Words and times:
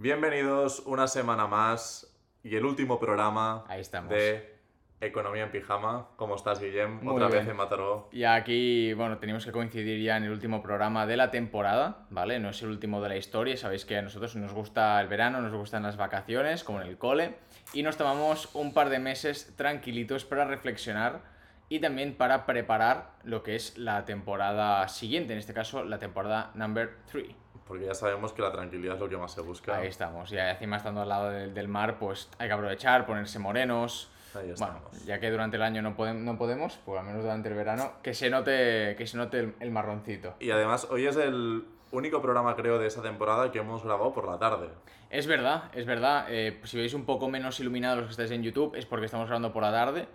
Bienvenidos 0.00 0.84
una 0.86 1.08
semana 1.08 1.48
más 1.48 2.06
y 2.44 2.54
el 2.54 2.64
último 2.64 3.00
programa 3.00 3.64
Ahí 3.66 3.80
estamos. 3.80 4.10
de 4.10 4.56
Economía 5.00 5.42
en 5.42 5.50
Pijama. 5.50 6.10
¿Cómo 6.14 6.36
estás, 6.36 6.60
Guillem? 6.60 7.02
Muy 7.02 7.16
Otra 7.16 7.26
bien. 7.26 7.40
vez 7.40 7.48
en 7.48 7.56
Mataró. 7.56 8.08
Y 8.12 8.22
aquí, 8.22 8.92
bueno, 8.92 9.18
teníamos 9.18 9.44
que 9.44 9.50
coincidir 9.50 10.00
ya 10.00 10.16
en 10.16 10.22
el 10.22 10.30
último 10.30 10.62
programa 10.62 11.04
de 11.04 11.16
la 11.16 11.32
temporada, 11.32 12.06
¿vale? 12.10 12.38
No 12.38 12.50
es 12.50 12.62
el 12.62 12.68
último 12.68 13.02
de 13.02 13.08
la 13.08 13.16
historia, 13.16 13.56
sabéis 13.56 13.84
que 13.84 13.96
a 13.96 14.02
nosotros 14.02 14.36
nos 14.36 14.52
gusta 14.52 15.00
el 15.00 15.08
verano, 15.08 15.40
nos 15.40 15.52
gustan 15.52 15.82
las 15.82 15.96
vacaciones, 15.96 16.62
como 16.62 16.80
en 16.80 16.86
el 16.86 16.96
cole, 16.96 17.34
y 17.72 17.82
nos 17.82 17.96
tomamos 17.96 18.54
un 18.54 18.72
par 18.72 18.90
de 18.90 19.00
meses 19.00 19.52
tranquilitos 19.56 20.24
para 20.24 20.44
reflexionar 20.44 21.22
y 21.68 21.80
también 21.80 22.14
para 22.14 22.46
preparar 22.46 23.14
lo 23.24 23.42
que 23.42 23.56
es 23.56 23.76
la 23.76 24.04
temporada 24.04 24.86
siguiente, 24.86 25.32
en 25.32 25.40
este 25.40 25.54
caso 25.54 25.82
la 25.82 25.98
temporada 25.98 26.52
number 26.54 26.98
3. 27.10 27.26
Porque 27.68 27.84
ya 27.84 27.94
sabemos 27.94 28.32
que 28.32 28.42
la 28.42 28.50
tranquilidad 28.50 28.94
es 28.94 29.00
lo 29.00 29.08
que 29.08 29.16
más 29.18 29.32
se 29.32 29.42
busca. 29.42 29.76
Ahí 29.76 29.88
estamos, 29.88 30.32
y 30.32 30.38
encima 30.38 30.78
estando 30.78 31.02
al 31.02 31.08
lado 31.08 31.30
del, 31.30 31.52
del 31.54 31.68
mar, 31.68 31.98
pues 31.98 32.28
hay 32.38 32.48
que 32.48 32.54
aprovechar, 32.54 33.06
ponerse 33.06 33.38
morenos. 33.38 34.10
Ahí 34.34 34.52
Bueno, 34.58 34.80
ya 35.06 35.20
que 35.20 35.30
durante 35.30 35.56
el 35.56 35.62
año 35.62 35.80
no, 35.82 35.96
podem- 35.96 36.20
no 36.22 36.36
podemos, 36.36 36.78
pues 36.84 36.98
al 37.00 37.06
menos 37.06 37.22
durante 37.22 37.48
el 37.48 37.54
verano, 37.54 37.92
que 38.02 38.12
se 38.14 38.28
note, 38.30 38.94
que 38.96 39.06
se 39.06 39.16
note 39.16 39.38
el, 39.40 39.54
el 39.60 39.70
marroncito. 39.70 40.34
Y 40.40 40.50
además, 40.50 40.86
hoy 40.90 41.06
es 41.06 41.16
el 41.16 41.64
único 41.92 42.20
programa, 42.20 42.54
creo, 42.54 42.78
de 42.78 42.86
esta 42.86 43.00
temporada 43.02 43.50
que 43.50 43.58
hemos 43.58 43.82
grabado 43.84 44.12
por 44.12 44.26
la 44.26 44.38
tarde. 44.38 44.68
Es 45.10 45.26
verdad, 45.26 45.64
es 45.72 45.86
verdad. 45.86 46.26
eh, 46.28 46.60
si 46.64 46.76
veis 46.76 46.92
un 46.92 47.06
poco 47.06 47.30
menos 47.30 47.58
iluminados 47.60 47.98
los 47.98 48.06
que 48.08 48.10
estáis 48.12 48.30
en 48.30 48.42
YouTube, 48.42 48.74
es 48.76 48.84
porque 48.84 49.06
estamos 49.06 49.26
grabando 49.26 49.52
por 49.52 49.62
la 49.62 49.72
tarde. 49.72 50.06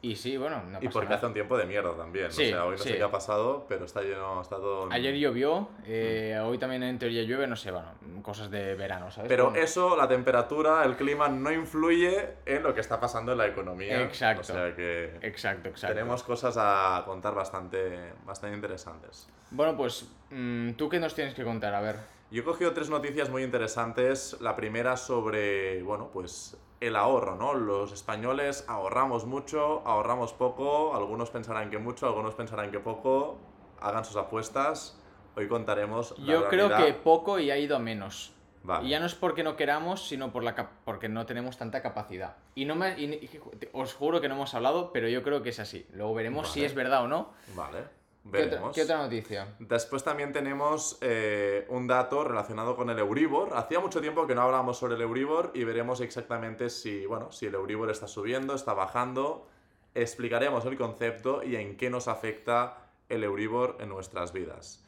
Y 0.00 0.14
sí, 0.14 0.36
bueno, 0.36 0.62
no 0.62 0.78
y 0.80 0.88
porque 0.88 1.06
nada. 1.06 1.16
hace 1.16 1.26
un 1.26 1.32
tiempo 1.34 1.56
de 1.58 1.66
mierda 1.66 1.92
también. 1.96 2.30
Sí, 2.30 2.44
o 2.46 2.48
sea, 2.48 2.64
hoy 2.66 2.76
no 2.76 2.78
sí. 2.78 2.90
sé 2.90 2.96
qué 2.98 3.02
ha 3.02 3.10
pasado, 3.10 3.66
pero 3.68 3.84
está 3.84 4.00
lleno, 4.02 4.40
está 4.40 4.56
todo... 4.56 4.88
Ayer 4.92 5.16
llovió, 5.16 5.68
eh, 5.86 6.38
hoy 6.40 6.56
también 6.56 6.84
en 6.84 6.98
teoría 7.00 7.24
llueve, 7.24 7.48
no 7.48 7.56
sé, 7.56 7.72
bueno, 7.72 7.88
cosas 8.22 8.48
de 8.48 8.76
verano, 8.76 9.10
¿sabes? 9.10 9.28
Pero 9.28 9.46
Bueno, 9.46 9.60
eso, 9.60 9.96
la 9.96 10.06
temperatura, 10.06 10.84
el 10.84 10.94
clima, 10.94 11.28
no 11.28 11.50
influye 11.50 12.34
en 12.46 12.62
lo 12.62 12.74
que 12.74 12.80
está 12.80 13.00
pasando 13.00 13.32
en 13.32 13.38
la 13.38 13.48
economía. 13.48 14.00
Exacto. 14.02 14.42
O 14.42 14.44
sea 14.44 14.74
que 14.76 15.18
Exacto, 15.22 15.68
exacto. 15.68 15.94
tenemos 15.96 16.22
cosas 16.22 16.54
a 16.58 17.02
contar 17.04 17.34
bastante, 17.34 18.12
bastante 18.24 18.54
interesantes. 18.54 19.28
Bueno, 19.50 19.76
pues, 19.76 20.08
mm, 20.30 20.72
¿tú 20.74 20.88
qué 20.88 21.00
nos 21.00 21.14
tienes 21.14 21.34
que 21.34 21.42
contar? 21.42 21.74
A 21.74 21.80
ver. 21.80 21.96
Yo 22.30 22.42
he 22.42 22.44
cogido 22.44 22.72
tres 22.72 22.88
noticias 22.90 23.30
muy 23.30 23.42
interesantes. 23.42 24.36
La 24.40 24.54
primera 24.54 24.96
sobre, 24.96 25.82
bueno, 25.82 26.10
pues 26.12 26.56
el 26.80 26.96
ahorro, 26.96 27.36
¿no? 27.36 27.54
Los 27.54 27.92
españoles 27.92 28.64
ahorramos 28.68 29.24
mucho, 29.26 29.82
ahorramos 29.84 30.32
poco, 30.32 30.94
algunos 30.94 31.30
pensarán 31.30 31.70
que 31.70 31.78
mucho, 31.78 32.06
algunos 32.06 32.34
pensarán 32.34 32.70
que 32.70 32.78
poco. 32.80 33.36
Hagan 33.80 34.04
sus 34.04 34.16
apuestas. 34.16 35.00
Hoy 35.36 35.46
contaremos 35.48 36.18
la 36.18 36.24
Yo 36.26 36.48
creo 36.48 36.68
que 36.68 36.92
poco 36.94 37.38
y 37.38 37.50
ha 37.50 37.58
ido 37.58 37.76
a 37.76 37.78
menos. 37.78 38.32
Vale. 38.64 38.86
Y 38.86 38.90
ya 38.90 38.98
no 39.00 39.06
es 39.06 39.14
porque 39.14 39.44
no 39.44 39.54
queramos, 39.56 40.08
sino 40.08 40.32
por 40.32 40.42
la 40.42 40.54
porque 40.84 41.08
no 41.08 41.26
tenemos 41.26 41.56
tanta 41.56 41.80
capacidad. 41.80 42.36
Y 42.56 42.64
no 42.64 42.74
me, 42.74 42.98
y- 43.00 43.04
y- 43.14 43.40
os 43.72 43.94
juro 43.94 44.20
que 44.20 44.28
no 44.28 44.34
hemos 44.34 44.52
hablado, 44.54 44.92
pero 44.92 45.08
yo 45.08 45.22
creo 45.22 45.42
que 45.42 45.50
es 45.50 45.60
así. 45.60 45.86
Luego 45.92 46.12
veremos 46.14 46.48
si 46.48 46.64
es 46.64 46.74
verdad 46.74 47.04
o 47.04 47.08
no. 47.08 47.30
Vale, 47.54 47.84
¿Qué 48.30 48.38
otra, 48.38 48.50
veremos. 48.50 48.74
qué 48.74 48.82
otra 48.82 48.98
noticia? 48.98 49.56
Después 49.58 50.04
también 50.04 50.32
tenemos 50.32 50.98
eh, 51.00 51.66
un 51.68 51.86
dato 51.86 52.24
relacionado 52.24 52.76
con 52.76 52.90
el 52.90 52.98
Euribor. 52.98 53.54
Hacía 53.54 53.80
mucho 53.80 54.00
tiempo 54.00 54.26
que 54.26 54.34
no 54.34 54.42
hablábamos 54.42 54.78
sobre 54.78 54.96
el 54.96 55.02
Euribor 55.02 55.50
y 55.54 55.64
veremos 55.64 56.00
exactamente 56.00 56.68
si, 56.70 57.06
bueno, 57.06 57.32
si 57.32 57.46
el 57.46 57.54
Euribor 57.54 57.90
está 57.90 58.06
subiendo, 58.06 58.54
está 58.54 58.74
bajando. 58.74 59.46
Explicaremos 59.94 60.64
el 60.66 60.76
concepto 60.76 61.42
y 61.42 61.56
en 61.56 61.76
qué 61.76 61.90
nos 61.90 62.08
afecta 62.08 62.90
el 63.08 63.24
Euribor 63.24 63.76
en 63.80 63.88
nuestras 63.88 64.32
vidas. 64.32 64.84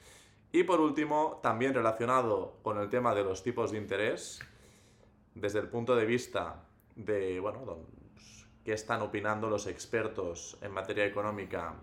Y 0.52 0.64
por 0.64 0.80
último, 0.80 1.40
también 1.42 1.74
relacionado 1.74 2.58
con 2.62 2.78
el 2.78 2.88
tema 2.88 3.14
de 3.14 3.24
los 3.24 3.42
tipos 3.42 3.70
de 3.70 3.78
interés, 3.78 4.40
desde 5.34 5.60
el 5.60 5.68
punto 5.68 5.94
de 5.96 6.04
vista 6.04 6.64
de, 6.96 7.40
bueno, 7.40 7.78
qué 8.64 8.72
están 8.72 9.00
opinando 9.00 9.48
los 9.48 9.66
expertos 9.66 10.58
en 10.60 10.72
materia 10.72 11.06
económica 11.06 11.74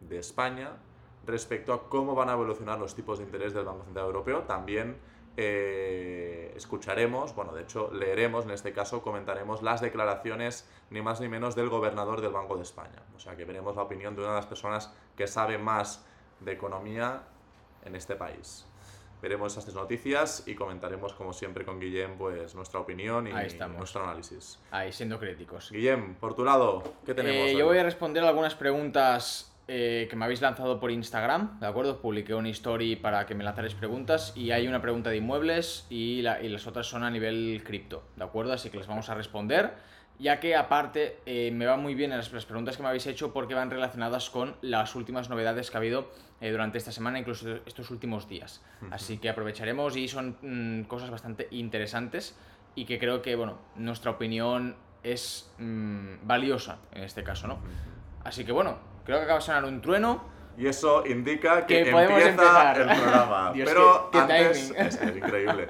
de 0.00 0.18
España 0.18 0.76
respecto 1.26 1.72
a 1.72 1.88
cómo 1.88 2.14
van 2.14 2.28
a 2.28 2.32
evolucionar 2.32 2.78
los 2.78 2.94
tipos 2.94 3.18
de 3.18 3.24
interés 3.24 3.54
del 3.54 3.64
Banco 3.64 3.84
Central 3.84 4.06
Europeo. 4.06 4.42
También 4.42 4.96
eh, 5.36 6.52
escucharemos, 6.56 7.34
bueno, 7.34 7.52
de 7.52 7.62
hecho 7.62 7.90
leeremos, 7.92 8.44
en 8.44 8.52
este 8.52 8.72
caso 8.72 9.02
comentaremos 9.02 9.62
las 9.62 9.80
declaraciones 9.80 10.68
ni 10.90 11.02
más 11.02 11.20
ni 11.20 11.28
menos 11.28 11.56
del 11.56 11.68
gobernador 11.68 12.20
del 12.20 12.32
Banco 12.32 12.56
de 12.56 12.62
España. 12.62 13.02
O 13.16 13.18
sea 13.18 13.36
que 13.36 13.44
veremos 13.44 13.74
la 13.76 13.82
opinión 13.82 14.14
de 14.14 14.22
una 14.22 14.30
de 14.30 14.36
las 14.36 14.46
personas 14.46 14.92
que 15.16 15.26
sabe 15.26 15.58
más 15.58 16.04
de 16.40 16.52
economía 16.52 17.22
en 17.84 17.96
este 17.96 18.14
país. 18.14 18.66
Veremos 19.22 19.52
esas 19.52 19.64
tres 19.64 19.74
noticias 19.74 20.42
y 20.46 20.54
comentaremos, 20.54 21.14
como 21.14 21.32
siempre, 21.32 21.64
con 21.64 21.80
Guillem, 21.80 22.18
pues 22.18 22.54
nuestra 22.54 22.80
opinión 22.80 23.26
y 23.26 23.32
nuestro 23.32 24.04
análisis. 24.04 24.60
Ahí, 24.70 24.92
siendo 24.92 25.18
críticos. 25.18 25.70
Guillem, 25.70 26.14
por 26.16 26.34
tu 26.34 26.44
lado, 26.44 26.82
¿qué 27.06 27.14
tenemos? 27.14 27.48
Eh, 27.48 27.56
yo 27.56 27.64
voy 27.64 27.78
a 27.78 27.84
responder 27.84 28.22
algunas 28.22 28.54
preguntas 28.54 29.53
eh, 29.68 30.06
que 30.10 30.16
me 30.16 30.24
habéis 30.26 30.40
lanzado 30.42 30.78
por 30.78 30.90
Instagram, 30.90 31.58
¿de 31.60 31.66
acuerdo? 31.66 32.00
Publiqué 32.00 32.34
una 32.34 32.48
story 32.50 32.96
para 32.96 33.24
que 33.26 33.34
me 33.34 33.44
lanzarais 33.44 33.74
preguntas 33.74 34.32
y 34.36 34.50
hay 34.50 34.66
una 34.68 34.82
pregunta 34.82 35.10
de 35.10 35.16
inmuebles 35.16 35.86
y, 35.90 36.20
la- 36.22 36.42
y 36.42 36.48
las 36.48 36.66
otras 36.66 36.86
son 36.86 37.02
a 37.02 37.10
nivel 37.10 37.62
cripto, 37.64 38.02
¿de 38.16 38.24
acuerdo? 38.24 38.52
Así 38.52 38.68
que 38.70 38.76
las 38.76 38.86
vamos 38.86 39.08
a 39.08 39.14
responder, 39.14 39.72
ya 40.18 40.38
que 40.38 40.54
aparte 40.54 41.18
eh, 41.26 41.50
me 41.52 41.66
va 41.66 41.76
muy 41.76 41.94
bien 41.94 42.10
las, 42.10 42.30
las 42.32 42.44
preguntas 42.44 42.76
que 42.76 42.82
me 42.82 42.88
habéis 42.90 43.06
hecho 43.06 43.32
porque 43.32 43.54
van 43.54 43.70
relacionadas 43.70 44.28
con 44.30 44.54
las 44.60 44.94
últimas 44.94 45.30
novedades 45.30 45.70
que 45.70 45.76
ha 45.76 45.80
habido 45.80 46.10
eh, 46.40 46.50
durante 46.50 46.78
esta 46.78 46.92
semana, 46.92 47.18
incluso 47.18 47.56
estos 47.66 47.90
últimos 47.90 48.28
días. 48.28 48.62
Así 48.92 49.16
que 49.18 49.28
aprovecharemos 49.30 49.96
y 49.96 50.08
son 50.08 50.36
mm, 50.42 50.84
cosas 50.84 51.10
bastante 51.10 51.48
interesantes 51.50 52.36
y 52.76 52.84
que 52.84 52.98
creo 52.98 53.22
que, 53.22 53.34
bueno, 53.34 53.58
nuestra 53.76 54.10
opinión 54.10 54.76
es 55.02 55.50
mm, 55.58 56.16
valiosa 56.26 56.78
en 56.92 57.02
este 57.04 57.22
caso, 57.24 57.46
¿no? 57.48 57.58
Así 58.24 58.44
que 58.44 58.52
bueno, 58.52 58.78
creo 59.04 59.18
que 59.18 59.24
acaba 59.24 59.38
de 59.38 59.44
sonar 59.44 59.64
un 59.64 59.80
trueno. 59.80 60.24
Y 60.56 60.66
eso 60.68 61.04
indica 61.06 61.66
que, 61.66 61.82
Que 61.84 61.90
empieza 61.90 62.28
empezar. 62.30 62.80
el 62.80 62.86
programa. 63.00 63.52
Dios, 63.54 63.68
Pero 63.68 64.10
qué- 64.12 64.18
qué 64.26 64.32
antes, 64.34 64.70
es, 64.76 65.00
es 65.02 65.16
increíble. 65.16 65.66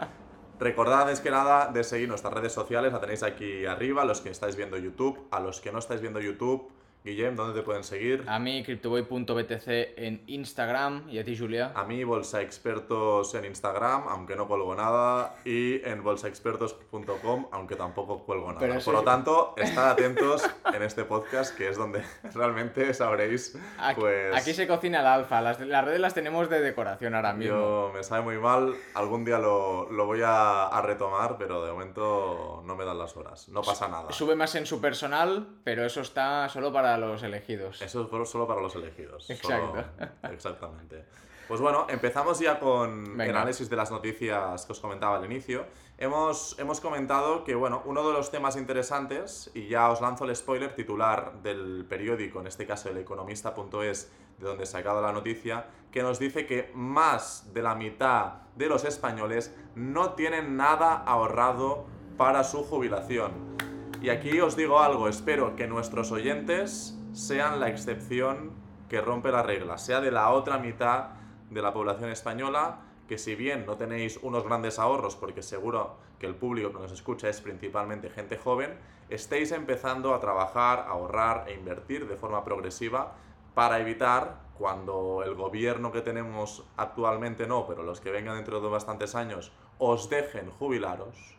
Recordad 0.60 1.02
antes 1.02 1.20
que 1.20 1.30
nada 1.30 1.66
de 1.72 1.82
seguir 1.84 2.08
nuestras 2.08 2.32
redes 2.34 2.52
sociales, 2.52 2.92
la 2.92 3.00
tenéis 3.00 3.22
aquí 3.22 3.66
arriba, 3.66 4.04
los 4.04 4.20
que 4.20 4.30
estáis 4.30 4.56
viendo 4.56 4.76
YouTube, 4.76 5.26
a 5.30 5.40
los 5.40 5.60
que 5.60 5.72
no 5.72 5.78
estáis 5.78 6.00
viendo 6.00 6.20
YouTube, 6.20 6.70
Guillem, 7.06 7.37
¿dónde 7.37 7.60
te 7.60 7.62
pueden 7.62 7.84
seguir? 7.84 8.25
A 8.26 8.38
mí, 8.38 8.62
CryptoBoy.btc 8.65 9.69
en 9.98 10.22
Instagram 10.26 11.06
y 11.10 11.19
a 11.19 11.25
ti, 11.25 11.37
Julia. 11.37 11.70
A 11.75 11.84
mí, 11.84 12.03
Bolsa 12.03 12.41
Expertos 12.41 13.34
en 13.34 13.44
Instagram, 13.44 14.04
aunque 14.09 14.34
no 14.37 14.48
cuelgo 14.48 14.75
nada, 14.75 15.37
y 15.44 15.87
en 15.87 16.03
bolsaexpertos.com, 16.03 17.48
aunque 17.53 17.76
tampoco 17.76 18.25
cuelgo 18.25 18.47
nada. 18.47 18.60
Pero 18.60 18.81
Por 18.81 18.94
lo 18.94 19.03
tanto, 19.03 19.53
estad 19.59 19.91
atentos 19.91 20.48
en 20.72 20.82
este 20.82 21.04
podcast, 21.04 21.54
que 21.54 21.69
es 21.69 21.76
donde 21.76 22.03
realmente 22.34 22.94
sabréis, 22.94 23.54
Aquí, 23.78 24.00
pues... 24.00 24.34
aquí 24.34 24.54
se 24.54 24.66
cocina 24.66 25.00
el 25.00 25.06
alfa, 25.06 25.43
las, 25.43 25.60
las 25.60 25.84
redes 25.84 26.00
las 26.00 26.14
tenemos 26.14 26.48
de 26.48 26.62
decoración 26.62 27.14
ahora 27.14 27.34
mismo. 27.34 27.54
Yo 27.54 27.93
me 27.94 28.03
sabe 28.03 28.22
muy 28.22 28.38
mal, 28.38 28.75
algún 28.94 29.26
día 29.26 29.38
lo, 29.38 29.91
lo 29.93 30.06
voy 30.06 30.22
a, 30.22 30.69
a 30.69 30.81
retomar, 30.81 31.37
pero 31.37 31.66
de 31.66 31.70
momento 31.70 32.62
no 32.64 32.75
me 32.75 32.87
dan 32.87 32.98
las 32.98 33.14
horas, 33.14 33.50
no 33.50 33.60
pasa 33.60 33.88
nada. 33.88 34.10
Sube 34.10 34.34
más 34.37 34.54
en 34.54 34.64
su 34.64 34.81
personal, 34.81 35.48
pero 35.64 35.84
eso 35.84 36.00
está 36.00 36.48
solo 36.48 36.72
para 36.72 36.94
los 36.99 37.22
elegidos. 37.22 37.81
Eso 37.82 38.09
es 38.22 38.28
solo 38.31 38.47
para 38.47 38.60
los 38.60 38.75
elegidos. 38.77 39.27
solo- 39.27 39.78
Exacto. 39.78 40.05
exactamente. 40.32 41.05
Pues 41.49 41.60
bueno, 41.60 41.87
empezamos 41.91 42.38
ya 42.41 42.59
con 42.59 43.05
el 43.05 43.16
Venga. 43.16 43.41
análisis 43.41 43.69
de 43.69 43.77
las 43.77 43.91
noticias 43.91 44.65
que 44.65 44.72
os 44.72 44.81
comentaba 44.81 45.19
al 45.19 45.25
inicio. 45.27 45.66
Hemos, 45.99 46.59
hemos 46.59 46.81
comentado 46.81 47.44
que, 47.44 47.55
bueno, 47.55 47.82
uno 47.84 48.06
de 48.06 48.15
los 48.15 48.31
temas 48.31 48.56
interesantes, 48.56 49.50
y 49.55 49.69
ya 49.69 49.91
os 49.91 50.00
lanzo 50.00 50.25
el 50.25 50.34
spoiler 50.34 50.75
titular 50.75 51.34
del 51.43 51.84
periódico, 51.88 52.41
en 52.41 52.47
este 52.47 52.66
caso 52.66 52.88
el 52.88 52.97
economista.es, 52.97 54.11
de 54.38 54.47
donde 54.47 54.65
he 54.65 54.66
sacado 54.66 55.03
la 55.03 55.12
noticia, 55.12 55.66
que 55.93 56.03
nos 56.03 56.19
dice 56.19 56.47
que 56.47 56.71
más 56.75 57.53
de 57.53 57.62
la 57.62 57.75
mitad 57.75 58.32
de 58.56 58.66
los 58.69 58.84
españoles 58.84 59.55
no 59.75 60.15
tienen 60.15 60.56
nada 60.56 60.94
ahorrado 61.06 61.85
para 62.17 62.43
su 62.43 62.64
jubilación. 62.64 63.55
Y 64.04 64.10
aquí 64.10 64.38
os 64.38 64.54
digo 64.54 64.80
algo, 64.80 65.08
espero 65.08 65.56
que 65.56 65.66
nuestros 65.66 66.12
oyentes 66.12 66.94
sean 67.14 67.58
la 67.58 67.70
excepción 67.70 68.50
que 68.90 69.00
rompe 69.00 69.32
la 69.32 69.42
regla, 69.42 69.78
sea 69.78 70.02
de 70.02 70.10
la 70.10 70.28
otra 70.28 70.58
mitad 70.58 71.12
de 71.48 71.62
la 71.62 71.72
población 71.72 72.10
española, 72.10 72.80
que 73.08 73.16
si 73.16 73.34
bien 73.34 73.64
no 73.64 73.78
tenéis 73.78 74.18
unos 74.20 74.44
grandes 74.44 74.78
ahorros, 74.78 75.16
porque 75.16 75.40
seguro 75.40 75.96
que 76.18 76.26
el 76.26 76.34
público 76.34 76.70
que 76.70 76.80
nos 76.80 76.92
escucha 76.92 77.30
es 77.30 77.40
principalmente 77.40 78.10
gente 78.10 78.36
joven, 78.36 78.76
estéis 79.08 79.52
empezando 79.52 80.12
a 80.12 80.20
trabajar, 80.20 80.80
a 80.80 80.90
ahorrar 80.90 81.48
e 81.48 81.54
invertir 81.54 82.06
de 82.06 82.18
forma 82.18 82.44
progresiva 82.44 83.14
para 83.54 83.80
evitar 83.80 84.38
cuando 84.58 85.22
el 85.24 85.34
gobierno 85.34 85.92
que 85.92 86.02
tenemos 86.02 86.62
actualmente 86.76 87.46
no, 87.46 87.66
pero 87.66 87.82
los 87.82 88.02
que 88.02 88.10
vengan 88.10 88.36
dentro 88.36 88.60
de 88.60 88.68
bastantes 88.68 89.14
años, 89.14 89.50
os 89.78 90.10
dejen 90.10 90.50
jubilaros, 90.50 91.38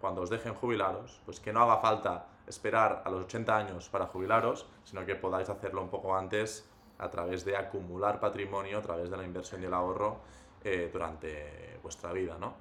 cuando 0.00 0.22
os 0.22 0.30
dejen 0.30 0.54
jubilaros, 0.54 1.20
pues 1.24 1.40
que 1.40 1.52
no 1.52 1.62
haga 1.62 1.78
falta 1.78 2.26
esperar 2.46 3.02
a 3.04 3.10
los 3.10 3.24
80 3.24 3.56
años 3.56 3.88
para 3.88 4.06
jubilaros, 4.06 4.66
sino 4.84 5.04
que 5.04 5.14
podáis 5.14 5.48
hacerlo 5.48 5.82
un 5.82 5.90
poco 5.90 6.16
antes 6.16 6.68
a 6.98 7.10
través 7.10 7.44
de 7.44 7.56
acumular 7.56 8.20
patrimonio, 8.20 8.78
a 8.78 8.82
través 8.82 9.10
de 9.10 9.16
la 9.16 9.24
inversión 9.24 9.62
y 9.62 9.66
el 9.66 9.74
ahorro 9.74 10.18
eh, 10.64 10.90
durante 10.92 11.78
vuestra 11.82 12.12
vida, 12.12 12.36
¿no? 12.38 12.54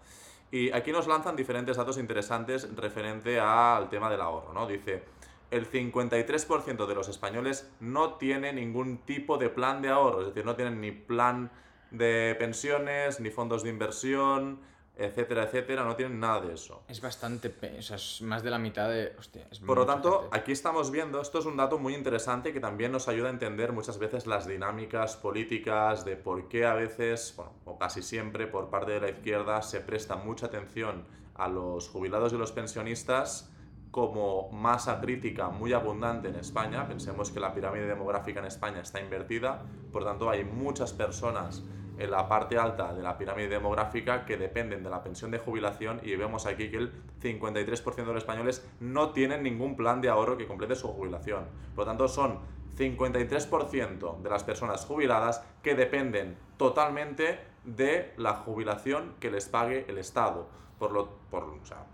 Y 0.51 0.71
aquí 0.71 0.91
nos 0.91 1.07
lanzan 1.07 1.35
diferentes 1.35 1.75
datos 1.75 1.97
interesantes 1.97 2.73
referente 2.75 3.39
al 3.39 3.89
tema 3.89 4.09
del 4.09 4.21
ahorro, 4.21 4.53
¿no? 4.53 4.65
Dice, 4.65 5.03
el 5.51 5.69
53% 5.69 6.85
de 6.85 6.95
los 6.95 7.09
españoles 7.09 7.69
no 7.79 8.13
tiene 8.13 8.53
ningún 8.53 8.99
tipo 8.99 9.37
de 9.37 9.49
plan 9.49 9.81
de 9.81 9.89
ahorro, 9.89 10.21
es 10.21 10.27
decir, 10.27 10.45
no 10.45 10.55
tienen 10.55 10.79
ni 10.79 10.91
plan 10.91 11.51
de 11.91 12.35
pensiones, 12.37 13.19
ni 13.19 13.29
fondos 13.29 13.63
de 13.63 13.69
inversión, 13.69 14.59
etcétera, 14.97 15.43
etcétera, 15.43 15.83
no 15.83 15.95
tienen 15.95 16.19
nada 16.19 16.41
de 16.41 16.53
eso. 16.53 16.83
Es 16.87 17.01
bastante, 17.01 17.53
o 17.77 17.81
sea, 17.81 17.97
es 17.97 18.21
más 18.21 18.43
de 18.43 18.49
la 18.49 18.57
mitad 18.57 18.89
de... 18.89 19.15
Hostia, 19.17 19.47
es 19.51 19.59
Por 19.59 19.77
lo 19.77 19.85
tanto, 19.85 20.21
gente. 20.21 20.37
aquí 20.37 20.51
estamos 20.51 20.91
viendo, 20.91 21.21
esto 21.21 21.39
es 21.39 21.45
un 21.45 21.55
dato 21.55 21.77
muy 21.77 21.93
interesante 21.93 22.51
que 22.51 22.59
también 22.59 22.91
nos 22.91 23.07
ayuda 23.07 23.27
a 23.27 23.31
entender 23.31 23.73
muchas 23.73 23.99
veces 23.99 24.25
las 24.25 24.47
dinámicas 24.47 25.15
políticas 25.17 26.03
de 26.03 26.15
por 26.15 26.47
qué 26.47 26.65
a 26.65 26.73
veces, 26.73 27.33
bueno, 27.37 27.53
o 27.65 27.77
casi 27.77 28.01
siempre 28.01 28.47
por 28.47 28.69
parte 28.69 28.93
de 28.93 29.01
la 29.01 29.09
izquierda 29.09 29.61
se 29.61 29.81
presta 29.81 30.15
mucha 30.15 30.47
atención 30.47 31.05
a 31.35 31.47
los 31.47 31.87
jubilados 31.89 32.33
y 32.33 32.37
los 32.37 32.51
pensionistas 32.51 33.51
como 33.91 34.49
masa 34.51 34.99
crítica 34.99 35.49
muy 35.49 35.73
abundante 35.73 36.27
en 36.27 36.35
España. 36.35 36.87
Pensemos 36.87 37.31
que 37.31 37.39
la 37.39 37.53
pirámide 37.53 37.85
demográfica 37.87 38.39
en 38.39 38.45
España 38.45 38.81
está 38.81 38.99
invertida, 38.99 39.63
por 39.91 40.03
tanto 40.03 40.29
hay 40.29 40.43
muchas 40.43 40.93
personas 40.93 41.63
en 41.97 42.11
la 42.11 42.27
parte 42.27 42.57
alta 42.57 42.93
de 42.93 43.01
la 43.01 43.17
pirámide 43.17 43.49
demográfica 43.49 44.25
que 44.25 44.37
dependen 44.37 44.83
de 44.83 44.89
la 44.89 45.03
pensión 45.03 45.31
de 45.31 45.39
jubilación 45.39 45.99
y 46.03 46.15
vemos 46.15 46.45
aquí 46.45 46.69
que 46.69 46.77
el 46.77 46.91
53% 47.21 47.95
de 47.95 48.05
los 48.05 48.17
españoles 48.17 48.67
no 48.79 49.11
tienen 49.11 49.43
ningún 49.43 49.75
plan 49.75 50.01
de 50.01 50.09
ahorro 50.09 50.37
que 50.37 50.47
complete 50.47 50.75
su 50.75 50.87
jubilación. 50.89 51.45
Por 51.75 51.85
lo 51.85 51.91
tanto, 51.91 52.07
son 52.07 52.39
53% 52.77 54.21
de 54.21 54.29
las 54.29 54.43
personas 54.43 54.85
jubiladas 54.85 55.43
que 55.63 55.75
dependen 55.75 56.37
totalmente 56.57 57.39
de 57.63 58.13
la 58.17 58.35
jubilación 58.35 59.15
que 59.19 59.31
les 59.31 59.47
pague 59.47 59.85
el 59.87 59.97
Estado. 59.97 60.47
Por, 60.77 60.91
lo, 60.91 61.09
por, 61.31 61.43
o 61.43 61.65
sea, 61.65 61.85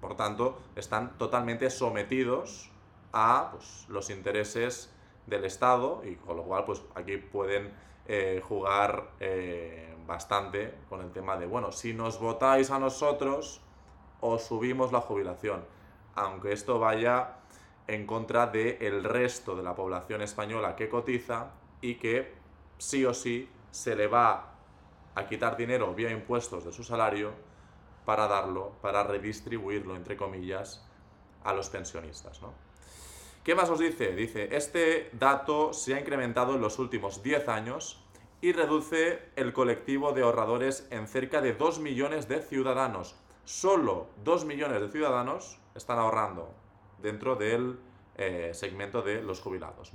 por 0.00 0.16
tanto, 0.16 0.58
están 0.76 1.18
totalmente 1.18 1.68
sometidos 1.68 2.70
a 3.12 3.50
pues, 3.52 3.86
los 3.88 4.08
intereses 4.08 4.94
del 5.26 5.44
Estado 5.44 6.02
y 6.04 6.16
con 6.16 6.36
lo 6.36 6.44
cual 6.44 6.64
pues 6.64 6.82
aquí 6.94 7.18
pueden 7.18 7.70
eh, 8.12 8.42
jugar 8.42 9.12
eh, 9.20 9.94
bastante 10.04 10.74
con 10.88 11.00
el 11.00 11.12
tema 11.12 11.36
de, 11.36 11.46
bueno, 11.46 11.70
si 11.70 11.94
nos 11.94 12.18
votáis 12.18 12.72
a 12.72 12.80
nosotros, 12.80 13.60
os 14.20 14.42
subimos 14.42 14.90
la 14.90 15.00
jubilación, 15.00 15.64
aunque 16.16 16.50
esto 16.50 16.80
vaya 16.80 17.36
en 17.86 18.08
contra 18.08 18.48
del 18.48 19.04
resto 19.04 19.54
de 19.54 19.62
la 19.62 19.76
población 19.76 20.22
española 20.22 20.74
que 20.74 20.88
cotiza 20.88 21.52
y 21.80 21.94
que 21.94 22.34
sí 22.78 23.04
o 23.04 23.14
sí 23.14 23.48
se 23.70 23.94
le 23.94 24.08
va 24.08 24.54
a 25.14 25.26
quitar 25.28 25.56
dinero 25.56 25.94
vía 25.94 26.10
impuestos 26.10 26.64
de 26.64 26.72
su 26.72 26.82
salario 26.82 27.30
para 28.04 28.26
darlo, 28.26 28.72
para 28.82 29.04
redistribuirlo, 29.04 29.94
entre 29.94 30.16
comillas, 30.16 30.84
a 31.44 31.52
los 31.52 31.70
pensionistas. 31.70 32.42
¿no? 32.42 32.69
¿Qué 33.50 33.56
más 33.56 33.68
os 33.68 33.80
dice? 33.80 34.12
Dice, 34.14 34.48
este 34.52 35.10
dato 35.12 35.72
se 35.72 35.96
ha 35.96 35.98
incrementado 35.98 36.54
en 36.54 36.60
los 36.60 36.78
últimos 36.78 37.20
10 37.20 37.48
años 37.48 38.00
y 38.40 38.52
reduce 38.52 39.22
el 39.34 39.52
colectivo 39.52 40.12
de 40.12 40.22
ahorradores 40.22 40.86
en 40.92 41.08
cerca 41.08 41.40
de 41.40 41.54
2 41.54 41.80
millones 41.80 42.28
de 42.28 42.42
ciudadanos. 42.42 43.16
Solo 43.44 44.06
2 44.22 44.44
millones 44.44 44.80
de 44.80 44.88
ciudadanos 44.92 45.58
están 45.74 45.98
ahorrando 45.98 46.54
dentro 47.02 47.34
del 47.34 47.80
eh, 48.14 48.52
segmento 48.54 49.02
de 49.02 49.20
los 49.20 49.40
jubilados. 49.40 49.90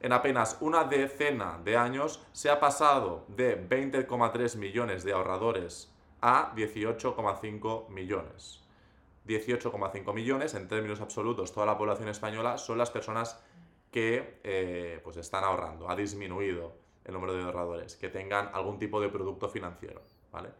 En 0.00 0.12
apenas 0.14 0.56
una 0.62 0.84
decena 0.84 1.60
de 1.62 1.76
años 1.76 2.24
se 2.32 2.48
ha 2.48 2.58
pasado 2.58 3.26
de 3.28 3.68
20,3 3.68 4.56
millones 4.56 5.04
de 5.04 5.12
ahorradores 5.12 5.94
a 6.22 6.54
18,5 6.54 7.86
millones. 7.90 8.63
18,5 9.26 10.12
millones 10.12 10.54
en 10.54 10.68
términos 10.68 11.00
absolutos, 11.00 11.52
toda 11.52 11.66
la 11.66 11.78
población 11.78 12.08
española 12.08 12.58
son 12.58 12.78
las 12.78 12.90
personas 12.90 13.42
que 13.90 14.40
eh, 14.42 15.00
pues 15.02 15.16
están 15.16 15.44
ahorrando. 15.44 15.88
Ha 15.88 15.96
disminuido 15.96 16.74
el 17.04 17.14
número 17.14 17.34
de 17.34 17.42
ahorradores 17.42 17.96
que 17.96 18.08
tengan 18.08 18.50
algún 18.52 18.78
tipo 18.78 19.00
de 19.00 19.08
producto 19.08 19.48
financiero. 19.48 20.02
¿vale? 20.32 20.50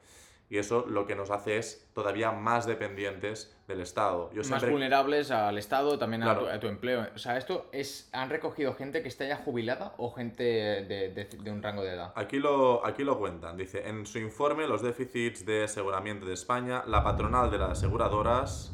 Y 0.54 0.58
eso 0.58 0.86
lo 0.88 1.04
que 1.04 1.16
nos 1.16 1.32
hace 1.32 1.58
es 1.58 1.84
todavía 1.94 2.30
más 2.30 2.64
dependientes 2.64 3.56
del 3.66 3.80
Estado. 3.80 4.30
Yo 4.30 4.36
Más 4.38 4.46
siempre- 4.46 4.70
vulnerables 4.70 5.32
al 5.32 5.58
Estado, 5.58 5.98
también 5.98 6.22
a, 6.22 6.26
Claro. 6.26 6.42
tu, 6.42 6.46
a 6.48 6.60
tu 6.60 6.68
empleo. 6.68 7.08
O 7.12 7.18
sea, 7.18 7.36
esto 7.36 7.66
es... 7.72 8.08
¿Han 8.12 8.30
recogido 8.30 8.72
gente 8.74 9.02
que 9.02 9.08
esté 9.08 9.26
ya 9.26 9.38
jubilada 9.38 9.94
o 9.98 10.12
gente 10.12 10.44
de, 10.44 11.08
de- 11.12 11.24
de 11.42 11.50
un 11.50 11.60
rango 11.60 11.82
de 11.82 11.94
edad? 11.94 12.12
Aquí 12.14 12.38
lo, 12.38 12.86
aquí 12.86 13.02
lo 13.02 13.18
cuentan. 13.18 13.56
Dice, 13.56 13.88
en 13.88 14.06
su 14.06 14.20
informe, 14.20 14.68
los 14.68 14.80
déficits 14.80 15.44
de 15.44 15.64
aseguramiento 15.64 16.24
de 16.24 16.34
España, 16.34 16.84
la 16.86 17.02
patronal 17.02 17.50
de 17.50 17.58
las 17.58 17.70
aseguradoras, 17.70 18.72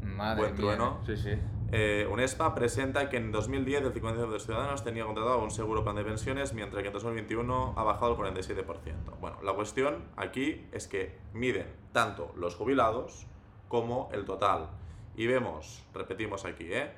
Madre 0.00 0.42
Buen 0.42 0.52
mía. 0.52 0.60
trueno. 0.60 1.00
Sí, 1.04 1.16
sí. 1.16 1.32
Eh, 1.70 2.08
UNESPA, 2.10 2.54
presenta 2.54 3.10
que 3.10 3.18
en 3.18 3.30
2010 3.30 3.82
el 3.82 3.94
50% 3.94 4.16
de 4.16 4.26
los 4.26 4.44
ciudadanos 4.44 4.84
tenía 4.84 5.04
contratado 5.04 5.42
un 5.42 5.50
seguro 5.50 5.84
plan 5.84 5.96
de 5.96 6.04
pensiones, 6.04 6.54
mientras 6.54 6.82
que 6.82 6.88
en 6.88 6.94
2021 6.94 7.74
ha 7.76 7.82
bajado 7.82 8.12
el 8.12 8.34
47%. 8.34 8.64
Bueno, 9.20 9.36
la 9.42 9.52
cuestión 9.52 10.04
aquí 10.16 10.66
es 10.72 10.88
que 10.88 11.18
miden 11.34 11.66
tanto 11.92 12.32
los 12.36 12.54
jubilados 12.54 13.26
como 13.68 14.08
el 14.12 14.24
total. 14.24 14.70
Y 15.14 15.26
vemos, 15.26 15.84
repetimos 15.92 16.44
aquí, 16.44 16.72
¿eh? 16.72 16.90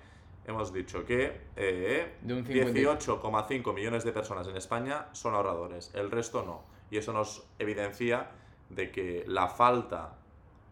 hemos 0.46 0.72
dicho 0.72 1.04
que 1.04 1.40
eh, 1.56 2.16
De 2.20 2.34
un 2.34 2.44
50. 2.44 2.80
18,5 2.80 3.74
millones 3.74 4.04
de 4.04 4.12
personas 4.12 4.46
en 4.48 4.56
España 4.56 5.08
son 5.12 5.34
ahorradores, 5.34 5.92
el 5.94 6.10
resto 6.10 6.44
no. 6.44 6.62
Y 6.90 6.98
eso 6.98 7.12
nos 7.12 7.46
evidencia 7.58 8.30
de 8.68 8.90
que 8.90 9.24
la 9.26 9.48
falta 9.48 10.16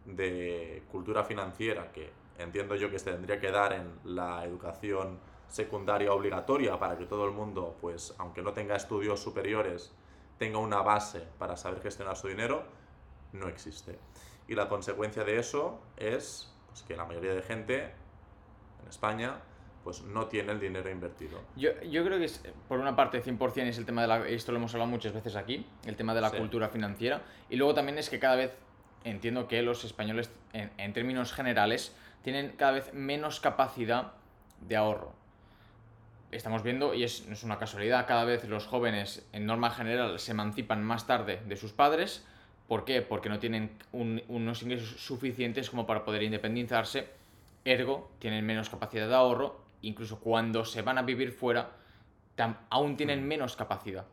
de 0.05 0.83
cultura 0.91 1.25
financiera 1.25 1.91
que 1.93 2.11
entiendo 2.39 2.75
yo 2.77 2.91
que 2.91 2.99
se 2.99 3.11
tendría 3.13 3.39
que 3.41 3.51
dar 3.51 3.73
en 3.73 3.99
la 4.05 4.45
educación 4.45 5.19
secundaria 5.49 6.13
obligatoria 6.13 6.79
para 6.79 6.97
que 6.97 7.07
todo 7.07 7.25
el 7.25 7.33
mundo, 7.33 7.77
pues 7.81 8.15
aunque 8.19 8.43
no 8.43 8.53
tenga 8.53 8.77
estudios 8.77 9.21
superiores, 9.21 9.93
tenga 10.39 10.59
una 10.59 10.83
base 10.83 11.23
para 11.39 11.57
saber 11.57 11.81
gestionar 11.83 12.17
su 12.17 12.29
dinero, 12.29 12.65
no 13.33 13.49
existe. 13.49 13.99
Y 14.47 14.55
la 14.55 14.69
consecuencia 14.69 15.25
de 15.25 15.39
eso 15.39 15.81
es 15.97 16.55
pues, 16.69 16.83
que 16.83 16.97
la 16.97 17.05
mayoría 17.05 17.35
de 17.35 17.43
gente 17.43 17.93
en 18.83 18.89
España 18.89 19.41
pues 19.85 20.03
no 20.03 20.27
tiene 20.27 20.53
el 20.53 20.61
dinero 20.61 20.91
invertido. 20.91 21.41
Yo, 21.57 21.71
yo 21.83 22.05
creo 22.05 22.19
que 22.19 22.27
es, 22.27 22.43
por 22.69 22.79
una 22.79 22.95
parte 22.95 23.23
100% 23.23 23.69
es 23.69 23.79
el 23.79 23.87
tema 23.87 24.03
de 24.03 24.09
la, 24.09 24.29
esto 24.29 24.53
lo 24.53 24.59
hemos 24.59 24.75
hablado 24.75 24.91
muchas 24.91 25.15
veces 25.15 25.35
aquí, 25.35 25.67
el 25.87 25.97
tema 25.97 26.15
de 26.15 26.21
la 26.21 26.31
Sí. 26.31 26.37
cultura 26.37 26.69
financiera, 26.69 27.23
y 27.49 27.57
luego 27.57 27.73
también 27.75 27.97
es 27.97 28.11
que 28.11 28.19
cada 28.19 28.37
vez 28.37 28.53
entiendo 29.05 29.49
que 29.49 29.63
los 29.63 29.85
españoles, 29.85 30.31
en, 30.53 30.71
en 30.77 30.93
términos 30.93 31.33
generales, 31.33 31.97
tienen 32.23 32.53
cada 32.57 32.73
vez 32.73 32.93
menos 32.95 33.41
capacidad 33.41 34.13
de 34.61 34.77
ahorro. 34.77 35.13
Estamos 36.31 36.63
viendo, 36.63 36.93
y 36.93 37.05
es, 37.05 37.27
no 37.27 37.33
es 37.33 37.43
una 37.43 37.59
casualidad, 37.59 38.07
cada 38.07 38.25
vez 38.25 38.47
los 38.49 38.67
jóvenes 38.67 39.27
en 39.33 39.47
norma 39.47 39.71
general 39.71 40.19
se 40.19 40.33
emancipan 40.33 40.85
más 40.85 41.07
tarde 41.07 41.41
de 41.47 41.57
sus 41.57 41.73
padres. 41.73 42.25
¿Por 42.67 42.85
qué? 42.85 43.01
Porque 43.01 43.31
no 43.31 43.39
tienen 43.39 43.71
un- 43.93 44.23
unos 44.29 44.63
ingresos 44.63 45.01
suficientes 45.03 45.71
como 45.71 45.87
para 45.87 46.05
poder 46.05 46.23
independizarse, 46.23 47.09
ergo 47.65 48.11
tienen 48.19 48.45
menos 48.45 48.69
capacidad 48.69 49.09
de 49.09 49.15
ahorro, 49.15 49.63
incluso 49.81 50.21
cuando 50.21 50.67
se 50.67 50.83
van 50.83 50.99
a 50.99 51.03
vivir 51.03 51.33
fuera, 51.33 51.71
tam- 52.37 52.59
aún 52.69 52.97
tienen 52.99 53.27
menos 53.27 53.57
capacidad. 53.57 54.05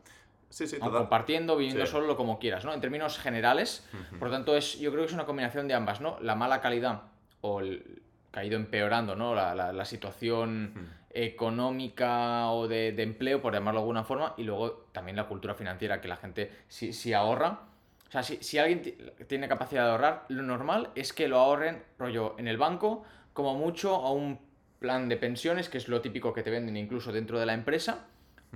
Sí, 0.48 0.66
sí, 0.66 0.78
compartiendo, 0.78 1.54
viviendo 1.56 1.84
Sí. 1.84 1.92
solo 1.92 2.16
como 2.16 2.38
quieras, 2.38 2.64
¿no? 2.64 2.72
En 2.72 2.80
términos 2.80 3.18
generales, 3.18 3.86
por 4.18 4.28
lo 4.28 4.34
tanto, 4.34 4.56
es, 4.56 4.78
yo 4.78 4.90
creo 4.90 5.02
que 5.02 5.08
es 5.08 5.12
una 5.14 5.26
combinación 5.26 5.68
de 5.68 5.74
ambas, 5.74 6.00
¿no? 6.00 6.18
La 6.20 6.34
mala 6.34 6.60
calidad 6.62 7.02
o 7.46 7.60
el 7.60 8.02
que 8.32 8.40
ha 8.40 8.44
ido 8.44 8.56
empeorando, 8.56 9.14
¿no? 9.16 9.34
La, 9.34 9.54
la- 9.54 9.72
la 9.72 9.84
situación 9.84 10.72
económica 11.10 12.50
o 12.50 12.68
de, 12.68 12.92
de 12.92 13.02
empleo, 13.02 13.40
por 13.40 13.52
llamarlo 13.54 13.80
de 13.80 13.82
alguna 13.84 14.04
forma, 14.04 14.34
y 14.36 14.42
luego 14.44 14.86
también 14.92 15.16
la 15.16 15.24
cultura 15.26 15.54
financiera, 15.54 16.00
que 16.00 16.08
la 16.08 16.16
gente, 16.16 16.50
si, 16.68 16.92
si 16.92 17.12
ahorra, 17.12 17.60
o 18.08 18.10
sea, 18.10 18.22
si, 18.22 18.36
si 18.42 18.58
alguien 18.58 18.82
ti- 18.82 18.96
tiene 19.26 19.48
capacidad 19.48 19.84
de 19.84 19.90
ahorrar, 19.92 20.24
lo 20.28 20.42
normal 20.42 20.90
es 20.94 21.12
que 21.12 21.28
lo 21.28 21.38
ahorren, 21.38 21.82
rollo, 21.98 22.34
en 22.38 22.48
el 22.48 22.58
banco, 22.58 23.04
como 23.32 23.54
mucho 23.54 23.94
a 23.94 24.10
un 24.12 24.38
plan 24.78 25.08
de 25.08 25.16
pensiones, 25.16 25.68
que 25.68 25.78
es 25.78 25.88
lo 25.88 26.00
típico 26.00 26.32
que 26.34 26.42
te 26.42 26.50
venden 26.50 26.76
incluso 26.76 27.12
dentro 27.12 27.38
de 27.40 27.46
la 27.46 27.54
empresa, 27.54 28.06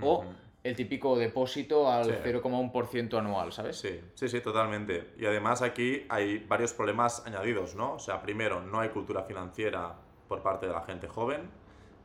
o. 0.01 0.23
el 0.63 0.75
típico 0.75 1.17
depósito 1.17 1.91
al 1.91 2.05
Sí. 2.05 2.11
0,1% 2.23 3.17
anual, 3.17 3.51
¿sabes? 3.51 3.77
Sí, 3.79 3.99
sí, 4.13 4.29
sí, 4.29 4.41
totalmente. 4.41 5.13
Y 5.17 5.25
además 5.25 5.61
aquí 5.61 6.05
hay 6.09 6.37
varios 6.39 6.73
problemas 6.73 7.25
añadidos, 7.25 7.75
¿no? 7.75 7.93
O 7.93 7.99
sea, 7.99 8.21
primero, 8.21 8.61
no 8.61 8.79
hay 8.79 8.89
cultura 8.89 9.23
financiera 9.23 9.95
por 10.27 10.41
parte 10.41 10.67
de 10.67 10.73
la 10.73 10.81
gente 10.83 11.07
joven. 11.07 11.49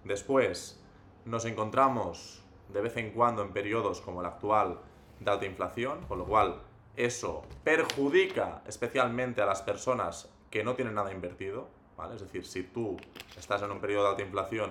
Después, 0.05 0.83
nos 1.25 1.45
encontramos 1.45 2.43
de 2.73 2.81
vez 2.81 2.97
en 2.97 3.11
cuando 3.11 3.43
en 3.43 3.53
periodos 3.53 4.01
como 4.01 4.21
el 4.21 4.27
actual 4.27 4.79
de 5.21 5.31
alta 5.31 5.45
inflación, 5.47 6.05
con 6.07 6.19
lo 6.19 6.25
cual 6.25 6.63
eso 6.97 7.43
perjudica 7.63 8.63
especialmente 8.67 9.43
a 9.43 9.47
las 9.47 9.61
personas 9.63 10.33
que 10.51 10.65
no 10.65 10.75
tienen 10.75 10.95
nada 10.95 11.13
invertido, 11.13 11.69
¿vale? 11.97 12.15
Es 12.15 12.23
decir, 12.23 12.47
si 12.47 12.63
tú 12.63 12.97
estás 13.37 13.63
en 13.63 13.71
un 13.71 13.81
periodo 13.81 14.05
de 14.05 14.11
alta 14.11 14.23
inflación 14.23 14.71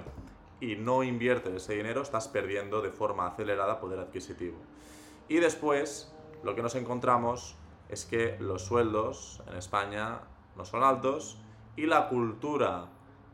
y 0.60 0.76
no 0.76 1.04
inviertes 1.04 1.54
ese 1.54 1.74
dinero, 1.74 2.02
estás 2.02 2.28
perdiendo 2.28 2.82
de 2.82 2.92
forma 2.92 3.28
acelerada 3.28 3.80
poder 3.80 4.00
adquisitivo. 4.00 4.58
Y 5.28 5.38
después, 5.38 6.14
lo 6.44 6.56
que 6.56 6.62
nos 6.62 6.76
encontramos 6.76 7.56
es 7.90 8.06
que 8.06 8.38
los 8.40 8.64
sueldos 8.64 9.42
en 9.48 9.58
España 9.58 10.20
no 10.56 10.66
son 10.66 10.84
altos 10.84 11.38
y 11.76 11.86
la 11.86 12.08
cultura 12.08 12.88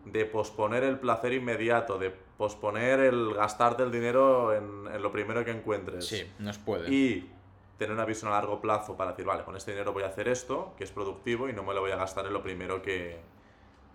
de 0.05 0.25
posponer 0.25 0.83
el 0.83 0.99
placer 0.99 1.33
inmediato, 1.33 1.99
de 1.99 2.09
posponer 2.09 2.99
el 3.01 3.33
gastarte 3.35 3.83
el 3.83 3.91
dinero 3.91 4.53
en, 4.53 5.01
lo 5.01 5.11
primero 5.11 5.45
que 5.45 5.51
encuentres. 5.51 6.07
Sí, 6.07 6.23
nos 6.39 6.57
puede. 6.57 6.91
Y 6.91 7.29
tener 7.77 7.93
una 7.93 8.05
visión 8.05 8.31
a 8.31 8.35
largo 8.35 8.59
plazo 8.59 8.97
para 8.97 9.11
decir, 9.11 9.25
vale, 9.25 9.43
con 9.43 9.55
este 9.55 9.71
dinero 9.71 9.93
voy 9.93 10.03
a 10.03 10.07
hacer 10.07 10.27
esto, 10.27 10.73
que 10.77 10.83
es 10.83 10.91
productivo 10.91 11.49
y 11.49 11.53
no 11.53 11.63
me 11.63 11.73
lo 11.73 11.81
voy 11.81 11.91
a 11.91 11.95
gastar 11.95 12.25
en 12.25 12.33
lo 12.33 12.41
primero 12.41 12.81
que, 12.81 13.19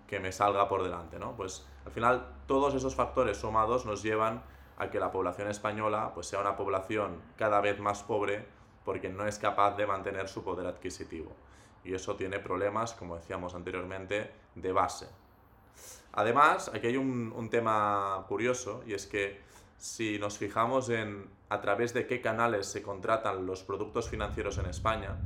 que 0.06 0.20
me 0.20 0.32
salga 0.32 0.68
por 0.68 0.82
delante, 0.82 1.18
¿no? 1.18 1.36
Pues 1.36 1.66
al 1.84 1.92
final 1.92 2.26
todos 2.46 2.74
esos 2.74 2.94
factores 2.94 3.38
sumados 3.38 3.86
nos 3.86 4.02
llevan 4.02 4.42
a 4.78 4.90
que 4.90 5.00
la 5.00 5.10
población 5.10 5.48
española 5.48 6.12
pues 6.14 6.26
sea 6.26 6.40
una 6.40 6.56
población 6.56 7.20
cada 7.36 7.60
vez 7.60 7.80
más 7.80 8.02
pobre 8.02 8.46
porque 8.84 9.08
no 9.08 9.26
es 9.26 9.38
capaz 9.38 9.76
de 9.76 9.86
mantener 9.86 10.28
su 10.28 10.44
poder 10.44 10.66
adquisitivo. 10.66 11.32
Y 11.84 11.94
eso 11.94 12.16
tiene 12.16 12.38
problemas, 12.38 12.94
como 12.94 13.16
decíamos 13.16 13.54
anteriormente, 13.54 14.30
de 14.54 14.72
base. 14.72 15.08
Además, 16.12 16.70
aquí 16.74 16.88
hay 16.88 16.96
un, 16.96 17.32
un 17.34 17.50
tema 17.50 18.24
curioso 18.28 18.82
y 18.86 18.94
es 18.94 19.06
que 19.06 19.40
si 19.78 20.18
nos 20.18 20.38
fijamos 20.38 20.88
en 20.88 21.28
a 21.48 21.60
través 21.60 21.94
de 21.94 22.06
qué 22.06 22.20
canales 22.20 22.66
se 22.66 22.82
contratan 22.82 23.46
los 23.46 23.62
productos 23.62 24.08
financieros 24.08 24.58
en 24.58 24.66
España, 24.66 25.16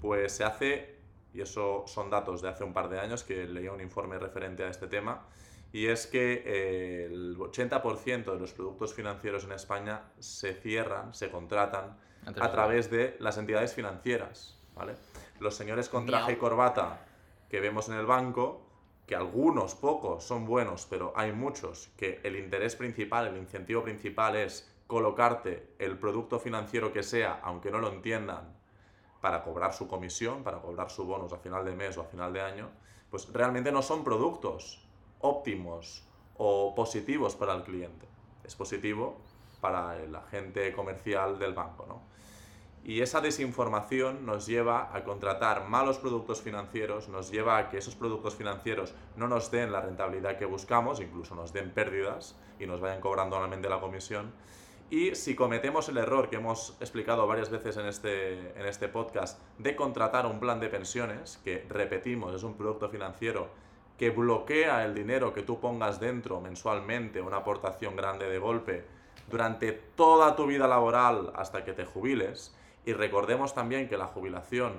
pues 0.00 0.32
se 0.32 0.44
hace, 0.44 0.93
y 1.34 1.40
eso 1.40 1.84
son 1.86 2.08
datos 2.08 2.40
de 2.40 2.48
hace 2.48 2.64
un 2.64 2.72
par 2.72 2.88
de 2.88 3.00
años 3.00 3.24
que 3.24 3.44
leía 3.46 3.72
un 3.72 3.80
informe 3.80 4.18
referente 4.18 4.64
a 4.64 4.68
este 4.68 4.86
tema, 4.86 5.26
y 5.72 5.88
es 5.88 6.06
que 6.06 6.42
eh, 6.46 7.06
el 7.06 7.36
80% 7.36 8.32
de 8.32 8.38
los 8.38 8.52
productos 8.52 8.94
financieros 8.94 9.44
en 9.44 9.52
España 9.52 10.02
se 10.20 10.54
cierran, 10.54 11.12
se 11.12 11.30
contratan 11.30 11.98
a 12.26 12.52
través 12.52 12.90
de 12.90 13.16
las 13.18 13.36
entidades 13.38 13.74
financieras. 13.74 14.56
¿vale? 14.76 14.94
Los 15.40 15.56
señores 15.56 15.88
con 15.88 16.06
traje 16.06 16.32
y 16.32 16.36
corbata 16.36 17.04
que 17.48 17.58
vemos 17.58 17.88
en 17.88 17.96
el 17.96 18.06
banco, 18.06 18.62
que 19.06 19.16
algunos, 19.16 19.74
pocos, 19.74 20.24
son 20.24 20.46
buenos, 20.46 20.86
pero 20.88 21.12
hay 21.16 21.32
muchos 21.32 21.90
que 21.96 22.20
el 22.22 22.36
interés 22.36 22.76
principal, 22.76 23.26
el 23.26 23.36
incentivo 23.36 23.82
principal 23.82 24.36
es 24.36 24.72
colocarte 24.86 25.74
el 25.78 25.98
producto 25.98 26.38
financiero 26.38 26.92
que 26.92 27.02
sea, 27.02 27.40
aunque 27.42 27.70
no 27.70 27.80
lo 27.80 27.92
entiendan, 27.92 28.56
para 29.24 29.42
cobrar 29.42 29.72
su 29.72 29.88
comisión, 29.88 30.42
para 30.42 30.60
cobrar 30.60 30.90
su 30.90 31.06
bonus 31.06 31.32
a 31.32 31.38
final 31.38 31.64
de 31.64 31.74
mes 31.74 31.96
o 31.96 32.02
a 32.02 32.04
final 32.04 32.30
de 32.34 32.42
año, 32.42 32.68
pues 33.08 33.32
realmente 33.32 33.72
no 33.72 33.80
son 33.80 34.04
productos, 34.04 34.86
óptimos 35.20 36.04
o 36.36 36.74
positivos 36.74 37.34
para 37.34 37.54
el 37.54 37.62
cliente. 37.62 38.06
Es 38.44 38.54
positivo 38.54 39.16
para 39.62 39.96
el 39.96 40.14
agente 40.14 40.74
comercial 40.74 41.38
del 41.38 41.54
banco. 41.54 41.86
¿no? 41.88 42.02
Y 42.84 43.00
esa 43.00 43.22
desinformación 43.22 44.26
nos 44.26 44.44
lleva 44.44 44.94
a 44.94 45.04
contratar 45.04 45.68
malos 45.70 45.96
productos 45.96 46.42
financieros, 46.42 47.08
nos 47.08 47.30
lleva 47.30 47.56
a 47.56 47.70
que 47.70 47.78
esos 47.78 47.94
productos 47.94 48.34
financieros 48.34 48.92
no 49.16 49.26
nos 49.26 49.50
den 49.50 49.72
la 49.72 49.80
rentabilidad 49.80 50.36
que 50.36 50.44
buscamos, 50.44 51.00
incluso 51.00 51.34
nos 51.34 51.54
den 51.54 51.70
pérdidas 51.70 52.36
y 52.60 52.66
nos 52.66 52.82
vayan 52.82 53.00
cobrando 53.00 53.36
anualmente 53.36 53.70
la 53.70 53.80
comisión. 53.80 54.34
Y 54.94 55.16
si 55.16 55.34
cometemos 55.34 55.88
el 55.88 55.96
error 55.96 56.30
que 56.30 56.36
hemos 56.36 56.76
explicado 56.78 57.26
varias 57.26 57.50
veces 57.50 57.76
en 57.78 57.86
este, 57.86 58.56
en 58.56 58.64
este 58.64 58.86
podcast 58.86 59.40
de 59.58 59.74
contratar 59.74 60.24
un 60.24 60.38
plan 60.38 60.60
de 60.60 60.68
pensiones, 60.68 61.40
que 61.42 61.66
repetimos, 61.68 62.32
es 62.32 62.44
un 62.44 62.54
producto 62.54 62.88
financiero 62.88 63.48
que 63.98 64.10
bloquea 64.10 64.84
el 64.84 64.94
dinero 64.94 65.32
que 65.32 65.42
tú 65.42 65.58
pongas 65.58 65.98
dentro 65.98 66.40
mensualmente, 66.40 67.20
una 67.20 67.38
aportación 67.38 67.96
grande 67.96 68.30
de 68.30 68.38
golpe, 68.38 68.84
durante 69.28 69.72
toda 69.72 70.36
tu 70.36 70.46
vida 70.46 70.68
laboral 70.68 71.32
hasta 71.34 71.64
que 71.64 71.72
te 71.72 71.84
jubiles. 71.84 72.54
Y 72.86 72.92
recordemos 72.92 73.52
también 73.52 73.88
que 73.88 73.96
la 73.96 74.06
jubilación 74.06 74.74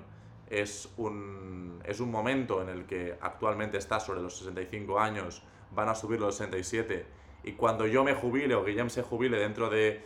es 0.49 0.93
un, 0.95 1.81
es 1.83 1.99
un 1.99 2.09
momento 2.09 2.61
en 2.61 2.69
el 2.69 2.85
que 2.85 3.17
actualmente 3.19 3.77
está 3.77 3.99
sobre 3.99 4.21
los 4.21 4.37
65 4.37 4.97
años, 4.97 5.43
van 5.71 5.89
a 5.89 5.93
subir 5.93 6.21
los 6.21 6.37
67. 6.37 7.24
Y 7.45 7.51
cuando 7.53 7.85
yo 7.85 8.03
me 8.03 8.15
jubile 8.15 8.55
o 8.55 8.65
Guillem 8.65 8.89
se 8.89 9.03
jubile 9.03 9.37
dentro 9.37 9.69
de 9.69 10.03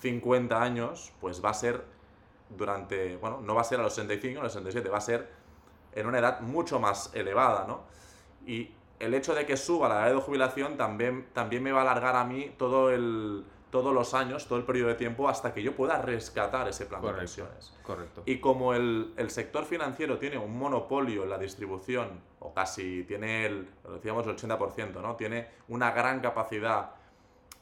50 0.00 0.62
años, 0.62 1.12
pues 1.18 1.42
va 1.42 1.48
a 1.48 1.54
ser 1.54 1.82
durante, 2.50 3.16
bueno, 3.16 3.40
no 3.40 3.54
va 3.54 3.62
a 3.62 3.64
ser 3.64 3.80
a 3.80 3.82
los 3.82 3.94
65 3.94 4.38
o 4.38 4.40
a 4.40 4.44
los 4.44 4.52
67, 4.52 4.90
va 4.90 4.98
a 4.98 5.00
ser 5.00 5.30
en 5.94 6.06
una 6.06 6.18
edad 6.18 6.40
mucho 6.40 6.78
más 6.78 7.10
elevada, 7.14 7.64
¿no? 7.66 7.84
Y 8.46 8.70
el 9.00 9.14
hecho 9.14 9.34
de 9.34 9.46
que 9.46 9.56
suba 9.56 9.88
la 9.88 10.06
edad 10.06 10.14
de 10.14 10.20
jubilación 10.20 10.76
también, 10.76 11.26
también 11.32 11.62
me 11.62 11.72
va 11.72 11.80
a 11.80 11.82
alargar 11.82 12.16
a 12.16 12.24
mí 12.24 12.52
todo 12.58 12.90
el, 12.90 13.46
todos 13.74 13.92
los 13.92 14.14
años, 14.14 14.46
todo 14.46 14.56
el 14.60 14.64
periodo 14.64 14.90
de 14.90 14.94
tiempo, 14.94 15.28
hasta 15.28 15.52
que 15.52 15.60
yo 15.60 15.74
pueda 15.74 16.00
rescatar 16.00 16.68
ese 16.68 16.86
plan 16.86 17.02
de 17.02 17.12
pensiones. 17.12 17.76
Correcto. 17.82 18.22
Y 18.24 18.38
como 18.38 18.72
el, 18.72 19.12
el, 19.16 19.30
sector 19.30 19.64
financiero 19.64 20.16
tiene 20.16 20.38
un 20.38 20.56
monopolio 20.56 21.24
en 21.24 21.30
la 21.30 21.38
distribución, 21.38 22.20
o 22.38 22.54
casi 22.54 23.02
tiene 23.02 23.46
el, 23.46 23.68
decíamos, 23.94 24.28
el 24.28 24.36
80%, 24.36 25.02
¿no? 25.02 25.16
Tiene 25.16 25.48
una 25.66 25.90
gran 25.90 26.20
capacidad 26.20 26.92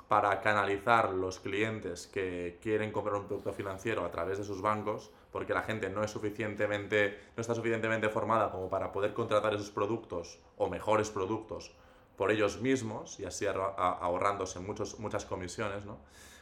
para 0.06 0.38
canalizar 0.42 1.14
los 1.14 1.40
clientes 1.40 2.06
que 2.08 2.58
quieren 2.60 2.92
comprar 2.92 3.16
un 3.16 3.26
producto 3.26 3.54
financiero 3.54 4.04
a 4.04 4.10
través 4.10 4.36
de 4.36 4.44
sus 4.44 4.60
bancos, 4.60 5.10
porque 5.30 5.54
la 5.54 5.62
gente 5.62 5.88
no 5.88 6.04
es 6.04 6.10
suficientemente, 6.10 7.20
no 7.34 7.40
está 7.40 7.54
suficientemente 7.54 8.10
formada 8.10 8.50
como 8.50 8.68
para 8.68 8.92
poder 8.92 9.14
contratar 9.14 9.54
esos 9.54 9.70
productos 9.70 10.38
o 10.58 10.68
mejores 10.68 11.08
productos 11.08 11.74
por 12.16 12.30
ellos 12.30 12.60
mismos 12.60 13.18
y 13.20 13.24
así 13.24 13.46
ahorrándose 13.46 14.60
muchos, 14.60 14.98
muchas 14.98 15.24
comisiones, 15.24 15.84
¿no? 15.84 15.98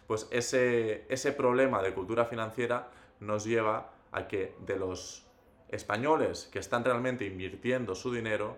Pues 0.06 0.26
ese, 0.30 1.06
ese 1.08 1.32
problema 1.32 1.82
de 1.82 1.94
cultura 1.94 2.24
financiera 2.24 2.88
nos 3.20 3.44
lleva 3.44 3.92
a 4.10 4.26
que 4.26 4.56
de 4.66 4.76
los 4.76 5.26
españoles 5.68 6.48
que 6.52 6.58
están 6.58 6.84
realmente 6.84 7.24
invirtiendo 7.24 7.94
su 7.94 8.12
dinero, 8.12 8.56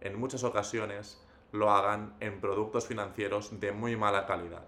en 0.00 0.18
muchas 0.18 0.44
ocasiones 0.44 1.24
lo 1.52 1.70
hagan 1.70 2.14
en 2.20 2.40
productos 2.40 2.86
financieros 2.86 3.58
de 3.60 3.72
muy 3.72 3.96
mala 3.96 4.26
calidad. 4.26 4.64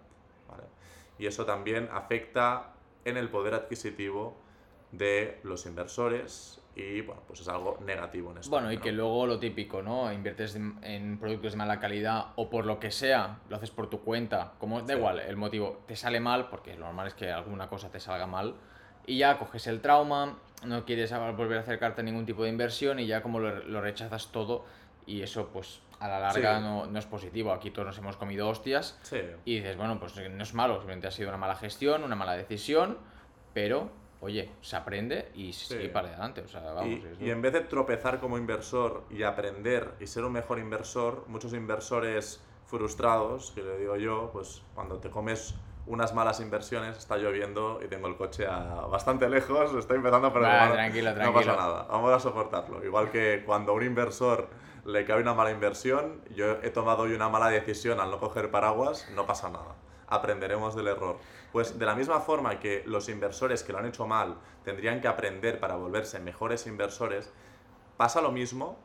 Y 1.18 1.26
eso 1.26 1.44
también 1.44 1.88
afecta 1.92 2.74
en 3.04 3.16
el 3.16 3.28
poder 3.28 3.54
adquisitivo 3.54 4.36
de 4.90 5.38
los 5.42 5.66
inversores 5.66 6.61
y 6.74 7.02
bueno, 7.02 7.22
pues 7.26 7.40
es 7.40 7.48
algo 7.48 7.78
negativo 7.84 8.30
en 8.30 8.38
esto. 8.38 8.50
Bueno, 8.50 8.72
y 8.72 8.78
que 8.78 8.92
luego 8.92 9.26
lo 9.26 9.38
típico, 9.38 9.82
¿no? 9.82 10.12
Inviertes 10.12 10.56
en 10.56 11.18
productos 11.18 11.52
de 11.52 11.58
mala 11.58 11.78
calidad 11.78 12.28
o 12.36 12.48
por 12.48 12.64
lo 12.64 12.80
que 12.80 12.90
sea, 12.90 13.40
lo 13.48 13.56
haces 13.56 13.70
por 13.70 13.90
tu 13.90 14.00
cuenta, 14.00 14.52
como 14.58 14.80
da 14.80 14.94
igual, 14.94 15.20
el 15.20 15.36
motivo 15.36 15.82
te 15.86 15.96
sale 15.96 16.20
mal, 16.20 16.48
porque 16.48 16.74
lo 16.74 16.86
normal 16.86 17.08
es 17.08 17.14
que 17.14 17.30
alguna 17.30 17.68
cosa 17.68 17.90
te 17.90 18.00
salga 18.00 18.26
mal, 18.26 18.54
y 19.06 19.18
ya 19.18 19.38
coges 19.38 19.66
el 19.66 19.80
trauma, 19.80 20.38
no 20.64 20.84
quieres 20.84 21.12
volver 21.36 21.58
a 21.58 21.60
acercarte 21.60 22.00
a 22.00 22.04
ningún 22.04 22.24
tipo 22.24 22.44
de 22.44 22.48
inversión 22.48 23.00
y 23.00 23.06
ya 23.06 23.22
como 23.22 23.40
lo, 23.40 23.80
rechazas 23.80 24.28
todo 24.28 24.64
y 25.06 25.22
eso 25.22 25.48
pues 25.48 25.80
a 25.98 26.08
la 26.08 26.20
larga 26.20 26.60
no, 26.60 26.86
no, 26.86 26.98
es 26.98 27.06
positivo. 27.06 27.52
Aquí 27.52 27.70
todos 27.70 27.86
nos 27.86 27.98
hemos 27.98 28.16
comido 28.16 28.48
hostias 28.48 28.98
y 29.44 29.56
dices, 29.56 29.76
bueno, 29.76 29.98
pues 29.98 30.16
no 30.16 30.42
es 30.42 30.54
malo, 30.54 30.74
simplemente 30.76 31.08
ha 31.08 31.10
sido 31.10 31.28
una 31.28 31.38
mala 31.38 31.56
gestión, 31.56 32.04
una 32.04 32.16
mala 32.16 32.36
decisión, 32.36 32.98
pero 33.52 33.90
oye, 34.22 34.52
se 34.60 34.76
aprende 34.76 35.30
y 35.34 35.52
se 35.52 35.74
sigue 35.74 35.88
para 35.88 36.08
adelante. 36.08 36.42
O 36.42 36.48
sea, 36.48 36.72
vamos, 36.72 37.00
y, 37.20 37.28
en 37.28 37.42
vez 37.42 37.52
de 37.52 37.60
tropezar 37.62 38.20
como 38.20 38.38
inversor 38.38 39.02
y 39.10 39.24
aprender 39.24 39.94
y 39.98 40.06
ser 40.06 40.24
un 40.24 40.32
mejor 40.32 40.60
inversor, 40.60 41.24
muchos 41.26 41.52
inversores 41.52 42.40
frustrados, 42.66 43.50
que 43.50 43.62
le 43.62 43.76
digo 43.78 43.96
yo, 43.96 44.30
pues 44.32 44.62
cuando 44.74 44.98
te 44.98 45.10
comes 45.10 45.56
unas 45.86 46.14
malas 46.14 46.38
inversiones, 46.38 46.96
está 46.96 47.16
lloviendo 47.16 47.80
y 47.84 47.88
tengo 47.88 48.06
el 48.06 48.16
coche 48.16 48.46
a 48.46 48.86
bastante 48.88 49.28
lejos, 49.28 49.74
estoy 49.74 49.96
empezando, 49.96 50.32
pero 50.32 50.46
tranquilo, 50.46 51.12
tranquilo. 51.12 51.26
no 51.26 51.32
pasa 51.32 51.56
nada, 51.56 51.86
vamos 51.90 52.12
a 52.12 52.20
soportarlo. 52.20 52.84
Igual 52.84 53.10
que 53.10 53.42
cuando 53.44 53.72
a 53.72 53.74
un 53.74 53.82
inversor 53.82 54.48
le 54.84 55.04
cae 55.04 55.20
una 55.20 55.34
mala 55.34 55.50
inversión, 55.50 56.22
yo 56.32 56.58
he 56.62 56.70
tomado 56.70 57.02
hoy 57.02 57.12
una 57.12 57.28
mala 57.28 57.48
decisión 57.48 57.98
al 57.98 58.12
no 58.12 58.20
coger 58.20 58.52
paraguas, 58.52 59.10
no 59.16 59.26
pasa 59.26 59.50
nada 59.50 59.74
aprenderemos 60.14 60.76
del 60.76 60.88
error. 60.88 61.18
Pues 61.52 61.78
de 61.78 61.86
la 61.86 61.94
misma 61.94 62.20
forma 62.20 62.58
que 62.60 62.82
los 62.86 63.08
inversores 63.08 63.62
que 63.62 63.72
lo 63.72 63.78
han 63.78 63.86
hecho 63.86 64.06
mal 64.06 64.36
tendrían 64.64 65.00
que 65.00 65.08
aprender 65.08 65.58
para 65.58 65.76
volverse 65.76 66.20
mejores 66.20 66.66
inversores, 66.66 67.32
pasa 67.96 68.20
lo 68.20 68.32
mismo 68.32 68.78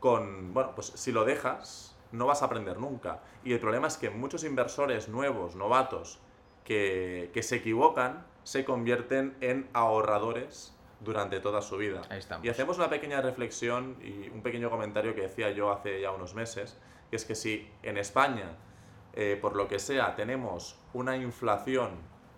con, 0.00 0.52
bueno, 0.54 0.74
pues 0.74 0.92
si 0.94 1.12
lo 1.12 1.24
dejas, 1.24 1.96
no 2.12 2.26
vas 2.26 2.42
a 2.42 2.46
aprender 2.46 2.78
nunca. 2.78 3.22
Y 3.44 3.52
el 3.52 3.60
problema 3.60 3.88
es 3.88 3.96
que 3.96 4.10
muchos 4.10 4.44
inversores 4.44 5.08
nuevos, 5.08 5.56
novatos, 5.56 6.20
que, 6.64 7.30
que 7.32 7.42
se 7.42 7.56
equivocan, 7.56 8.26
se 8.42 8.64
convierten 8.64 9.36
en 9.40 9.68
ahorradores 9.72 10.76
durante 11.00 11.40
toda 11.40 11.62
su 11.62 11.76
vida. 11.76 12.02
Y 12.42 12.48
hacemos 12.48 12.78
una 12.78 12.88
pequeña 12.88 13.20
reflexión 13.20 13.96
y 14.02 14.28
un 14.28 14.42
pequeño 14.42 14.70
comentario 14.70 15.14
que 15.14 15.22
decía 15.22 15.50
yo 15.50 15.72
hace 15.72 16.00
ya 16.00 16.10
unos 16.10 16.34
meses, 16.34 16.78
que 17.10 17.16
es 17.16 17.24
que 17.24 17.34
si 17.34 17.70
en 17.82 17.98
España 17.98 18.56
eh, 19.16 19.38
por 19.40 19.56
lo 19.56 19.66
que 19.66 19.78
sea, 19.78 20.14
tenemos 20.14 20.78
una 20.92 21.16
inflación 21.16 21.92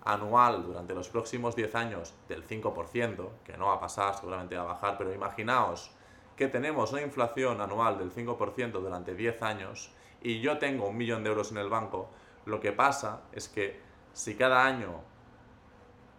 anual 0.05 0.63
durante 0.65 0.95
los 0.95 1.09
próximos 1.09 1.57
10 1.57 1.75
años 1.75 2.15
del 2.29 2.47
5%, 2.47 3.29
que 3.45 3.59
no 3.59 3.67
va 3.67 3.75
a 3.75 3.81
pasar, 3.81 4.15
seguramente 4.15 4.57
va 4.57 4.63
a 4.63 4.67
bajar, 4.67 4.97
pero 4.97 5.13
imaginaos 5.13 5.91
que 6.37 6.47
tenemos 6.47 6.93
una 6.93 7.03
inflación 7.03 7.61
anual 7.61 7.99
del 7.99 8.13
5% 8.13 8.71
durante 8.71 9.15
10 9.15 9.43
años 9.43 9.91
y 10.23 10.41
yo 10.41 10.59
tengo 10.59 10.87
un 10.87 10.97
millón 10.97 11.25
de 11.25 11.31
euros 11.31 11.51
en 11.51 11.59
el 11.59 11.69
banco, 11.69 12.11
lo 12.47 12.61
que 12.61 12.71
pasa 12.71 13.23
es 13.33 13.49
que 13.49 13.81
si 14.13 14.37
cada 14.37 14.65
año, 14.65 15.01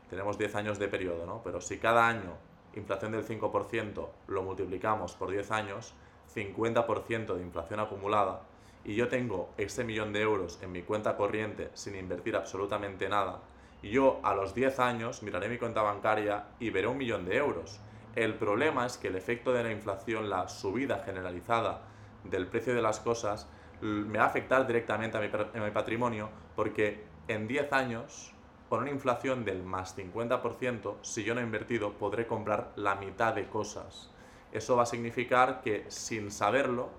tenemos 0.09 0.37
10 0.37 0.55
años 0.55 0.77
de 0.77 0.89
periodo, 0.89 1.25
¿no? 1.25 1.41
Pero 1.41 1.61
si 1.61 1.79
cada 1.79 2.05
año 2.05 2.37
inflación 2.75 3.13
del 3.13 3.25
5% 3.25 4.09
lo 4.27 4.43
multiplicamos 4.43 5.15
por 5.15 5.31
10 5.31 5.51
años, 5.51 5.93
50% 6.35 7.33
de 7.35 7.41
inflación 7.41 7.79
acumulada 7.79 8.41
y 8.85 8.95
yo 8.95 9.07
tengo 9.07 9.53
ese 9.57 9.83
millón 9.83 10.13
de 10.13 10.21
euros 10.21 10.59
en 10.61 10.71
mi 10.71 10.81
cuenta 10.81 11.17
corriente 11.17 11.69
sin 11.73 11.95
invertir 11.95 12.35
absolutamente 12.35 13.09
nada, 13.09 13.41
yo 13.81 14.19
a 14.23 14.33
los 14.33 14.53
10 14.53 14.79
años 14.79 15.23
miraré 15.23 15.47
mi 15.47 15.57
cuenta 15.57 15.81
bancaria 15.81 16.47
y 16.59 16.69
veré 16.69 16.87
un 16.87 16.97
millón 16.97 17.25
de 17.25 17.37
euros. 17.37 17.79
El 18.15 18.35
problema 18.35 18.85
es 18.85 18.97
que 18.97 19.07
el 19.07 19.15
efecto 19.15 19.53
de 19.53 19.63
la 19.63 19.71
inflación, 19.71 20.29
la 20.29 20.49
subida 20.49 21.01
generalizada 21.05 21.81
del 22.23 22.47
precio 22.47 22.75
de 22.75 22.81
las 22.81 22.99
cosas, 22.99 23.47
me 23.81 24.17
va 24.17 24.25
a 24.25 24.27
afectar 24.27 24.67
directamente 24.67 25.17
a 25.17 25.21
mi, 25.21 25.27
a 25.27 25.63
mi 25.63 25.71
patrimonio 25.71 26.29
porque 26.55 27.05
en 27.29 27.47
10 27.47 27.71
años, 27.71 28.33
con 28.67 28.81
una 28.81 28.91
inflación 28.91 29.45
del 29.45 29.63
más 29.63 29.97
50%, 29.97 30.95
si 31.01 31.23
yo 31.23 31.33
no 31.33 31.41
he 31.41 31.43
invertido, 31.43 31.93
podré 31.93 32.27
comprar 32.27 32.73
la 32.75 32.95
mitad 32.95 33.33
de 33.33 33.47
cosas. 33.47 34.11
Eso 34.51 34.75
va 34.75 34.83
a 34.83 34.87
significar 34.87 35.61
que 35.61 35.85
sin 35.87 36.31
saberlo, 36.31 36.89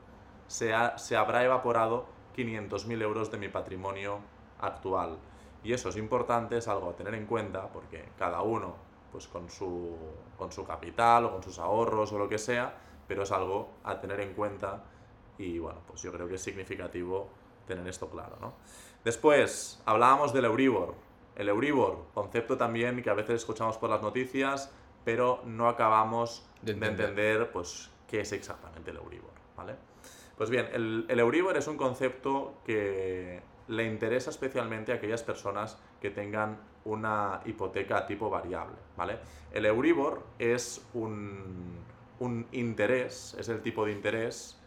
se, 0.51 0.73
se 0.97 1.17
habrá 1.17 1.45
evaporado 1.45 2.07
500.000 2.37 3.03
euros 3.03 3.31
de 3.31 3.39
mi 3.39 3.49
patrimonio 3.49 4.19
actual. 4.61 5.17
Y 5.63 5.73
eso 5.73 5.91
es 5.91 5.97
importante, 5.97 6.57
es 6.57 6.67
algo 6.67 6.91
a 6.91 6.97
tener 6.97 7.15
en 7.15 7.27
cuenta, 7.27 7.69
porque 7.69 8.09
cada 8.19 8.43
uno, 8.43 8.75
pues 9.13 9.29
con 9.29 9.49
su, 9.49 9.97
con 10.37 10.51
su 10.51 10.67
capital 10.67 11.27
o 11.27 11.31
con 11.31 11.43
sus 11.45 11.61
ahorros 11.61 12.13
o 12.13 12.19
lo 12.19 12.29
que 12.29 12.39
sea, 12.39 12.75
pero 13.07 13.23
es 13.23 13.31
algo 13.31 13.75
a 13.85 14.01
tener 14.01 14.19
en 14.21 14.35
cuenta 14.35 14.83
y 15.39 15.61
bueno, 15.61 15.79
pues 15.87 16.03
yo 16.03 16.11
creo 16.11 16.27
que 16.27 16.35
es 16.35 16.43
significativo 16.43 17.29
tener 17.67 17.87
esto 17.87 18.11
claro, 18.11 18.37
¿no? 18.41 18.55
Después, 19.05 19.81
hablábamos 19.87 20.33
del 20.33 20.47
Euribor. 20.47 20.95
El 21.37 21.49
Euribor, 21.49 22.07
concepto 22.13 22.57
también 22.59 23.03
que 23.05 23.09
a 23.09 23.15
veces 23.15 23.37
escuchamos 23.37 23.79
por 23.79 23.89
las 23.89 24.03
noticias, 24.03 24.73
pero 25.05 25.43
no 25.45 25.69
acabamos 25.69 26.45
de 26.61 26.73
entender, 26.73 27.53
pues, 27.53 27.89
qué 28.09 28.21
es 28.23 28.33
exactamente 28.33 28.91
el 28.91 28.97
Euribor, 28.97 29.31
¿vale? 29.57 29.90
Pues 30.41 30.49
bien, 30.49 30.71
el, 30.73 31.21
Euribor 31.21 31.59
es 31.59 31.69
un 31.69 31.77
concepto 31.77 32.63
que 32.65 33.43
le 33.69 33.85
interesa 33.85 34.31
especialmente 34.31 34.91
a 34.91 34.95
aquellas 34.95 35.23
personas 35.23 35.79
que 36.01 36.09
tengan 36.09 36.59
una 36.87 37.43
hipoteca 37.45 38.07
tipo 38.07 38.31
variable, 38.31 38.77
¿vale? 38.97 39.19
El 39.53 39.67
Euribor 39.67 40.23
es 40.39 40.83
un, 40.95 41.77
un 42.21 42.47
interés, 42.53 43.37
es 43.39 43.51
el 43.51 43.61
tipo 43.61 43.85
de 43.85 43.93
interés 43.93 44.59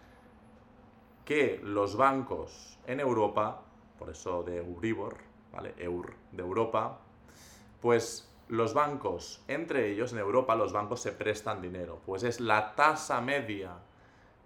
que 1.25 1.60
los 1.63 1.98
bancos 1.98 2.77
en 2.86 3.00
Europa, 3.00 3.63
por 3.98 4.12
eso 4.12 4.44
de 4.44 4.58
Euribor, 4.58 5.18
¿vale? 5.51 5.74
Eur 5.80 6.13
de 6.34 6.44
Europa, 6.44 7.00
pues 7.82 8.32
los 8.48 8.75
bancos, 8.75 9.44
entre 9.48 9.89
ellos 9.89 10.13
en 10.13 10.20
Europa, 10.20 10.53
los 10.53 10.72
bancos 10.72 11.01
se 11.01 11.13
prestan 11.13 11.63
dinero. 11.63 12.00
Pues 12.06 12.22
es 12.22 12.39
la 12.39 12.75
tasa 12.75 13.22
media 13.22 13.72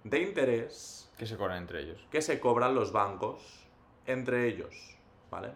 de 0.09 0.21
interés. 0.21 1.11
Que 1.17 1.25
se 1.25 1.37
cobran 1.37 1.57
entre 1.57 1.81
ellos. 1.81 2.05
Que 2.11 2.21
se 2.21 2.39
cobran 2.39 2.75
los 2.75 2.91
bancos 2.91 3.67
entre 4.05 4.47
ellos, 4.47 4.97
¿vale? 5.29 5.51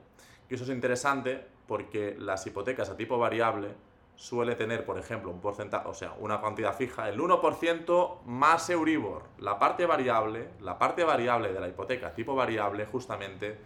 Y 0.49 0.55
eso 0.55 0.63
es 0.63 0.69
interesante 0.69 1.45
porque 1.67 2.15
las 2.19 2.45
hipotecas 2.45 2.89
a 2.89 2.97
tipo 2.97 3.17
variable 3.17 3.73
suele 4.15 4.55
tener, 4.55 4.85
por 4.85 4.99
ejemplo, 4.99 5.31
un 5.31 5.39
porcentaje, 5.39 5.87
o 5.87 5.93
sea, 5.93 6.13
una 6.19 6.41
cantidad 6.41 6.75
fija, 6.75 7.09
el 7.09 7.19
1% 7.19 8.21
más 8.25 8.69
Euribor. 8.69 9.23
La 9.39 9.57
parte 9.57 9.85
variable, 9.85 10.49
la 10.59 10.77
parte 10.77 11.03
variable 11.03 11.53
de 11.53 11.59
la 11.59 11.69
hipoteca 11.69 12.13
tipo 12.13 12.35
variable 12.35 12.85
justamente 12.85 13.57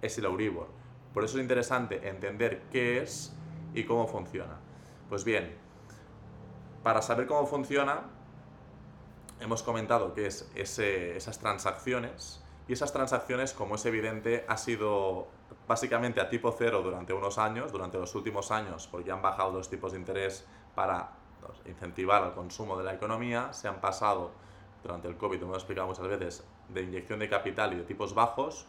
es 0.00 0.16
el 0.18 0.26
Euribor. 0.26 0.68
Por 1.12 1.24
eso 1.24 1.36
es 1.36 1.42
interesante 1.42 2.08
entender 2.08 2.62
qué 2.70 3.02
es 3.02 3.36
y 3.74 3.84
cómo 3.84 4.06
funciona. 4.06 4.60
Pues 5.08 5.24
bien, 5.24 5.56
para 6.82 7.02
saber 7.02 7.26
cómo 7.26 7.46
funciona, 7.46 8.04
hemos 9.40 9.62
comentado 9.62 10.14
que 10.14 10.26
es 10.26 10.48
esas 10.54 11.38
transacciones 11.38 12.42
y 12.68 12.74
esas 12.74 12.92
transacciones, 12.92 13.54
como 13.54 13.76
es 13.76 13.86
evidente, 13.86 14.44
ha 14.46 14.58
sido 14.58 15.28
básicamente 15.66 16.20
a 16.20 16.28
tipo 16.28 16.52
cero 16.52 16.82
durante 16.82 17.14
unos 17.14 17.38
años, 17.38 17.72
durante 17.72 17.98
los 17.98 18.14
últimos 18.14 18.50
años, 18.50 18.86
porque 18.88 19.10
han 19.10 19.22
bajado 19.22 19.52
los 19.52 19.70
tipos 19.70 19.92
de 19.92 19.98
interés 19.98 20.46
para 20.74 21.12
pues, 21.40 21.58
incentivar 21.66 22.22
el 22.24 22.32
consumo 22.32 22.76
de 22.76 22.84
la 22.84 22.92
economía, 22.92 23.52
se 23.52 23.68
han 23.68 23.80
pasado 23.80 24.32
durante 24.82 25.08
el 25.08 25.16
COVID, 25.16 25.40
como 25.40 25.54
he 25.54 25.56
explicado 25.56 25.88
muchas 25.88 26.06
veces, 26.06 26.44
de 26.68 26.82
inyección 26.82 27.18
de 27.18 27.28
capital 27.28 27.72
y 27.72 27.76
de 27.76 27.84
tipos 27.84 28.14
bajos, 28.14 28.66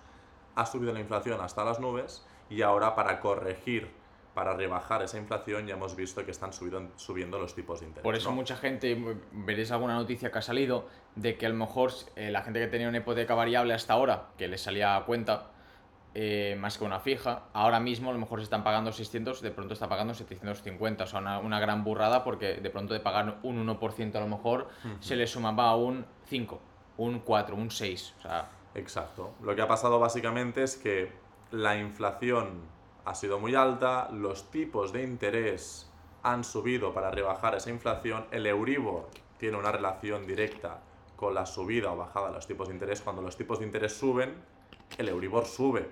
ha 0.56 0.66
subido 0.66 0.94
la 0.94 1.00
inflación 1.02 1.42
hasta 1.42 1.64
las 1.66 1.80
nubes 1.80 2.26
y 2.50 2.62
ahora 2.62 2.96
para 2.96 3.20
corregir 3.20 3.92
para 4.34 4.54
rebajar 4.54 5.02
esa 5.02 5.18
inflación 5.18 5.68
ya 5.68 5.74
hemos 5.74 5.96
visto 5.96 6.24
que 6.24 6.32
están 6.32 6.54
subiendo, 6.54 6.92
subiendo 6.98 7.40
los 7.40 7.56
tipos 7.56 7.80
de 7.82 7.88
interés. 7.88 8.04
Por 8.04 8.16
eso 8.16 8.32
mucha 8.32 8.56
gente, 8.56 8.98
veréis 9.32 9.72
alguna 9.72 9.96
noticia 9.96 10.32
que 10.32 10.38
ha 10.38 10.42
salido, 10.42 10.88
de 11.16 11.38
que 11.38 11.46
a 11.46 11.50
lo 11.50 11.56
mejor 11.56 11.92
eh, 12.16 12.32
la 12.32 12.42
gente 12.42 12.60
que 12.60 12.68
tenía 12.68 12.88
una 12.88 13.00
hipoteca 13.00 13.36
variable 13.36 13.74
hasta 13.74 13.94
ahora, 13.94 14.30
que 14.38 14.48
les 14.48 14.62
salía 14.62 14.96
a 14.96 15.06
cuenta, 15.06 15.52
eh, 16.16 16.58
más 16.60 16.78
que 16.78 16.86
una 16.86 17.00
fija, 17.00 17.44
ahora 17.54 17.80
mismo 17.80 18.10
a 18.10 18.14
lo 18.14 18.20
mejor 18.20 18.40
se 18.40 18.44
están 18.44 18.64
pagando 18.64 18.92
600, 18.92 19.42
de 19.42 19.52
pronto 19.52 19.74
está 19.74 19.88
pagando 19.88 20.14
750, 20.14 21.04
o 21.04 21.08
sea, 21.08 21.20
una, 21.40 21.60
gran 21.60 21.84
burrada 21.84 22.24
porque 22.24 22.56
de 22.56 22.70
pronto 22.70 22.94
de 22.94 23.00
pagar 23.00 23.40
un 23.44 23.68
1% 23.68 24.16
a 24.16 24.20
lo 24.20 24.28
mejor 24.28 24.70
se 25.02 25.16
le 25.16 25.28
sumaba 25.28 25.70
a 25.70 25.76
un 25.76 26.06
5, 26.26 26.60
un 26.98 27.20
4, 27.20 27.56
un 27.56 27.72
6. 27.72 28.16
O 28.18 28.22
sea... 28.22 28.50
Exacto. 28.76 29.34
Lo 29.42 29.56
que 29.56 29.62
ha 29.62 29.68
pasado 29.68 30.00
básicamente 30.00 30.64
es 30.64 30.78
que 30.78 31.12
la 31.52 31.78
inflación 31.78 32.62
ha 33.06 33.16
sido 33.16 33.40
muy 33.40 33.56
alta, 33.56 34.10
los 34.12 34.52
tipos 34.52 34.92
de 34.94 35.04
interés 35.04 35.90
han 36.24 36.44
subido 36.44 36.94
para 36.94 37.12
rebajar 37.12 37.56
esa 37.56 37.70
inflación, 37.70 38.26
el 38.32 38.46
Euribor 38.46 39.08
tiene 39.38 39.58
una 39.58 39.72
relación 39.72 40.28
directa 40.28 40.82
con 41.16 41.34
la 41.34 41.46
subida 41.46 41.92
o 41.92 41.98
bajada 41.98 42.28
de 42.28 42.36
los 42.36 42.48
tipos 42.48 42.68
de 42.68 42.74
interés. 42.74 43.02
Cuando 43.02 43.22
los 43.22 43.36
tipos 43.36 43.60
de 43.60 43.66
interés 43.66 43.94
suben, 43.94 44.36
el 44.98 45.10
Euribor 45.10 45.46
sube. 45.46 45.90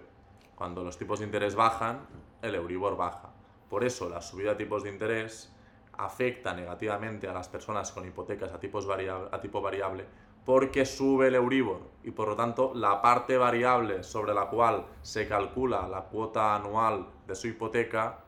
Cuando 0.56 0.84
los 0.84 0.98
tipos 0.98 1.20
de 1.20 1.26
interés 1.26 1.56
bajan, 1.56 2.00
el 2.42 2.56
Euribor 2.56 2.98
baja. 2.98 3.30
Por 3.70 3.84
eso 3.84 4.10
la 4.10 4.22
subida 4.22 4.52
de 4.52 4.56
tipos 4.56 4.84
de 4.84 4.90
interés 4.90 5.52
afecta 5.98 6.54
negativamente 6.54 7.28
a 7.28 7.34
las 7.34 7.48
personas 7.48 7.92
con 7.92 8.08
hipotecas 8.08 8.52
a, 8.54 8.60
tipos 8.60 8.88
a 8.88 9.42
tipo 9.42 9.62
variable 9.62 10.06
porque 10.48 10.86
sube 10.86 11.28
el 11.28 11.36
Euribor 11.36 11.82
y 12.06 12.12
por 12.12 12.30
lo 12.30 12.36
tanto 12.38 12.72
la 12.74 13.02
parte 13.02 13.38
variable 13.38 14.02
sobre 14.02 14.34
la 14.34 14.46
cual 14.46 14.86
se 15.02 15.28
calcula 15.28 15.90
la 15.90 16.04
cuota 16.04 16.56
anual 16.56 17.06
de 17.28 17.36
su 17.36 17.50
hipoteca 17.50 18.20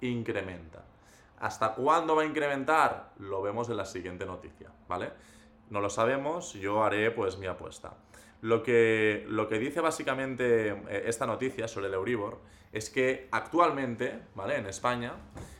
incrementa. 0.00 0.82
¿Hasta 1.40 1.74
cuándo 1.74 2.16
va 2.16 2.22
a 2.22 2.24
incrementar? 2.24 3.10
Lo 3.18 3.42
vemos 3.42 3.68
en 3.68 3.76
la 3.76 3.84
siguiente 3.84 4.24
noticia, 4.24 4.72
¿vale? 4.88 5.10
No 5.68 5.82
lo 5.82 5.90
sabemos, 5.90 6.54
yo 6.54 6.82
haré 6.82 7.10
pues 7.10 7.36
mi 7.36 7.46
apuesta. 7.46 7.98
Lo 8.40 8.62
que, 8.62 9.26
lo 9.28 9.46
que 9.46 9.58
dice 9.58 9.82
básicamente 9.82 10.70
eh, 10.70 11.02
esta 11.04 11.26
noticia 11.26 11.68
sobre 11.68 11.88
el 11.88 11.94
Euribor 11.94 12.38
es 12.72 12.88
que 12.88 13.28
actualmente, 13.30 14.22
¿vale? 14.34 14.56
En 14.56 14.64
España, 14.64 15.12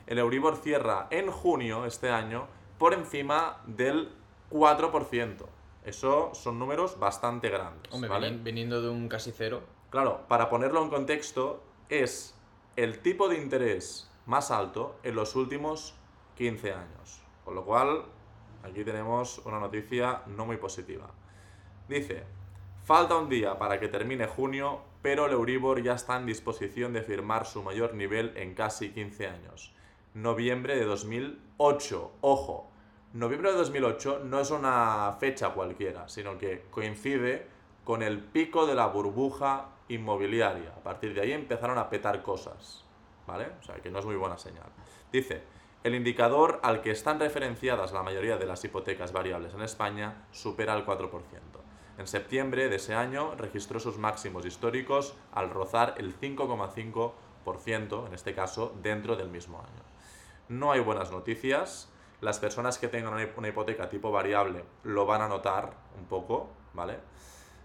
el 0.07 0.17
Euribor 0.17 0.57
cierra 0.57 1.07
en 1.11 1.31
junio 1.31 1.85
este 1.85 2.09
año 2.09 2.47
por 2.79 2.95
encima 2.95 3.61
del 3.67 4.09
4%. 4.51 5.58
Eso 5.89 6.35
son 6.35 6.59
números 6.59 6.99
bastante 6.99 7.49
grandes. 7.49 7.91
Hombre, 7.91 8.11
viniendo 8.43 8.83
de 8.83 8.91
un 8.91 9.09
casi 9.09 9.33
cero. 9.33 9.63
Claro, 9.89 10.21
para 10.29 10.51
ponerlo 10.51 10.83
en 10.83 10.91
contexto, 10.91 11.63
es 11.89 12.39
el 12.77 12.99
tipo 12.99 13.27
de 13.27 13.41
interés 13.41 14.11
más 14.27 14.51
alto 14.51 14.97
en 15.03 15.15
los 15.15 15.35
últimos 15.35 15.95
15 16.37 16.75
años. 16.75 17.23
Con 17.43 17.55
lo 17.55 17.65
cual, 17.65 18.05
aquí 18.63 18.85
tenemos 18.85 19.39
una 19.47 19.59
noticia 19.61 20.25
no 20.27 20.45
muy 20.45 20.59
positiva. 20.59 21.09
Dice, 21.89 22.25
falta 22.85 23.17
un 23.17 23.31
día 23.31 23.59
para 23.59 23.81
que 23.81 23.89
termine 23.89 24.27
junio, 24.27 24.83
pero 25.01 25.25
el 25.25 25.33
Euribor 25.33 25.83
ya 25.83 25.95
está 25.95 26.19
en 26.19 26.27
disposición 26.27 26.93
de 26.93 27.01
firmar 27.01 27.47
su 27.47 27.63
mayor 27.63 27.95
nivel 27.95 28.37
en 28.37 28.55
casi 28.55 28.91
15 28.91 29.27
años. 29.27 29.73
Noviembre 30.13 30.77
de 30.77 30.85
2008. 30.85 32.13
Ojo, 32.21 32.68
Noviembre 33.15 33.53
de 33.53 33.57
2008 33.57 34.21
no 34.25 34.39
es 34.39 34.51
una 34.51 35.17
fecha 35.19 35.55
cualquiera, 35.55 36.07
sino 36.09 36.37
que 36.37 36.67
coincide 36.71 37.47
con 37.83 38.03
el 38.03 38.19
pico 38.21 38.67
de 38.67 38.75
la 38.75 38.87
burbuja 38.87 39.69
inmobiliaria. 39.89 40.75
A 40.77 40.83
partir 40.83 41.15
de 41.15 41.23
ahí 41.23 41.33
empezaron 41.33 41.79
a 41.79 41.89
petar 41.89 42.21
cosas, 42.23 42.85
¿vale? 43.27 43.47
O 43.61 43.63
sea, 43.63 43.77
que 43.77 43.89
no 43.91 43.99
es 43.99 44.05
muy 44.05 44.17
buena 44.17 44.37
señal. 44.37 44.67
Dice, 45.11 45.43
el 45.85 45.95
indicador 45.95 46.61
al 46.63 46.83
que 46.83 46.91
están 46.91 47.19
referenciadas 47.19 47.93
la 47.93 48.03
mayoría 48.03 48.37
de 48.37 48.45
las 48.45 48.63
hipotecas 48.63 49.11
variables 49.11 49.55
en 49.55 49.63
España 49.63 50.27
supera 50.31 50.75
el 50.75 50.85
4%. 50.85 51.09
En 51.97 52.07
septiembre 52.07 52.69
de 52.69 52.77
ese 52.77 52.95
año 52.95 53.35
registró 53.37 53.81
sus 53.81 53.97
máximos 53.97 54.45
históricos 54.45 55.15
al 55.33 55.49
rozar 55.49 55.95
el 55.97 56.15
5,5%, 56.15 58.07
en 58.07 58.13
este 58.13 58.35
caso, 58.35 58.77
dentro 58.83 59.17
del 59.17 59.31
mismo 59.31 59.61
año. 59.61 59.83
No 60.51 60.73
hay 60.73 60.81
buenas 60.81 61.11
noticias 61.11 61.91
las 62.21 62.39
personas 62.39 62.79
que 62.79 62.89
tengan 62.89 63.15
una 63.37 63.49
hipoteca 63.49 63.89
tipo 63.89 64.11
variable 64.11 64.65
lo 64.85 65.07
van 65.07 65.23
a 65.23 65.29
notar 65.29 65.73
un 65.99 66.07
poco, 66.07 66.51
¿vale? 66.75 66.99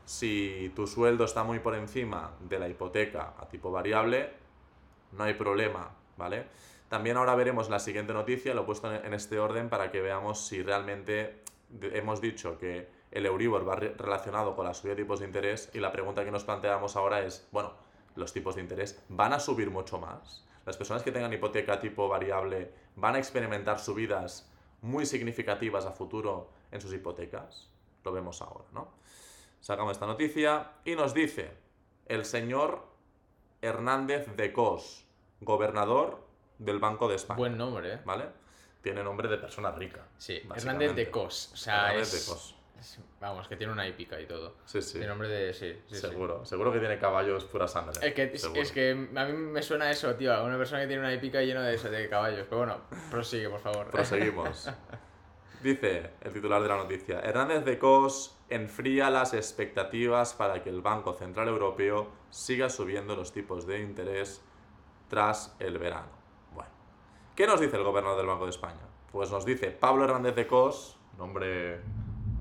Si 0.06 0.72
tu 0.76 0.86
sueldo 0.86 1.26
está 1.26 1.44
muy 1.44 1.60
por 1.60 1.76
encima 1.76 2.32
de 2.42 2.60
la 2.60 2.68
hipoteca 2.68 3.34
a 3.40 3.48
tipo 3.48 3.72
variable, 3.72 4.34
no 5.14 5.24
hay 5.24 5.34
problema, 5.34 5.92
¿vale? 6.18 6.48
También 6.90 7.18
ahora 7.18 7.36
veremos 7.36 7.70
la 7.70 7.80
siguiente 7.80 8.14
noticia, 8.14 8.54
lo 8.54 8.62
he 8.62 8.66
puesto 8.66 8.94
en 8.94 9.14
este 9.14 9.40
orden 9.40 9.70
para 9.70 9.92
que 9.92 10.02
veamos 10.02 10.46
si 10.46 10.62
realmente 10.62 11.44
hemos 11.82 12.22
dicho 12.22 12.58
que 12.58 12.88
el 13.12 13.26
Euribor 13.26 13.68
va 13.68 13.76
re- 13.76 13.96
relacionado 13.98 14.56
con 14.56 14.66
la 14.66 14.74
subida 14.74 14.96
de 14.96 15.04
tipos 15.04 15.20
de 15.20 15.26
interés 15.26 15.72
y 15.74 15.80
la 15.80 15.92
pregunta 15.92 16.24
que 16.26 16.32
nos 16.32 16.44
planteamos 16.44 16.96
ahora 16.96 17.22
es, 17.22 17.48
bueno, 17.52 17.74
¿los 18.16 18.34
tipos 18.34 18.56
de 18.56 18.62
interés 18.62 19.04
van 19.10 19.34
a 19.34 19.40
subir 19.40 19.72
mucho 19.72 20.00
más? 20.00 20.46
¿Las 20.66 20.78
personas 20.78 21.04
que 21.04 21.12
tengan 21.12 21.34
hipoteca 21.34 21.80
tipo 21.80 22.08
variable 22.08 22.72
van 22.96 23.16
a 23.16 23.18
experimentar 23.18 23.80
subidas 23.80 24.50
muy 24.82 25.06
significativas 25.06 25.86
a 25.86 25.92
futuro 25.92 26.50
en 26.72 26.80
sus 26.82 26.94
hipotecas? 26.94 27.70
Lo 28.04 28.12
vemos 28.12 28.42
ahora, 28.42 28.66
¿no? 28.72 28.92
Sacamos 29.60 29.94
esta 29.94 30.06
noticia 30.06 30.72
y 30.86 30.96
nos 30.96 31.14
dice 31.14 31.52
el 32.06 32.26
señor 32.26 32.86
Hernández 33.62 34.36
de 34.36 34.52
Cos, 34.52 35.06
gobernador 35.40 36.26
del 36.60 36.80
Banco 36.80 37.08
de 37.08 37.16
España. 37.16 37.38
Buen 37.38 37.58
nombre, 37.58 37.94
¿eh? 37.94 38.00
¿Vale? 38.04 38.26
Tiene 38.82 39.04
nombre 39.04 39.30
de 39.30 39.38
persona 39.38 39.72
rica. 39.72 40.06
Sí, 40.18 40.42
Hernández 40.54 40.96
de 40.96 41.10
Cos. 41.10 41.52
O 41.54 41.58
sea, 41.58 41.88
Hernández 41.88 42.14
es, 42.14 42.28
de 42.28 42.34
Cos. 42.34 42.53
Vamos, 43.22 43.48
que 43.48 43.56
tiene 43.56 43.72
una 43.72 43.88
épica 43.88 44.20
y 44.20 44.26
todo. 44.26 44.56
Sí, 44.66 44.82
sí. 44.82 44.94
Tiene 44.94 45.08
nombre 45.08 45.30
de. 45.30 45.54
Sí, 45.54 45.74
sí, 45.88 45.96
sí. 45.96 46.02
seguro. 46.02 46.46
Seguro 46.46 46.74
que 46.74 46.80
tiene 46.80 47.00
caballos 47.00 47.46
pura 47.46 47.68
sangre. 47.68 47.94
Es 48.02 48.14
que, 48.14 48.24
es, 48.24 48.42
Seguro. 48.42 48.62
es 48.62 48.72
que 48.72 48.92
a 48.92 49.26
mí 49.26 49.34
me 49.34 49.62
suena 49.62 49.90
eso, 49.90 50.14
tío. 50.16 50.34
a 50.34 50.44
Una 50.44 50.58
persona 50.58 50.82
que 50.82 50.88
tiene 50.88 51.02
una 51.02 51.14
épica 51.14 51.42
llena 51.42 51.62
de 51.64 51.76
eso, 51.76 51.90
de 51.90 52.10
caballos. 52.10 52.46
Pero 52.50 52.58
bueno, 52.58 52.82
prosigue, 53.10 53.50
por 53.50 53.62
favor. 53.62 53.90
Proseguimos. 53.90 54.70
Dice 55.64 56.10
el 56.20 56.34
titular 56.34 56.62
de 56.62 56.68
la 56.68 56.76
noticia, 56.76 57.22
Hernández 57.22 57.64
de 57.64 57.80
Cos 57.80 58.38
enfría 58.50 59.10
las 59.10 59.34
expectativas 59.34 60.34
para 60.34 60.62
que 60.62 60.70
el 60.70 60.82
Banco 60.82 61.14
Central 61.14 61.48
Europeo 61.48 62.12
siga 62.32 62.70
subiendo 62.70 63.16
los 63.16 63.32
tipos 63.32 63.66
de 63.66 63.80
interés 63.80 64.44
tras 65.08 65.56
el 65.60 65.78
verano. 65.78 66.12
Bueno, 66.54 66.70
¿qué 67.34 67.48
nos 67.48 67.62
dice 67.62 67.78
el 67.78 67.84
gobernador 67.84 68.18
del 68.18 68.28
Banco 68.28 68.44
de 68.44 68.50
España? 68.50 68.82
Pues 69.14 69.32
nos 69.32 69.46
dice 69.46 69.72
Pablo 69.72 70.04
Hernández 70.04 70.36
de 70.36 70.48
Cos, 70.48 70.98
nombre 71.18 71.80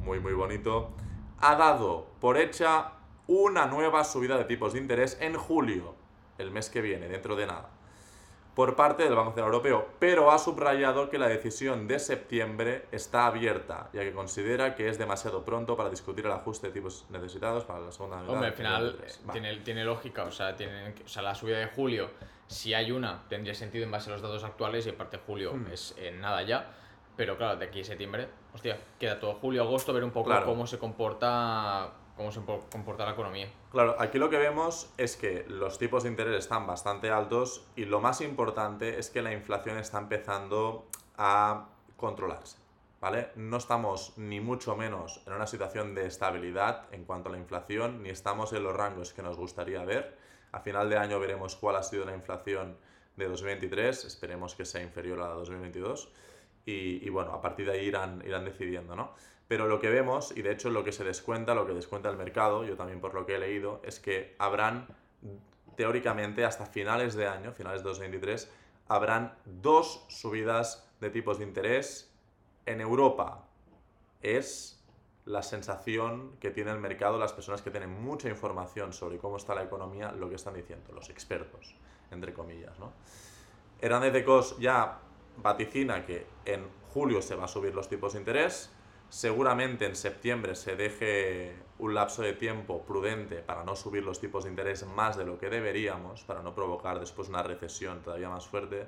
muy 0.04 0.20
muy 0.20 0.32
bonito, 0.32 0.90
ha 1.40 1.54
dado 1.56 2.06
por 2.20 2.38
hecha 2.38 2.92
una 3.26 3.66
nueva 3.66 4.04
subida 4.04 4.36
de 4.36 4.44
tipos 4.44 4.72
de 4.72 4.80
interés 4.80 5.16
en 5.20 5.34
julio, 5.34 5.94
el 6.38 6.50
mes 6.50 6.70
que 6.70 6.80
viene, 6.80 7.08
dentro 7.08 7.36
de 7.36 7.46
nada 7.46 7.68
por 8.54 8.76
parte 8.76 9.04
del 9.04 9.14
Banco 9.14 9.30
Central 9.30 9.46
Europeo, 9.46 9.88
pero 9.98 10.30
ha 10.30 10.38
subrayado 10.38 11.08
que 11.08 11.16
la 11.18 11.26
decisión 11.26 11.88
de 11.88 11.98
septiembre 11.98 12.84
está 12.92 13.26
abierta, 13.26 13.88
ya 13.94 14.02
que 14.02 14.12
considera 14.12 14.74
que 14.74 14.88
es 14.90 14.98
demasiado 14.98 15.42
pronto 15.42 15.74
para 15.74 15.88
discutir 15.88 16.26
el 16.26 16.32
ajuste 16.32 16.66
de 16.66 16.74
tipos 16.74 17.06
necesitados 17.08 17.64
para 17.64 17.80
la 17.80 17.92
segunda 17.92 18.18
mitad 18.18 18.34
Hombre, 18.34 18.48
al 18.48 18.54
final 18.54 18.82
2023. 18.84 19.16
eh, 19.16 19.20
Vale. 19.24 19.40
tiene, 19.40 19.56
tiene 19.64 19.84
lógica, 19.84 20.24
o 20.24 20.30
sea, 20.30 20.54
tiene, 20.54 20.94
o 21.02 21.08
sea, 21.08 21.22
la 21.22 21.34
subida 21.34 21.58
de 21.58 21.68
julio, 21.68 22.10
si 22.46 22.74
hay 22.74 22.92
una, 22.92 23.22
tendría 23.26 23.54
sentido 23.54 23.84
en 23.86 23.90
base 23.90 24.10
a 24.10 24.12
los 24.12 24.20
datos 24.20 24.44
actuales 24.44 24.84
y 24.86 24.90
aparte 24.90 25.18
julio 25.26 25.54
Hmm. 25.54 25.72
es 25.72 25.94
en 25.96 26.20
nada 26.20 26.42
ya. 26.42 26.74
Pero 27.16 27.36
claro, 27.36 27.58
de 27.58 27.66
aquí 27.66 27.80
a 27.82 27.84
septiembre, 27.84 28.28
hostia, 28.54 28.78
queda 28.98 29.20
todo 29.20 29.34
julio, 29.34 29.62
agosto, 29.62 29.92
ver 29.92 30.04
un 30.04 30.10
poco 30.10 30.30
Claro. 30.30 30.46
cómo 30.46 30.66
se 30.66 30.78
comporta 30.78 31.92
cómo 32.16 32.30
se 32.30 32.40
po- 32.42 32.66
comporta 32.70 33.06
la 33.06 33.12
economía. 33.12 33.50
Claro, 33.70 33.96
aquí 33.98 34.18
lo 34.18 34.28
que 34.28 34.36
vemos 34.36 34.92
es 34.98 35.16
que 35.16 35.46
los 35.48 35.78
tipos 35.78 36.02
de 36.02 36.10
interés 36.10 36.36
están 36.38 36.66
bastante 36.66 37.10
altos 37.10 37.66
y 37.74 37.86
lo 37.86 38.00
más 38.00 38.20
importante 38.20 38.98
es 38.98 39.08
que 39.08 39.22
la 39.22 39.32
inflación 39.32 39.78
está 39.78 39.98
empezando 39.98 40.86
a 41.16 41.70
controlarse, 41.96 42.58
¿vale? 43.00 43.30
No 43.36 43.56
estamos 43.56 44.12
ni 44.18 44.40
mucho 44.40 44.76
menos 44.76 45.22
en 45.26 45.32
una 45.32 45.46
situación 45.46 45.94
de 45.94 46.06
estabilidad 46.06 46.84
en 46.92 47.04
cuanto 47.04 47.30
a 47.30 47.32
la 47.32 47.38
inflación, 47.38 48.02
ni 48.02 48.10
estamos 48.10 48.52
en 48.52 48.62
los 48.62 48.76
rangos 48.76 49.14
que 49.14 49.22
nos 49.22 49.38
gustaría 49.38 49.82
ver. 49.84 50.14
A 50.52 50.60
final 50.60 50.90
de 50.90 50.98
año 50.98 51.18
veremos 51.18 51.56
cuál 51.56 51.76
ha 51.76 51.82
sido 51.82 52.04
la 52.04 52.14
inflación 52.14 52.76
de 53.16 53.26
2023, 53.26 54.04
esperemos 54.04 54.54
que 54.54 54.66
sea 54.66 54.82
inferior 54.82 55.18
a 55.20 55.22
la 55.22 55.28
de 55.30 55.34
2022 55.36 56.10
y, 56.64 57.08
bueno, 57.10 57.32
a 57.32 57.40
partir 57.40 57.66
de 57.66 57.72
ahí 57.72 57.86
irán, 57.86 58.22
irán 58.26 58.44
decidiendo, 58.44 58.94
¿no? 58.94 59.12
Pero 59.48 59.66
lo 59.66 59.80
que 59.80 59.90
vemos, 59.90 60.32
y 60.36 60.42
de 60.42 60.52
hecho 60.52 60.70
lo 60.70 60.84
que 60.84 60.92
se 60.92 61.04
descuenta, 61.04 61.54
lo 61.54 61.66
que 61.66 61.74
descuenta 61.74 62.08
el 62.08 62.16
mercado, 62.16 62.64
yo 62.64 62.76
también 62.76 63.00
por 63.00 63.14
lo 63.14 63.26
que 63.26 63.34
he 63.34 63.38
leído, 63.38 63.80
es 63.84 64.00
que 64.00 64.34
habrán, 64.38 64.86
teóricamente, 65.76 66.44
hasta 66.44 66.66
finales 66.66 67.14
de 67.14 67.26
año, 67.26 67.52
finales 67.52 67.82
de 67.82 67.88
2023, 67.88 68.50
habrán 68.88 69.34
dos 69.44 70.04
subidas 70.08 70.88
de 71.00 71.10
tipos 71.10 71.38
de 71.38 71.44
interés 71.44 72.14
en 72.64 72.80
Europa. 72.80 73.44
Es 74.22 74.82
la 75.24 75.42
sensación 75.42 76.36
que 76.40 76.50
tiene 76.50 76.70
el 76.70 76.78
mercado, 76.78 77.18
las 77.18 77.32
personas 77.32 77.62
que 77.62 77.70
tienen 77.70 77.90
mucha 77.90 78.28
información 78.28 78.92
sobre 78.92 79.18
cómo 79.18 79.36
está 79.36 79.54
la 79.54 79.62
economía, 79.62 80.12
lo 80.12 80.28
que 80.28 80.36
están 80.36 80.54
diciendo, 80.54 80.92
los 80.92 81.10
expertos, 81.10 81.74
entre 82.10 82.32
comillas, 82.32 82.78
¿no? 82.78 82.92
Hernández 83.80 84.12
de 84.12 84.24
Cos 84.24 84.58
ya 84.58 85.00
vaticina 85.36 86.04
que 86.04 86.26
en 86.44 86.66
julio 86.92 87.22
se 87.22 87.34
va 87.34 87.44
a 87.44 87.48
subir 87.48 87.74
los 87.74 87.88
tipos 87.88 88.12
de 88.12 88.20
interés, 88.20 88.70
seguramente 89.08 89.86
en 89.86 89.94
septiembre 89.94 90.54
se 90.54 90.76
deje 90.76 91.54
un 91.78 91.94
lapso 91.94 92.22
de 92.22 92.32
tiempo 92.32 92.82
prudente 92.82 93.36
para 93.36 93.64
no 93.64 93.76
subir 93.76 94.02
los 94.04 94.20
tipos 94.20 94.44
de 94.44 94.50
interés 94.50 94.86
más 94.86 95.16
de 95.16 95.24
lo 95.24 95.38
que 95.38 95.50
deberíamos, 95.50 96.22
para 96.24 96.42
no 96.42 96.54
provocar 96.54 96.98
después 96.98 97.28
una 97.28 97.42
recesión 97.42 98.02
todavía 98.02 98.28
más 98.28 98.46
fuerte. 98.46 98.86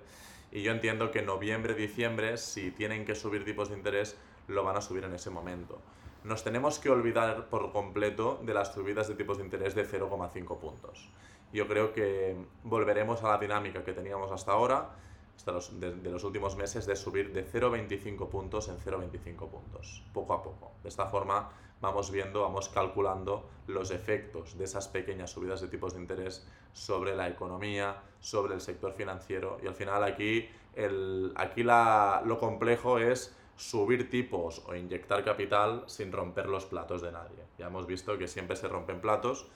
Y 0.51 0.63
yo 0.63 0.73
entiendo 0.73 1.11
que 1.11 1.23
noviembre, 1.23 1.75
diciembre, 1.75 2.39
si 2.39 2.71
tienen 2.71 3.05
que 3.05 3.15
subir 3.15 3.45
tipos 3.45 3.69
de 3.69 3.77
interés, 3.77 4.17
lo 4.49 4.65
van 4.65 4.77
a 4.77 4.81
subir 4.81 5.05
en 5.05 5.13
ese 5.13 5.31
momento. 5.31 5.81
Nos 6.23 6.43
tenemos 6.43 6.79
que 6.79 6.89
olvidar 6.89 7.51
por 7.51 7.71
completo 7.73 8.41
de 8.43 8.55
las 8.55 8.73
subidas 8.73 9.09
de 9.09 9.15
tipos 9.15 9.37
de 9.37 9.45
interés 9.45 9.75
de 9.75 9.87
0,5 9.87 10.59
puntos. 10.59 11.11
Yo 11.53 11.69
creo 11.69 11.93
que 11.93 12.35
volveremos 12.63 13.23
a 13.23 13.29
la 13.29 13.39
dinámica 13.39 13.85
que 13.85 13.93
teníamos 13.93 14.33
hasta 14.33 14.53
ahora, 14.53 14.91
hasta 15.37 15.53
los, 15.53 15.81
de, 15.81 15.95
los 16.11 16.25
últimos 16.25 16.57
meses, 16.57 16.87
de 16.87 16.97
subir 16.97 17.33
de 17.33 17.47
0,25 17.47 18.29
puntos 18.29 18.69
en 18.69 18.79
0,25 18.79 19.49
puntos, 19.49 20.03
poco 20.13 20.35
a 20.35 20.43
poco. 20.43 20.73
De 20.83 20.89
esta 20.89 21.07
forma 21.07 21.51
vamos 21.81 22.11
viendo, 22.11 22.41
vamos 22.41 22.69
calculando 22.69 23.49
los 23.67 23.91
efectos 23.91 24.57
de 24.57 24.65
esas 24.65 24.89
pequeñas 24.89 25.31
subidas 25.31 25.61
de 25.61 25.69
tipos 25.69 25.95
de 25.95 26.01
interés 26.01 26.47
sobre 26.73 27.15
la 27.15 27.29
economía, 27.29 28.03
sobre 28.21 28.55
el 28.55 28.61
sector 28.61 28.93
financiero 28.93 29.59
y 29.63 29.67
al 29.67 29.75
final 29.75 30.03
aquí, 30.03 30.49
el, 30.75 31.33
aquí 31.37 31.63
la, 31.63 32.23
lo 32.25 32.39
complejo 32.39 32.99
es 32.99 33.37
subir 33.57 34.11
tipos 34.11 34.63
o 34.67 34.75
inyectar 34.75 35.23
capital 35.25 35.85
sin 35.87 36.11
romper 36.11 36.47
los 36.47 36.65
platos 36.65 37.03
de 37.03 37.13
nadie. 37.13 37.45
Ya 37.59 37.67
hemos 37.67 37.87
visto 37.87 38.19
que 38.19 38.29
siempre 38.29 38.57
se 38.57 38.67
rompen 38.67 39.01
platos, 39.01 39.47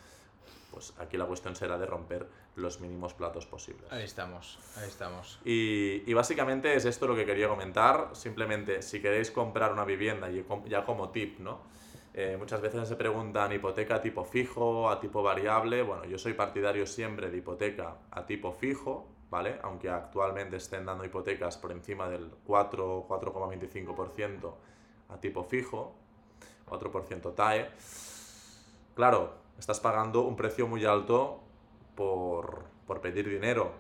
pues 0.71 0.95
aquí 0.99 1.17
la 1.17 1.27
cuestión 1.27 1.57
será 1.57 1.79
de 1.79 1.87
romper 1.87 2.29
los 2.59 2.81
mínimos 2.81 3.15
platos 3.15 3.47
posibles. 3.47 3.91
Ahí 3.93 4.05
estamos, 4.05 4.59
ahí 4.77 4.89
estamos. 4.89 5.39
Y, 5.45 6.03
y 6.07 6.13
básicamente 6.15 6.75
es 6.75 6.85
esto 6.85 7.07
lo 7.07 7.17
que 7.17 7.25
quería 7.25 7.49
comentar. 7.49 8.11
Simplemente, 8.13 8.83
si 8.83 9.01
queréis 9.01 9.31
comprar 9.31 9.73
una 9.73 9.85
vivienda, 9.85 10.29
ya 10.67 10.85
como 10.85 11.11
tip, 11.11 11.39
¿no? 11.39 11.61
Eh, 12.15 12.37
muchas 12.37 12.61
veces 12.61 12.89
se 12.89 12.97
preguntan 12.97 13.53
hipoteca 13.53 13.97
a 13.97 14.03
tipo 14.03 14.25
fijo, 14.25 14.91
a 14.91 14.99
tipo 14.99 15.23
variable. 15.23 15.83
Bueno, 15.83 16.05
yo 16.05 16.19
soy 16.19 16.33
partidario 16.33 16.85
siempre 16.85 17.31
de 17.31 17.39
hipoteca 17.39 17.97
a 18.11 18.27
tipo 18.27 18.53
fijo, 18.53 19.07
¿vale? 19.31 19.59
Aunque 19.63 19.89
actualmente 19.89 20.57
estén 20.57 20.85
dando 20.85 21.05
hipotecas 21.05 21.57
por 21.59 21.71
encima 21.71 22.09
del 22.09 22.29
4, 22.45 23.07
4,25% 23.09 24.53
a 25.11 25.21
tipo 25.21 25.45
fijo, 25.45 25.95
4% 26.69 27.35
TAE. 27.35 27.71
Claro, 28.95 29.35
estás 29.57 29.79
pagando 29.79 30.23
un 30.23 30.35
precio 30.35 30.67
muy 30.67 30.85
alto 30.85 31.48
por, 32.03 32.63
por 32.87 33.01
pedir 33.01 33.29
dinero, 33.29 33.73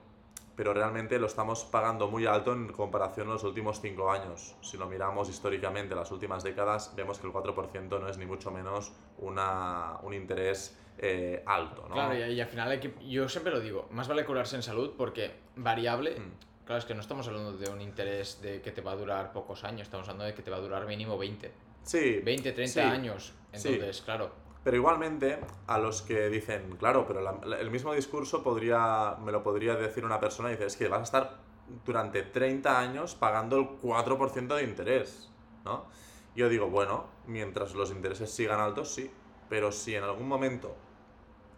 pero 0.56 0.74
realmente 0.74 1.20
lo 1.20 1.28
estamos 1.28 1.64
pagando 1.64 2.08
muy 2.08 2.26
alto 2.26 2.52
en 2.52 2.66
comparación 2.72 3.28
a 3.28 3.34
los 3.34 3.44
últimos 3.44 3.80
5 3.80 4.10
años. 4.10 4.56
Si 4.60 4.76
lo 4.76 4.86
miramos 4.88 5.28
históricamente, 5.28 5.94
las 5.94 6.10
últimas 6.10 6.42
décadas, 6.42 6.92
vemos 6.96 7.20
que 7.20 7.28
el 7.28 7.32
4% 7.32 8.00
no 8.00 8.08
es 8.08 8.18
ni 8.18 8.26
mucho 8.26 8.50
menos 8.50 8.92
una, 9.18 9.98
un 10.02 10.14
interés 10.14 10.76
eh, 10.98 11.44
alto, 11.46 11.86
¿no? 11.88 11.94
Claro, 11.94 12.16
y, 12.18 12.32
y 12.32 12.40
al 12.40 12.48
final 12.48 12.68
hay 12.72 12.80
que, 12.80 12.92
yo 13.08 13.28
siempre 13.28 13.52
lo 13.52 13.60
digo, 13.60 13.86
más 13.92 14.08
vale 14.08 14.24
curarse 14.24 14.56
en 14.56 14.64
salud 14.64 14.94
porque 14.98 15.30
variable, 15.54 16.18
Mm. 16.18 16.64
claro, 16.66 16.80
es 16.80 16.84
que 16.86 16.94
no 16.96 17.02
estamos 17.02 17.28
hablando 17.28 17.52
de 17.52 17.70
un 17.70 17.80
interés 17.80 18.42
de 18.42 18.60
que 18.60 18.72
te 18.72 18.80
va 18.80 18.90
a 18.92 18.96
durar 18.96 19.32
pocos 19.32 19.62
años, 19.62 19.82
estamos 19.82 20.08
hablando 20.08 20.24
de 20.24 20.34
que 20.34 20.42
te 20.42 20.50
va 20.50 20.56
a 20.56 20.60
durar 20.60 20.84
mínimo 20.88 21.16
20, 21.16 21.52
Sí, 21.84 22.18
20, 22.24 22.50
30 22.50 22.72
sí, 22.72 22.80
años. 22.80 23.32
sí. 23.52 23.68
Entonces, 23.68 24.02
claro, 24.02 24.32
Pero 24.64 24.76
igualmente, 24.76 25.38
a 25.66 25.78
los 25.78 26.02
que 26.02 26.28
dicen, 26.28 26.76
claro, 26.78 27.06
pero 27.06 27.20
la- 27.20 27.38
la- 27.44 27.58
el 27.60 27.70
mismo 27.70 27.92
discurso 27.94 28.42
podría, 28.42 29.16
me 29.24 29.32
lo 29.32 29.42
podría 29.42 29.76
decir 29.76 30.04
una 30.04 30.20
persona 30.20 30.48
y 30.50 30.52
dice, 30.52 30.66
es 30.66 30.76
que 30.76 30.88
vas 30.88 31.00
a 31.00 31.04
estar 31.04 31.38
durante 31.84 32.22
30 32.22 32.78
años 32.78 33.14
pagando 33.14 33.56
el 33.58 33.68
4% 33.80 34.56
de 34.56 34.64
interés, 34.64 35.30
¿no? 35.64 35.86
Yo 36.34 36.48
digo, 36.48 36.68
bueno, 36.68 37.06
mientras 37.26 37.74
los 37.74 37.90
intereses 37.90 38.30
sigan 38.30 38.60
altos, 38.60 38.92
sí, 38.94 39.10
pero 39.48 39.72
si 39.72 39.94
en 39.94 40.04
algún 40.04 40.28
momento 40.28 40.74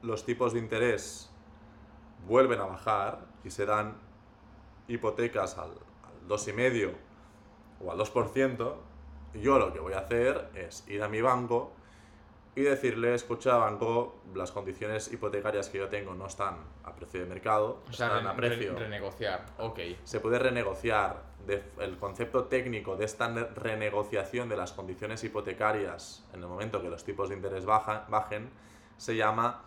los 0.03 0.25
tipos 0.25 0.53
de 0.53 0.59
interés 0.61 1.31
vuelven 2.27 2.61
a 2.61 2.65
bajar 2.67 3.27
y 3.45 3.51
se 3.51 3.67
dan 3.67 3.95
hipotecas 4.89 5.59
al, 5.59 5.71
al 5.71 6.29
2,5% 6.29 6.95
o 7.85 7.91
al 7.93 7.99
2%, 7.99 8.77
yo 9.35 9.59
lo 9.59 9.73
que 9.73 9.81
voy 9.81 9.93
a 9.95 10.01
hacer 10.01 10.51
es 10.55 10.85
ir 10.89 11.03
a 11.03 11.09
mi 11.09 11.21
banco 11.21 11.73
y 12.57 12.63
decirle, 12.63 13.15
escucha, 13.15 13.57
banco, 13.57 14.17
las 14.35 14.51
condiciones 14.51 15.13
hipotecarias 15.13 15.69
que 15.69 15.79
yo 15.79 15.89
tengo 15.89 16.15
no 16.15 16.27
están 16.27 16.57
a 16.85 16.93
precio 16.95 17.21
de 17.21 17.27
mercado, 17.27 17.83
O 17.89 17.93
sea, 17.93 18.09
están 18.09 18.25
re- 18.25 18.31
a 18.31 18.35
precio. 18.37 18.73
re- 18.75 18.79
renegociar. 18.81 19.47
Ok. 19.59 19.79
se 20.05 20.21
puede 20.21 20.39
renegociar. 20.39 21.31
de- 21.47 21.63
el 21.79 21.97
concepto 21.97 22.45
técnico 22.45 22.97
de 22.99 23.07
esta 23.07 23.29
ne- 23.29 23.45
renegociación 23.45 24.51
de 24.51 24.59
las 24.59 24.73
condiciones 24.73 25.25
hipotecarias 25.25 26.23
en 26.35 26.43
el 26.43 26.47
momento 26.49 26.83
que 26.83 26.91
los 26.91 27.03
tipos 27.03 27.31
de 27.31 27.35
interés 27.37 27.65
baja- 27.65 28.05
bajen 28.11 28.51
se 28.99 29.17
llama 29.17 29.63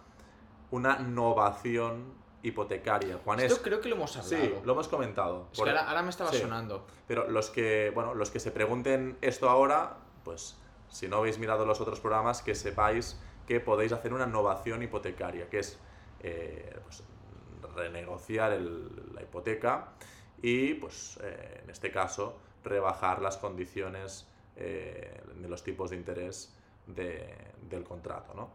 una 0.69 0.99
novación 0.99 2.13
hipotecaria. 2.43 3.17
Juan 3.25 3.39
Esto 3.39 3.55
es, 3.55 3.61
creo 3.61 3.81
que 3.81 3.89
lo 3.89 3.95
hemos 3.95 4.15
hablado. 4.17 4.45
sí, 4.45 4.53
lo 4.63 4.73
hemos 4.73 4.87
comentado. 4.87 5.47
Es 5.51 5.57
Por- 5.57 5.65
que 5.65 5.71
ahora, 5.71 5.89
ahora 5.89 6.03
me 6.03 6.09
estaba 6.11 6.29
sí. 6.29 6.37
sonando. 6.39 6.85
Pero 7.07 7.27
los 7.29 7.49
que, 7.49 7.91
bueno, 7.95 8.13
los 8.13 8.29
que 8.29 8.39
se 8.39 8.51
pregunten 8.51 9.17
esto 9.21 9.49
ahora, 9.49 9.97
pues 10.23 10.55
si 10.93 11.07
no 11.07 11.17
habéis 11.17 11.39
mirado 11.39 11.65
los 11.65 11.81
otros 11.81 11.99
programas, 11.99 12.41
que 12.43 12.53
sepáis 12.55 13.19
que 13.47 13.59
podéis 13.59 13.91
hacer 13.91 14.13
una 14.13 14.25
novación 14.27 14.83
hipotecaria, 14.83 15.49
que 15.49 15.59
es 15.59 15.79
eh, 16.21 16.73
pues, 16.83 17.03
renegociar 17.75 18.53
el- 18.53 19.13
la 19.13 19.21
hipoteca 19.23 19.89
y, 20.41 20.75
pues, 20.75 21.19
eh, 21.21 21.61
en 21.63 21.69
este 21.69 21.91
caso, 21.91 22.37
rebajar 22.63 23.21
las 23.21 23.35
condiciones 23.37 24.27
eh, 24.55 25.19
de 25.35 25.49
los 25.49 25.63
tipos 25.63 25.89
de 25.89 25.95
interés 25.97 26.55
de- 26.85 27.35
del 27.69 27.83
contrato, 27.83 28.33
¿no? 28.35 28.51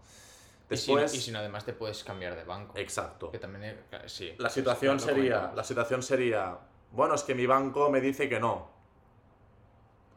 Y 0.71 0.77
si 0.77 0.93
no- 0.95 0.99
Después, 1.01 1.15
y 1.15 1.21
si 1.21 1.31
no, 1.33 1.41
además 1.41 1.65
te 1.65 1.73
puedes 1.73 2.05
cambiar 2.05 2.37
de 2.37 2.45
banco. 2.45 2.79
exacto. 2.79 3.31
Que 3.33 3.39
también, 3.41 3.77
sí. 4.07 4.33
La 4.39 4.49
situación 4.49 5.01
sería, 5.01 5.51
la 5.55 5.65
situación 5.65 6.03
sería, 6.05 6.57
bueno, 6.93 7.15
es 7.17 7.23
que 7.25 7.35
mi 7.35 7.47
banco 7.47 7.91
me 7.91 8.01
dice 8.01 8.29
que 8.29 8.39
no. 8.39 8.69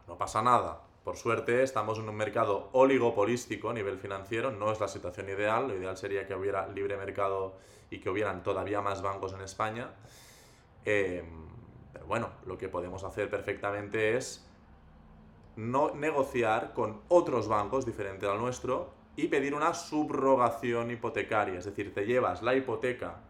No 0.08 0.18
pasa 0.18 0.42
nada. 0.42 0.82
Por 1.04 1.18
suerte 1.18 1.64
estamos 1.64 1.98
en 1.98 2.08
un 2.08 2.16
mercado 2.16 2.70
oligopolístico 2.74 3.72
a 3.72 3.74
nivel 3.74 3.98
financiero, 3.98 4.52
no 4.52 4.72
es 4.72 4.80
la 4.80 4.88
situación 4.88 5.30
ideal, 5.30 5.68
lo 5.68 5.76
ideal 5.76 5.98
sería 5.98 6.28
que 6.28 6.36
hubiera 6.36 6.68
libre 6.68 6.96
mercado 6.96 7.56
y 7.90 8.00
que 8.00 8.10
hubieran 8.10 8.44
todavía 8.44 8.82
más 8.82 9.02
bancos 9.02 9.34
en 9.34 9.42
España. 9.42 9.90
Eh, 10.86 11.24
pero 11.92 12.06
bueno, 12.06 12.30
lo 12.46 12.58
que 12.58 12.70
podemos 12.70 13.04
hacer 13.04 13.32
perfectamente 13.32 14.16
es 14.16 14.48
no 15.56 15.94
negociar 15.96 16.74
con 16.74 17.02
otros 17.08 17.48
bancos 17.48 17.86
diferentes 17.86 18.30
al 18.30 18.40
nuestro 18.40 18.92
y 19.16 19.28
pedir 19.28 19.56
una 19.56 19.74
subrogación 19.74 20.92
hipotecaria, 20.92 21.60
es 21.60 21.66
decir, 21.66 21.94
te 21.94 22.06
llevas 22.06 22.42
la 22.42 22.56
hipoteca 22.56 23.22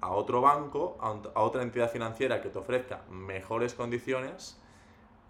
a 0.00 0.10
otro 0.12 0.40
banco, 0.40 0.96
a 1.00 1.42
otra 1.42 1.62
entidad 1.62 1.90
financiera 1.90 2.40
que 2.40 2.48
te 2.48 2.58
ofrezca 2.58 3.02
mejores 3.10 3.74
condiciones. 3.74 4.58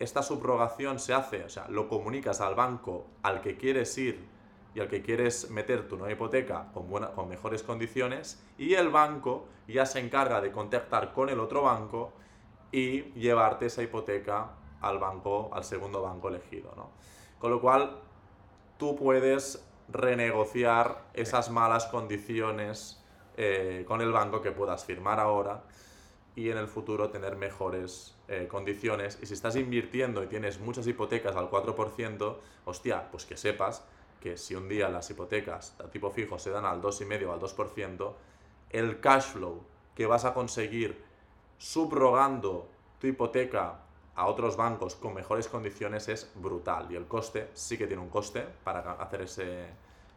Esta 0.00 0.22
subrogación 0.22 0.98
se 0.98 1.12
hace, 1.12 1.44
o 1.44 1.48
sea, 1.48 1.68
lo 1.68 1.86
comunicas 1.86 2.40
al 2.40 2.54
banco 2.54 3.06
al 3.22 3.42
que 3.42 3.56
quieres 3.56 3.96
ir 3.98 4.26
y 4.74 4.80
al 4.80 4.88
que 4.88 5.02
quieres 5.02 5.50
meter 5.50 5.86
tu 5.88 5.96
nueva 5.96 6.12
hipoteca 6.12 6.70
con, 6.72 6.88
buena, 6.88 7.10
con 7.10 7.28
mejores 7.28 7.62
condiciones 7.62 8.42
y 8.56 8.74
el 8.74 8.88
banco 8.88 9.46
ya 9.68 9.84
se 9.84 10.00
encarga 10.00 10.40
de 10.40 10.50
contactar 10.52 11.12
con 11.12 11.28
el 11.28 11.38
otro 11.38 11.62
banco 11.62 12.12
y 12.72 13.02
llevarte 13.12 13.66
esa 13.66 13.82
hipoteca 13.82 14.52
al 14.80 14.98
banco, 14.98 15.50
al 15.52 15.64
segundo 15.64 16.00
banco 16.00 16.28
elegido, 16.28 16.72
¿no? 16.76 16.90
Con 17.38 17.50
lo 17.50 17.60
cual, 17.60 17.98
tú 18.78 18.96
puedes 18.96 19.62
renegociar 19.88 21.02
esas 21.12 21.50
malas 21.50 21.84
condiciones 21.86 23.04
eh, 23.36 23.84
con 23.86 24.00
el 24.00 24.12
banco 24.12 24.40
que 24.40 24.50
puedas 24.50 24.84
firmar 24.84 25.20
ahora 25.20 25.62
y 26.36 26.50
en 26.50 26.58
el 26.58 26.68
futuro 26.68 27.10
tener 27.10 27.36
mejores 27.36 28.16
eh, 28.28 28.46
condiciones. 28.48 29.18
Y 29.20 29.26
si 29.26 29.34
estás 29.34 29.56
invirtiendo 29.56 30.22
y 30.22 30.26
tienes 30.26 30.60
muchas 30.60 30.86
hipotecas 30.86 31.36
al 31.36 31.50
4%, 31.50 32.36
hostia, 32.64 33.10
pues 33.10 33.26
que 33.26 33.36
sepas 33.36 33.84
que 34.20 34.36
si 34.36 34.54
un 34.54 34.68
día 34.68 34.88
las 34.88 35.10
hipotecas 35.10 35.74
a 35.80 35.90
tipo 35.90 36.10
fijo 36.10 36.38
se 36.38 36.50
dan 36.50 36.64
al 36.64 36.80
2,5 36.80 37.26
o 37.26 37.32
al 37.32 37.40
2%, 37.40 38.12
el 38.70 39.00
cash 39.00 39.32
flow 39.32 39.62
que 39.94 40.06
vas 40.06 40.24
a 40.24 40.34
conseguir 40.34 41.02
subrogando 41.58 42.68
tu 42.98 43.06
hipoteca 43.06 43.80
a 44.14 44.26
otros 44.26 44.56
bancos 44.56 44.94
con 44.94 45.14
mejores 45.14 45.48
condiciones 45.48 46.08
es 46.08 46.30
brutal. 46.34 46.90
Y 46.90 46.96
el 46.96 47.06
coste 47.06 47.50
sí 47.54 47.78
que 47.78 47.86
tiene 47.86 48.02
un 48.02 48.10
coste 48.10 48.46
para 48.62 48.92
hacer 48.92 49.22
ese, 49.22 49.66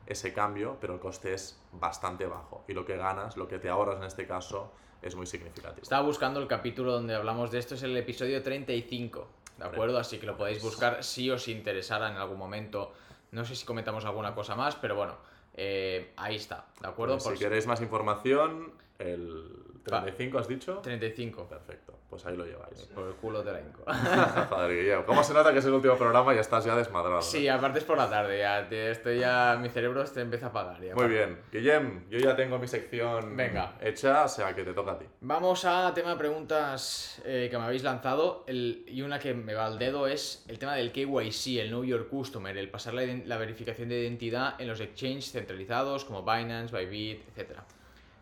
ese 0.05 0.33
cambio, 0.33 0.77
pero 0.79 0.93
el 0.93 0.99
coste 0.99 1.33
es 1.33 1.59
bastante 1.71 2.27
bajo. 2.27 2.63
Y 2.67 2.73
lo 2.73 2.85
que 2.85 2.97
ganas, 2.97 3.37
lo 3.37 3.47
que 3.47 3.59
te 3.59 3.69
ahorras 3.69 3.97
en 3.97 4.03
este 4.03 4.27
caso, 4.27 4.71
es 5.03 5.15
muy 5.15 5.25
significativo. 5.25 5.83
Estaba 5.83 6.05
buscando 6.05 6.39
el 6.39 6.47
capítulo 6.47 6.93
donde 6.93 7.15
hablamos 7.15 7.51
de 7.51 7.59
esto, 7.59 7.75
es 7.75 7.83
el 7.83 7.95
episodio 7.97 8.41
35, 8.41 9.27
¿de 9.57 9.65
acuerdo? 9.65 9.97
Así 9.99 10.17
que 10.17 10.25
lo 10.25 10.37
podéis 10.37 10.61
buscar 10.61 11.03
si 11.03 11.29
os 11.29 11.47
interesara 11.47 12.09
en 12.09 12.17
algún 12.17 12.37
momento. 12.37 12.93
No 13.31 13.45
sé 13.45 13.55
si 13.55 13.65
comentamos 13.65 14.05
alguna 14.05 14.33
cosa 14.33 14.55
más, 14.55 14.75
pero 14.75 14.95
bueno, 14.95 15.17
eh, 15.55 16.13
ahí 16.15 16.35
está, 16.35 16.65
¿de 16.81 16.87
acuerdo? 16.87 17.15
Pues 17.15 17.23
Por 17.23 17.33
si 17.37 17.43
queréis 17.43 17.67
más 17.67 17.81
información, 17.81 18.73
el 18.99 19.72
35 19.83 20.39
has 20.39 20.47
dicho. 20.47 20.79
35. 20.79 21.47
Perfecto, 21.47 21.93
pues 22.09 22.25
ahí 22.25 22.35
lo 22.37 22.45
lleváis. 22.45 22.79
Por 22.95 23.07
el 23.07 23.13
culo 23.15 23.43
de 23.43 23.51
la 23.51 23.59
Inco. 23.59 23.83
¿cómo 25.05 25.23
se 25.23 25.33
nota 25.33 25.51
que 25.51 25.59
es 25.59 25.65
el 25.65 25.73
último 25.73 25.97
programa 25.97 26.33
y 26.33 26.37
estás 26.37 26.63
ya 26.65 26.75
desmadrado? 26.75 27.21
Sí, 27.21 27.47
aparte 27.47 27.79
es 27.79 27.85
por 27.85 27.97
la 27.97 28.09
tarde, 28.09 28.39
ya 28.39 28.67
te- 28.67 28.91
estoy 28.91 29.19
ya, 29.19 29.57
mi 29.61 29.69
cerebro 29.69 30.05
se 30.05 30.21
empieza 30.21 30.47
a 30.47 30.49
apagar. 30.49 30.81
ya. 30.81 30.95
Muy 30.95 31.07
bien, 31.07 31.39
Guillem, 31.51 32.09
yo 32.09 32.19
ya 32.19 32.35
tengo 32.35 32.57
mi 32.59 32.67
sección 32.67 33.35
Venga. 33.35 33.73
hecha, 33.81 34.23
o 34.25 34.27
sea 34.29 34.55
que 34.55 34.63
te 34.63 34.73
toca 34.73 34.93
a 34.93 34.99
ti. 34.99 35.05
Vamos 35.21 35.65
a 35.65 35.91
tema 35.93 36.11
de 36.11 36.15
preguntas 36.17 37.21
eh, 37.25 37.47
que 37.51 37.57
me 37.57 37.65
habéis 37.65 37.83
lanzado 37.83 38.43
el- 38.47 38.85
y 38.87 39.01
una 39.01 39.19
que 39.19 39.33
me 39.33 39.53
va 39.53 39.65
al 39.65 39.77
dedo 39.79 40.07
es 40.07 40.45
el 40.47 40.59
tema 40.59 40.75
del 40.75 40.91
KYC, 40.91 41.59
el 41.59 41.67
Know 41.69 41.83
Your 41.83 42.07
Customer, 42.07 42.55
el 42.57 42.69
pasar 42.69 42.93
la, 42.93 43.03
la 43.25 43.37
verificación 43.37 43.89
de 43.89 43.99
identidad 44.01 44.59
en 44.61 44.67
los 44.67 44.79
exchanges 44.79 45.31
centralizados 45.31 46.05
como 46.05 46.21
Binance, 46.23 46.75
Bybit, 46.75 47.21
etc. 47.37 47.59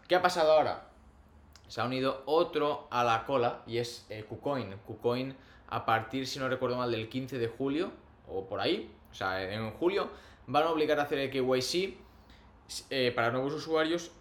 ¿Qué 0.07 0.15
ha 0.15 0.21
pasado 0.21 0.51
ahora? 0.53 0.87
Se 1.71 1.79
ha 1.79 1.85
unido 1.85 2.23
otro 2.25 2.87
a 2.91 3.05
la 3.05 3.25
cola 3.25 3.61
y 3.65 3.77
es 3.77 4.05
eh, 4.09 4.25
KuCoin. 4.27 4.75
KuCoin 4.85 5.33
a 5.69 5.85
partir, 5.85 6.27
si 6.27 6.37
no 6.37 6.49
recuerdo 6.49 6.75
mal, 6.75 6.91
del 6.91 7.07
15 7.07 7.39
de 7.39 7.47
julio 7.47 7.91
o 8.27 8.45
por 8.45 8.59
ahí, 8.59 8.91
o 9.09 9.13
sea, 9.13 9.41
en 9.41 9.71
julio, 9.71 10.09
van 10.47 10.63
a 10.63 10.69
obligar 10.69 10.99
a 10.99 11.03
hacer 11.03 11.19
el 11.19 11.29
KYC 11.29 11.95
eh, 12.89 13.13
para 13.15 13.31
nuevos 13.31 13.53
usuarios 13.53 14.11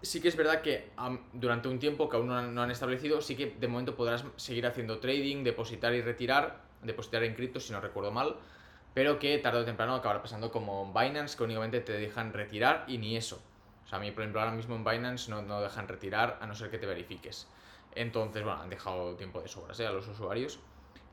sí 0.00 0.20
que 0.20 0.28
es 0.28 0.36
verdad 0.36 0.62
que 0.62 0.90
durante 1.32 1.68
un 1.68 1.78
tiempo 1.78 2.08
que 2.08 2.16
aún 2.16 2.28
no 2.28 2.36
han, 2.36 2.54
no 2.54 2.62
han 2.62 2.70
establecido, 2.70 3.20
sí 3.20 3.36
que 3.36 3.54
de 3.58 3.68
momento 3.68 3.94
podrás 3.96 4.24
seguir 4.36 4.66
haciendo 4.66 4.98
trading, 5.00 5.44
depositar 5.44 5.94
y 5.94 6.02
retirar, 6.02 6.62
depositar 6.82 7.22
en 7.24 7.34
cripto 7.34 7.60
si 7.60 7.72
no 7.72 7.80
recuerdo 7.80 8.10
mal, 8.10 8.36
pero 8.92 9.18
que 9.18 9.38
tarde 9.38 9.60
o 9.60 9.64
temprano 9.64 9.94
acabará 9.94 10.22
pasando 10.22 10.50
como 10.50 10.92
Binance, 10.92 11.36
que 11.36 11.44
únicamente 11.44 11.80
te 11.80 11.92
dejan 11.92 12.32
retirar 12.32 12.84
y 12.86 12.98
ni 12.98 13.16
eso. 13.16 13.42
Sea, 13.94 13.98
a 13.98 14.00
mí, 14.00 14.10
por 14.10 14.22
ejemplo, 14.22 14.40
ahora 14.40 14.52
mismo 14.52 14.74
en 14.74 14.84
Binance 14.84 15.30
no, 15.30 15.42
no 15.42 15.60
dejan 15.60 15.86
retirar 15.86 16.38
a 16.40 16.46
no 16.46 16.54
ser 16.54 16.70
que 16.70 16.78
te 16.78 16.86
verifiques. 16.86 17.46
Entonces, 17.94 18.42
bueno, 18.42 18.60
han 18.60 18.70
dejado 18.70 19.14
tiempo 19.14 19.40
de 19.40 19.48
sobras 19.48 19.78
¿eh? 19.80 19.86
a 19.86 19.92
los 19.92 20.08
usuarios. 20.08 20.58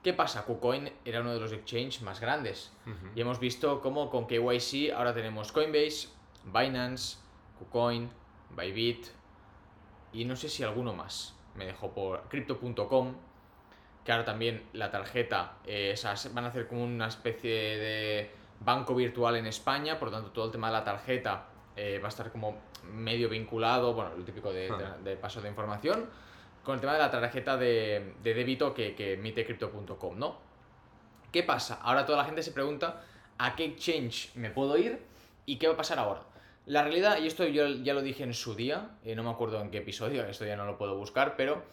¿Qué 0.03 0.13
pasa? 0.13 0.45
KuCoin 0.45 0.91
era 1.05 1.21
uno 1.21 1.31
de 1.31 1.39
los 1.39 1.51
exchanges 1.51 2.01
más 2.01 2.19
grandes. 2.19 2.71
Y 3.15 3.21
hemos 3.21 3.39
visto 3.39 3.81
cómo 3.81 4.09
con 4.09 4.25
KYC 4.25 4.93
ahora 4.95 5.13
tenemos 5.13 5.51
Coinbase, 5.51 6.09
Binance, 6.45 7.17
KuCoin, 7.59 8.09
Bybit 8.49 9.07
y 10.13 10.25
no 10.25 10.35
sé 10.35 10.49
si 10.49 10.63
alguno 10.63 10.93
más. 10.93 11.35
Me 11.53 11.67
dejó 11.67 11.91
por 11.91 12.23
Crypto.com, 12.29 13.13
que 14.03 14.11
ahora 14.11 14.25
también 14.25 14.63
la 14.73 14.89
tarjeta 14.89 15.57
eh, 15.65 15.91
esas 15.93 16.33
van 16.33 16.45
a 16.45 16.47
hacer 16.47 16.67
como 16.67 16.83
una 16.83 17.07
especie 17.07 17.77
de 17.77 18.31
banco 18.59 18.95
virtual 18.95 19.35
en 19.35 19.45
España, 19.45 19.99
por 19.99 20.09
lo 20.09 20.15
tanto 20.15 20.31
todo 20.31 20.45
el 20.45 20.51
tema 20.51 20.67
de 20.67 20.73
la 20.73 20.83
tarjeta 20.83 21.45
eh, 21.75 21.99
va 21.99 22.07
a 22.07 22.09
estar 22.09 22.31
como 22.31 22.57
medio 22.93 23.29
vinculado, 23.29 23.93
bueno, 23.93 24.11
lo 24.17 24.23
típico 24.23 24.51
de, 24.51 24.69
de- 25.03 25.03
de 25.11 25.15
paso 25.17 25.41
de 25.41 25.49
información, 25.49 26.09
con 26.63 26.75
el 26.75 26.81
tema 26.81 26.93
de 26.93 26.99
la 26.99 27.09
tarjeta 27.11 27.57
de, 27.57 28.13
de 28.23 28.33
débito 28.33 28.73
que, 28.73 28.93
que 28.95 29.13
emite 29.13 29.45
Crypto.com, 29.45 30.17
¿no? 30.17 30.37
¿Qué 31.31 31.43
pasa? 31.43 31.79
Ahora 31.81 32.05
toda 32.05 32.17
la 32.19 32.25
gente 32.25 32.43
se 32.43 32.51
pregunta 32.51 33.01
a 33.37 33.55
qué 33.55 33.65
exchange 33.65 34.31
me 34.35 34.49
puedo 34.51 34.77
ir 34.77 34.99
y 35.45 35.55
qué 35.57 35.67
va 35.67 35.73
a 35.73 35.77
pasar 35.77 35.97
ahora. 35.99 36.21
La 36.67 36.83
realidad, 36.83 37.17
y 37.19 37.25
esto 37.27 37.45
yo 37.47 37.67
ya 37.67 37.93
lo 37.93 38.01
dije 38.01 38.23
en 38.23 38.33
su 38.33 38.53
día, 38.53 38.91
eh, 39.03 39.15
no 39.15 39.23
me 39.23 39.31
acuerdo 39.31 39.59
en 39.61 39.71
qué 39.71 39.79
episodio, 39.79 40.23
esto 40.25 40.45
ya 40.45 40.55
no 40.55 40.65
lo 40.65 40.77
puedo 40.77 40.95
buscar, 40.95 41.35
pero 41.35 41.63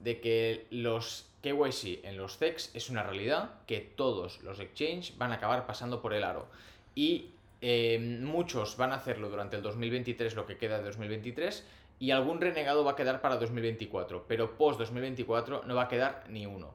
de 0.00 0.20
que 0.20 0.66
los 0.70 1.28
KYC 1.42 2.04
en 2.04 2.16
los 2.16 2.38
CEX 2.38 2.74
es 2.74 2.90
una 2.90 3.04
realidad 3.04 3.50
que 3.66 3.78
todos 3.80 4.42
los 4.42 4.58
exchanges 4.58 5.16
van 5.16 5.30
a 5.30 5.36
acabar 5.36 5.64
pasando 5.66 6.02
por 6.02 6.12
el 6.14 6.24
aro. 6.24 6.48
Y 6.96 7.30
eh, 7.64 7.96
muchos 8.20 8.76
van 8.76 8.90
a 8.90 8.96
hacerlo 8.96 9.30
durante 9.30 9.54
el 9.54 9.62
2023, 9.62 10.34
lo 10.34 10.46
que 10.46 10.58
queda 10.58 10.78
de 10.78 10.84
2023, 10.84 11.64
y 12.00 12.10
algún 12.10 12.40
renegado 12.40 12.82
va 12.82 12.92
a 12.92 12.96
quedar 12.96 13.20
para 13.20 13.36
2024, 13.36 14.26
pero 14.26 14.58
post 14.58 14.80
2024 14.80 15.62
no 15.64 15.74
va 15.76 15.84
a 15.84 15.88
quedar 15.88 16.24
ni 16.28 16.44
uno. 16.44 16.74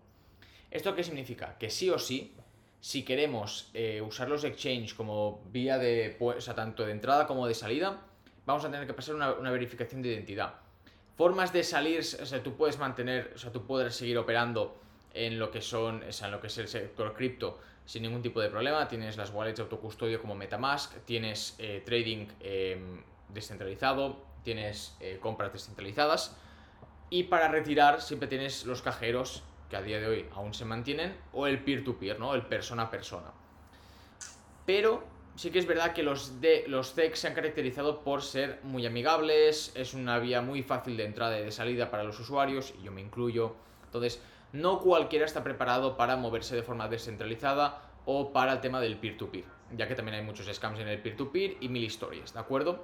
¿Esto 0.71 0.95
qué 0.95 1.03
significa? 1.03 1.57
Que 1.57 1.69
sí 1.69 1.89
o 1.89 1.99
sí, 1.99 2.33
si 2.79 3.03
queremos 3.03 3.69
eh, 3.73 4.01
usar 4.01 4.29
los 4.29 4.45
exchange 4.45 4.95
como 4.95 5.43
vía 5.51 5.77
de, 5.77 6.15
o 6.21 6.39
sea, 6.39 6.55
tanto 6.55 6.85
de 6.85 6.93
entrada 6.93 7.27
como 7.27 7.47
de 7.47 7.53
salida, 7.53 7.99
vamos 8.45 8.63
a 8.63 8.71
tener 8.71 8.87
que 8.87 8.93
pasar 8.93 9.15
una, 9.15 9.33
una 9.33 9.51
verificación 9.51 10.01
de 10.01 10.13
identidad. 10.13 10.53
Formas 11.17 11.51
de 11.51 11.65
salir, 11.65 11.99
o 11.99 12.25
sea, 12.25 12.41
tú 12.41 12.55
puedes 12.55 12.77
mantener, 12.77 13.33
o 13.35 13.37
sea, 13.37 13.51
tú 13.51 13.65
puedes 13.65 13.93
seguir 13.93 14.17
operando 14.17 14.79
en 15.13 15.37
lo 15.37 15.51
que 15.51 15.61
son, 15.61 16.03
o 16.07 16.11
sea, 16.13 16.27
en 16.27 16.31
lo 16.31 16.39
que 16.39 16.47
es 16.47 16.57
el 16.59 16.69
sector 16.69 17.13
cripto 17.13 17.59
sin 17.87 18.03
ningún 18.03 18.21
tipo 18.21 18.41
de 18.41 18.49
problema. 18.49 18.87
Tienes 18.87 19.17
las 19.17 19.31
wallets 19.31 19.57
de 19.57 19.63
autocustodio 19.63 20.21
como 20.21 20.35
Metamask, 20.35 20.93
tienes 21.05 21.55
eh, 21.57 21.81
trading 21.85 22.27
em, 22.41 23.01
descentralizado, 23.29 24.21
tienes 24.43 24.95
eh, 24.99 25.17
compras 25.19 25.53
descentralizadas. 25.53 26.35
Y 27.09 27.23
para 27.23 27.47
retirar 27.47 28.01
siempre 28.01 28.27
tienes 28.27 28.65
los 28.65 28.81
cajeros 28.81 29.41
que 29.69 29.77
a 29.77 29.81
día 29.81 29.99
de 29.99 30.07
hoy 30.07 30.25
aún 30.33 30.53
se 30.53 30.65
mantienen 30.65 31.15
o 31.31 31.47
el 31.47 31.63
peer-to-peer, 31.63 32.19
¿no? 32.19 32.35
El 32.35 32.45
persona 32.45 32.83
a 32.83 32.91
persona. 32.91 33.31
Pero 34.65 35.03
sí 35.35 35.49
que 35.49 35.59
es 35.59 35.65
verdad 35.65 35.93
que 35.93 36.03
los, 36.03 36.41
de, 36.41 36.65
los 36.67 36.93
CEX 36.93 37.19
se 37.19 37.27
han 37.27 37.33
caracterizado 37.33 38.03
por 38.03 38.21
ser 38.21 38.59
muy 38.63 38.85
amigables, 38.85 39.71
es 39.75 39.93
una 39.93 40.19
vía 40.19 40.41
muy 40.41 40.61
fácil 40.61 40.97
de 40.97 41.05
entrada 41.05 41.39
y 41.39 41.43
de 41.43 41.51
salida 41.53 41.89
para 41.89 42.03
los 42.03 42.19
usuarios, 42.19 42.73
y 42.81 42.83
yo 42.83 42.91
me 42.91 42.99
incluyo. 42.99 43.55
Entonces, 43.85 44.21
no 44.57 44.79
cualquiera 44.79 45.25
está 45.25 45.43
preparado 45.43 45.97
para 45.97 46.15
moverse 46.15 46.55
de 46.55 46.63
forma 46.63 46.87
descentralizada 46.87 47.81
o 48.05 48.31
para 48.33 48.53
el 48.53 48.61
tema 48.61 48.79
del 48.79 48.97
peer-to-peer, 48.97 49.45
ya 49.75 49.87
que 49.87 49.95
también 49.95 50.17
hay 50.17 50.23
muchos 50.23 50.47
scams 50.53 50.79
en 50.79 50.87
el 50.87 51.01
peer-to-peer 51.01 51.57
y 51.59 51.69
mil 51.69 51.83
historias, 51.83 52.33
¿de 52.33 52.39
acuerdo? 52.39 52.83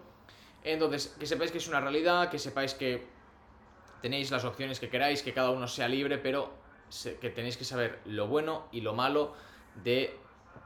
Entonces, 0.64 1.16
que 1.20 1.26
sepáis 1.26 1.52
que 1.52 1.58
es 1.58 1.68
una 1.68 1.82
realidad, 1.82 2.30
que 2.30 2.40
sepáis 2.40 2.74
que 2.74 3.06
tenéis 4.02 4.32
las 4.32 4.46
opciones 4.46 4.80
que 4.80 4.90
queráis, 4.90 5.24
que 5.24 5.34
cada 5.34 5.50
uno 5.50 5.68
sea 5.68 5.88
libre, 5.88 6.18
pero 6.18 6.52
que 7.20 7.30
tenéis 7.30 7.58
que 7.58 7.66
saber 7.66 8.00
lo 8.06 8.28
bueno 8.28 8.68
y 8.72 8.82
lo 8.82 8.94
malo 8.94 9.34
de 9.84 10.16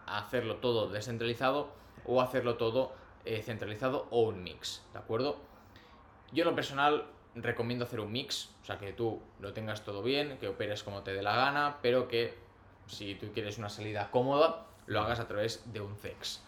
hacerlo 0.05 0.57
todo 0.57 0.89
descentralizado 0.89 1.69
o 2.05 2.21
hacerlo 2.21 2.57
todo 2.57 2.93
eh, 3.25 3.41
centralizado 3.43 4.07
o 4.09 4.21
un 4.21 4.43
mix, 4.43 4.83
¿de 4.91 4.99
acuerdo? 4.99 5.37
Yo 6.33 6.43
en 6.43 6.49
lo 6.49 6.55
personal 6.55 7.05
recomiendo 7.41 7.85
hacer 7.85 7.99
un 7.99 8.11
mix, 8.11 8.49
o 8.61 8.65
sea 8.65 8.77
que 8.77 8.93
tú 8.93 9.21
lo 9.39 9.53
tengas 9.53 9.83
todo 9.83 10.03
bien, 10.03 10.37
que 10.39 10.47
operes 10.47 10.83
como 10.83 11.03
te 11.03 11.13
dé 11.13 11.21
la 11.21 11.35
gana, 11.35 11.77
pero 11.81 12.07
que 12.07 12.33
si 12.87 13.15
tú 13.15 13.31
quieres 13.33 13.57
una 13.57 13.69
salida 13.69 14.09
cómoda, 14.11 14.65
lo 14.85 15.01
hagas 15.01 15.19
a 15.19 15.27
través 15.27 15.63
de 15.71 15.81
un 15.81 15.95
CEX. 15.97 16.41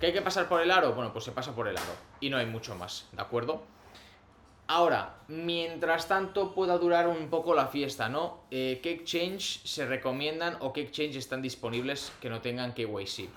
¿Que 0.00 0.06
hay 0.06 0.12
que 0.12 0.22
pasar 0.22 0.48
por 0.48 0.60
el 0.60 0.70
aro? 0.70 0.92
Bueno, 0.92 1.12
pues 1.12 1.24
se 1.24 1.32
pasa 1.32 1.54
por 1.54 1.68
el 1.68 1.76
aro 1.76 1.92
y 2.20 2.30
no 2.30 2.36
hay 2.36 2.46
mucho 2.46 2.74
más, 2.74 3.08
¿de 3.12 3.22
acuerdo? 3.22 3.62
Ahora, 4.66 5.16
mientras 5.28 6.08
tanto 6.08 6.54
pueda 6.54 6.78
durar 6.78 7.06
un 7.06 7.28
poco 7.28 7.54
la 7.54 7.66
fiesta, 7.66 8.08
¿no? 8.08 8.44
Eh, 8.50 8.80
¿Qué 8.82 8.92
exchange 8.92 9.60
se 9.64 9.86
recomiendan 9.86 10.56
o 10.60 10.72
qué 10.72 10.80
exchange 10.80 11.16
están 11.16 11.42
disponibles 11.42 12.12
que 12.20 12.30
no 12.30 12.40
tengan 12.40 12.72
KYC? 12.72 13.28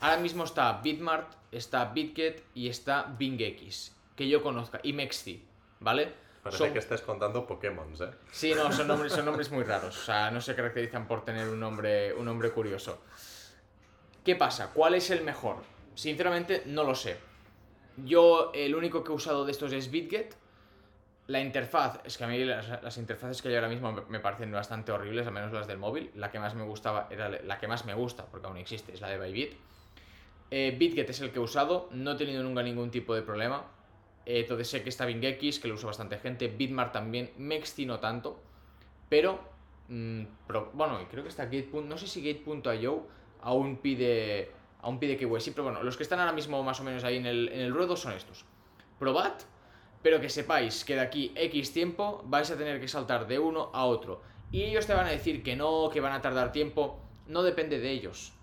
Ahora 0.00 0.16
mismo 0.16 0.44
está 0.44 0.80
Bitmart, 0.82 1.34
está 1.52 1.84
BitGet 1.86 2.44
y 2.54 2.68
está 2.68 3.14
BingX, 3.18 3.94
que 4.16 4.28
yo 4.28 4.42
conozca, 4.42 4.80
y 4.82 4.94
Mexti, 4.94 5.44
¿vale? 5.80 6.12
Parece 6.42 6.72
que 6.72 6.78
estés 6.78 7.02
contando 7.02 7.46
Pokémon, 7.46 7.92
¿eh? 8.00 8.10
Sí, 8.30 8.54
no, 8.54 8.72
son 8.72 8.88
nombres, 8.88 9.12
son 9.12 9.24
nombres 9.24 9.50
muy 9.50 9.64
raros, 9.64 9.98
o 9.98 10.04
sea, 10.04 10.30
no 10.30 10.40
se 10.40 10.54
caracterizan 10.54 11.06
por 11.06 11.24
tener 11.24 11.48
un 11.48 11.60
nombre, 11.60 12.14
un 12.14 12.24
nombre 12.24 12.50
curioso. 12.50 13.02
¿Qué 14.24 14.36
pasa? 14.36 14.70
¿Cuál 14.72 14.94
es 14.94 15.10
el 15.10 15.24
mejor? 15.24 15.56
Sinceramente, 15.94 16.62
no 16.66 16.84
lo 16.84 16.94
sé. 16.94 17.18
Yo, 18.04 18.52
el 18.54 18.74
único 18.74 19.02
que 19.02 19.10
he 19.10 19.14
usado 19.14 19.44
de 19.44 19.52
estos 19.52 19.72
es 19.72 19.90
BitGet. 19.90 20.36
La 21.26 21.40
interfaz, 21.40 22.00
es 22.04 22.16
que 22.16 22.24
a 22.24 22.26
mí 22.26 22.42
las, 22.44 22.96
interfaces 22.96 23.42
que 23.42 23.48
hay 23.48 23.56
ahora 23.56 23.68
mismo 23.68 23.92
me, 24.08 24.20
parecen 24.20 24.50
bastante 24.50 24.92
horribles, 24.92 25.26
al 25.26 25.32
menos 25.32 25.52
las 25.52 25.66
del 25.66 25.76
móvil. 25.76 26.10
La 26.14 26.30
que 26.30 26.38
más 26.38 26.54
me 26.54 26.62
gustaba 26.62 27.06
era 27.10 27.28
la 27.28 27.58
que 27.58 27.68
más 27.68 27.84
me 27.84 27.94
gusta, 27.94 28.24
porque 28.26 28.46
aún 28.46 28.56
existe, 28.56 28.94
es 28.94 29.00
la 29.00 29.08
de 29.08 29.18
Bybit. 29.18 29.52
Eh, 30.50 30.74
BitGet 30.78 31.10
es 31.10 31.20
el 31.20 31.30
que 31.30 31.38
he 31.38 31.42
usado, 31.42 31.88
no 31.90 32.12
he 32.12 32.16
tenido 32.16 32.42
nunca 32.42 32.62
ningún 32.62 32.90
tipo 32.90 33.14
de 33.14 33.22
problema. 33.22 33.64
Eh, 34.28 34.40
entonces 34.40 34.68
sé 34.68 34.82
que 34.82 34.90
está 34.90 35.06
BingX, 35.06 35.58
que 35.58 35.68
lo 35.68 35.74
usa 35.74 35.86
bastante 35.86 36.18
gente. 36.18 36.48
Bitmart 36.48 36.92
también, 36.92 37.30
Mexti 37.38 37.86
no 37.86 37.98
tanto. 37.98 38.38
Pero, 39.08 39.40
mm, 39.88 40.22
bueno, 40.74 41.00
creo 41.10 41.22
que 41.22 41.30
está 41.30 41.46
Gate. 41.46 41.70
No 41.72 41.96
sé 41.96 42.06
si 42.06 42.20
Gate.io 42.20 43.06
aún 43.40 43.78
pide 43.78 44.50
a 44.82 44.88
un 44.90 44.98
pide 44.98 45.16
KYC, 45.16 45.52
pero 45.54 45.64
bueno, 45.64 45.82
los 45.82 45.96
que 45.96 46.02
están 46.02 46.20
ahora 46.20 46.32
mismo 46.32 46.62
más 46.62 46.78
o 46.78 46.84
menos 46.84 47.04
ahí 47.04 47.16
en 47.16 47.24
el, 47.24 47.48
en 47.48 47.60
el 47.60 47.72
ruedo 47.72 47.96
son 47.96 48.12
estos. 48.12 48.44
Probad, 48.98 49.32
pero 50.02 50.20
que 50.20 50.28
sepáis 50.28 50.84
que 50.84 50.94
de 50.94 51.00
aquí 51.00 51.32
X 51.34 51.72
tiempo 51.72 52.22
vais 52.26 52.50
a 52.50 52.58
tener 52.58 52.80
que 52.80 52.86
saltar 52.86 53.26
de 53.26 53.38
uno 53.38 53.70
a 53.72 53.86
otro. 53.86 54.20
Y 54.52 54.62
ellos 54.62 54.86
te 54.86 54.92
van 54.92 55.06
a 55.06 55.10
decir 55.10 55.42
que 55.42 55.56
no, 55.56 55.88
que 55.90 56.00
van 56.00 56.12
a 56.12 56.20
tardar 56.20 56.52
tiempo. 56.52 57.00
No 57.26 57.42
depende 57.42 57.78
de 57.78 57.90
ellos. 57.90 58.34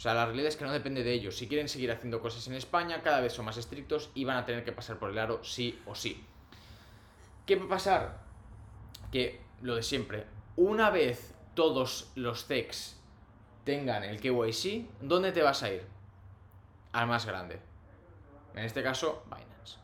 O 0.00 0.02
sea, 0.02 0.14
la 0.14 0.24
realidad 0.24 0.48
es 0.48 0.56
que 0.56 0.64
no 0.64 0.72
depende 0.72 1.04
de 1.04 1.12
ellos. 1.12 1.36
Si 1.36 1.46
quieren 1.46 1.68
seguir 1.68 1.92
haciendo 1.92 2.22
cosas 2.22 2.46
en 2.46 2.54
España, 2.54 3.02
cada 3.02 3.20
vez 3.20 3.34
son 3.34 3.44
más 3.44 3.58
estrictos 3.58 4.08
y 4.14 4.24
van 4.24 4.38
a 4.38 4.46
tener 4.46 4.64
que 4.64 4.72
pasar 4.72 4.98
por 4.98 5.10
el 5.10 5.18
aro 5.18 5.44
sí 5.44 5.78
o 5.84 5.94
sí. 5.94 6.24
¿Qué 7.44 7.56
va 7.56 7.66
a 7.66 7.68
pasar? 7.68 8.18
Que 9.12 9.42
lo 9.60 9.76
de 9.76 9.82
siempre. 9.82 10.24
Una 10.56 10.88
vez 10.88 11.34
todos 11.52 12.12
los 12.14 12.46
CEX 12.46 12.96
tengan 13.64 14.02
el 14.02 14.22
KYC, 14.22 14.86
¿dónde 15.02 15.32
te 15.32 15.42
vas 15.42 15.62
a 15.62 15.70
ir? 15.70 15.86
Al 16.92 17.06
más 17.06 17.26
grande. 17.26 17.60
En 18.54 18.64
este 18.64 18.82
caso, 18.82 19.22
Binance. 19.26 19.76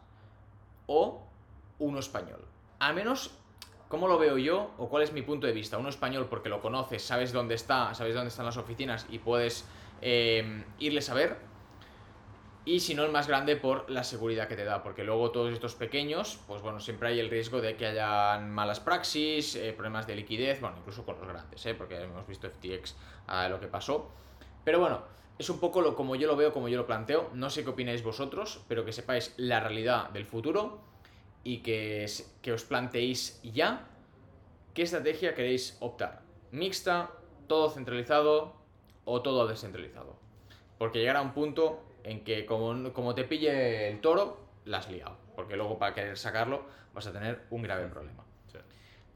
O 0.86 1.26
uno 1.78 1.98
español. 1.98 2.42
Al 2.78 2.94
menos, 2.94 3.32
¿cómo 3.90 4.08
lo 4.08 4.18
veo 4.18 4.38
yo? 4.38 4.70
¿O 4.78 4.88
cuál 4.88 5.02
es 5.02 5.12
mi 5.12 5.20
punto 5.20 5.46
de 5.46 5.52
vista? 5.52 5.76
Uno 5.76 5.90
español 5.90 6.26
porque 6.30 6.48
lo 6.48 6.62
conoces, 6.62 7.02
sabes 7.02 7.34
dónde 7.34 7.54
está, 7.54 7.92
sabes 7.92 8.14
dónde 8.14 8.28
están 8.28 8.46
las 8.46 8.56
oficinas 8.56 9.04
y 9.10 9.18
puedes 9.18 9.66
eh, 10.02 10.64
irles 10.78 11.10
a 11.10 11.14
ver 11.14 11.46
y 12.66 12.80
si 12.80 12.96
no 12.96 13.04
el 13.04 13.12
más 13.12 13.28
grande 13.28 13.54
por 13.54 13.88
la 13.88 14.02
seguridad 14.02 14.48
que 14.48 14.56
te 14.56 14.64
da, 14.64 14.82
porque 14.82 15.04
luego 15.04 15.30
todos 15.30 15.52
estos 15.52 15.76
pequeños, 15.76 16.40
pues 16.48 16.62
bueno, 16.62 16.80
siempre 16.80 17.10
hay 17.10 17.20
el 17.20 17.30
riesgo 17.30 17.60
de 17.60 17.76
que 17.76 17.86
hayan 17.86 18.50
malas 18.50 18.80
praxis, 18.80 19.54
eh, 19.54 19.72
problemas 19.72 20.08
de 20.08 20.16
liquidez, 20.16 20.60
bueno, 20.60 20.76
incluso 20.78 21.04
con 21.04 21.16
los 21.16 21.28
grandes, 21.28 21.64
¿eh? 21.64 21.74
porque 21.74 22.02
hemos 22.02 22.26
visto 22.26 22.50
FTX 22.50 22.96
a 23.28 23.48
lo 23.48 23.60
que 23.60 23.68
pasó. 23.68 24.10
Pero 24.64 24.80
bueno, 24.80 25.04
es 25.38 25.48
un 25.48 25.60
poco 25.60 25.80
lo 25.80 25.94
como 25.94 26.16
yo 26.16 26.26
lo 26.26 26.34
veo, 26.34 26.52
como 26.52 26.68
yo 26.68 26.76
lo 26.76 26.86
planteo, 26.86 27.30
no 27.34 27.50
sé 27.50 27.62
qué 27.62 27.70
opináis 27.70 28.02
vosotros, 28.02 28.64
pero 28.66 28.84
que 28.84 28.92
sepáis 28.92 29.32
la 29.36 29.60
realidad 29.60 30.10
del 30.10 30.26
futuro 30.26 30.80
y 31.44 31.58
que, 31.58 32.04
que 32.42 32.52
os 32.52 32.64
planteéis 32.64 33.40
ya 33.44 33.86
qué 34.74 34.82
estrategia 34.82 35.36
queréis 35.36 35.76
optar. 35.78 36.22
Mixta, 36.50 37.12
todo 37.46 37.70
centralizado 37.70 38.56
o 39.06 39.22
todo 39.22 39.46
descentralizado. 39.46 40.16
Porque 40.76 40.98
llegará 40.98 41.22
un 41.22 41.32
punto 41.32 41.80
en 42.04 42.22
que 42.22 42.44
como, 42.44 42.92
como 42.92 43.14
te 43.14 43.24
pille 43.24 43.88
el 43.88 44.02
toro, 44.02 44.38
la 44.66 44.78
has 44.78 44.90
liado. 44.90 45.16
Porque 45.34 45.56
luego 45.56 45.78
para 45.78 45.94
querer 45.94 46.18
sacarlo 46.18 46.64
vas 46.92 47.06
a 47.06 47.12
tener 47.12 47.40
un 47.48 47.62
grave 47.62 47.86
problema. 47.88 48.26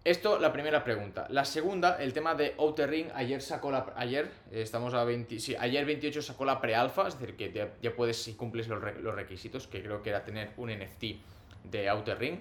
Esto, 0.02 0.38
la 0.38 0.50
primera 0.50 0.82
pregunta. 0.82 1.26
La 1.28 1.44
segunda, 1.44 2.02
el 2.02 2.14
tema 2.14 2.34
de 2.34 2.54
Outer 2.56 2.88
Ring. 2.88 3.08
Ayer 3.14 3.42
sacó 3.42 3.70
la. 3.70 3.92
Ayer, 3.96 4.30
estamos 4.50 4.94
a 4.94 5.04
20. 5.04 5.38
Sí, 5.38 5.54
ayer 5.58 5.84
28 5.84 6.22
sacó 6.22 6.46
la 6.46 6.58
pre-alpha, 6.58 7.06
es 7.06 7.18
decir, 7.18 7.36
que 7.36 7.52
ya, 7.52 7.94
puedes, 7.94 8.16
si 8.16 8.32
cumples 8.32 8.66
los, 8.68 8.82
los, 9.02 9.14
requisitos, 9.14 9.66
que 9.66 9.82
creo 9.82 10.02
que 10.02 10.08
era 10.08 10.24
tener 10.24 10.52
un 10.56 10.70
NFT 10.70 11.04
de 11.64 11.88
Outer 11.90 12.18
Ring. 12.18 12.38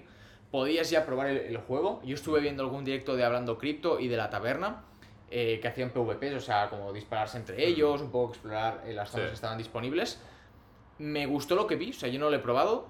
Podías 0.50 0.88
ya 0.88 1.04
probar 1.04 1.26
el, 1.28 1.56
juego. 1.58 2.00
Yo 2.02 2.14
estuve 2.14 2.40
viendo 2.40 2.62
algún 2.62 2.82
directo 2.82 3.14
de 3.14 3.24
Hablando 3.24 3.58
Cripto 3.58 4.00
y 4.00 4.08
de 4.08 4.16
la 4.16 4.30
taberna. 4.30 4.84
Eh, 5.32 5.60
que 5.62 5.68
hacían 5.68 5.90
PvPs, 5.90 6.34
o 6.34 6.40
sea, 6.40 6.68
como 6.68 6.92
dispararse 6.92 7.38
entre 7.38 7.64
ellos, 7.64 8.00
un 8.00 8.10
poco 8.10 8.32
explorar 8.32 8.82
eh, 8.84 8.92
las 8.92 9.10
zonas 9.10 9.28
que 9.28 9.34
estaban 9.34 9.58
disponibles 9.58 10.20
me 11.00 11.26
gustó 11.26 11.54
lo 11.54 11.66
que 11.66 11.76
vi, 11.76 11.90
o 11.90 11.94
sea, 11.94 12.08
yo 12.08 12.20
no 12.20 12.30
lo 12.30 12.36
he 12.36 12.40
probado. 12.40 12.86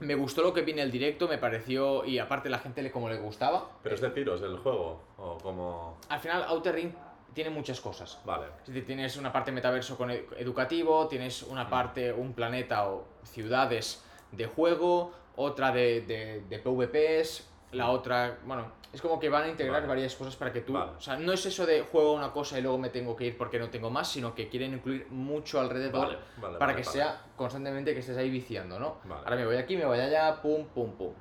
Me 0.00 0.14
gustó 0.14 0.42
lo 0.42 0.52
que 0.52 0.62
vi 0.62 0.72
en 0.72 0.78
el 0.78 0.90
directo, 0.90 1.28
me 1.28 1.38
pareció. 1.38 2.04
Y 2.04 2.18
aparte, 2.18 2.48
la 2.48 2.58
gente 2.58 2.80
le, 2.82 2.90
como 2.90 3.08
le 3.08 3.16
gustaba. 3.16 3.70
¿Pero 3.82 3.94
es 3.94 4.00
de 4.00 4.10
tiros 4.10 4.40
el 4.42 4.56
juego? 4.58 5.00
¿O 5.18 5.38
como.? 5.38 5.98
Al 6.08 6.20
final, 6.20 6.44
Outer 6.44 6.74
Ring 6.74 6.92
tiene 7.32 7.50
muchas 7.50 7.80
cosas. 7.80 8.20
Vale. 8.24 8.46
Tienes 8.86 9.16
una 9.16 9.32
parte 9.32 9.50
metaverso 9.50 9.96
con 9.96 10.10
educativo, 10.10 11.08
tienes 11.08 11.42
una 11.42 11.68
parte, 11.68 12.12
un 12.12 12.32
planeta 12.32 12.88
o 12.88 13.04
ciudades 13.24 14.04
de 14.30 14.46
juego, 14.46 15.12
otra 15.36 15.72
de, 15.72 16.02
de, 16.02 16.42
de 16.48 16.58
PvPs, 16.58 17.48
la 17.74 17.90
otra. 17.90 18.38
Bueno, 18.44 18.72
es 18.92 19.02
como 19.02 19.18
que 19.18 19.28
van 19.28 19.44
a 19.44 19.48
integrar 19.48 19.86
varias 19.88 20.14
cosas 20.14 20.36
para 20.36 20.52
que 20.52 20.60
tú... 20.60 20.76
O 20.76 21.00
sea, 21.00 21.16
no 21.16 21.32
es 21.32 21.44
eso 21.44 21.66
de 21.66 21.82
juego 21.82 22.12
una 22.12 22.32
cosa 22.32 22.58
y 22.58 22.62
luego 22.62 22.78
me 22.78 22.90
tengo 22.90 23.16
que 23.16 23.26
ir 23.26 23.36
porque 23.36 23.58
no 23.58 23.68
tengo 23.68 23.90
más, 23.90 24.08
sino 24.08 24.34
que 24.34 24.48
quieren 24.48 24.72
incluir 24.72 25.08
mucho 25.10 25.60
alrededor 25.60 26.18
para 26.58 26.76
que 26.76 26.84
sea 26.84 27.20
constantemente 27.36 27.92
que 27.92 28.00
estés 28.00 28.16
ahí 28.16 28.30
viciando, 28.30 28.78
¿no? 28.78 28.98
Ahora 29.10 29.36
me 29.36 29.46
voy 29.46 29.56
aquí, 29.56 29.76
me 29.76 29.84
voy 29.84 29.98
allá, 29.98 30.40
pum, 30.40 30.64
pum, 30.66 30.92
pum. 30.92 31.12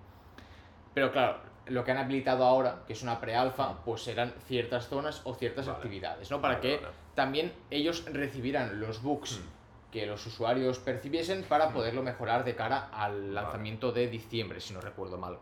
Pero 0.93 1.11
claro, 1.11 1.37
lo 1.67 1.83
que 1.83 1.91
han 1.91 1.97
habilitado 1.97 2.45
ahora, 2.45 2.83
que 2.85 2.93
es 2.93 3.01
una 3.01 3.19
pre-alfa, 3.19 3.83
pues 3.83 4.03
serán 4.03 4.33
ciertas 4.47 4.87
zonas 4.87 5.21
o 5.23 5.33
ciertas 5.33 5.67
actividades, 5.67 6.29
¿no? 6.29 6.41
Para 6.41 6.59
que 6.59 6.79
también 7.15 7.53
ellos 7.71 8.05
recibieran 8.11 8.79
los 8.79 9.01
bugs 9.01 9.39
hmm. 9.39 9.91
que 9.91 10.05
los 10.05 10.25
usuarios 10.25 10.79
percibiesen 10.79 11.43
para 11.43 11.69
hmm. 11.69 11.73
poderlo 11.73 12.03
mejorar 12.03 12.43
de 12.43 12.55
cara 12.55 12.89
al 12.93 13.33
lanzamiento 13.33 13.91
de 13.91 14.07
diciembre, 14.07 14.59
si 14.59 14.73
no 14.73 14.81
recuerdo 14.81 15.17
mal. 15.17 15.39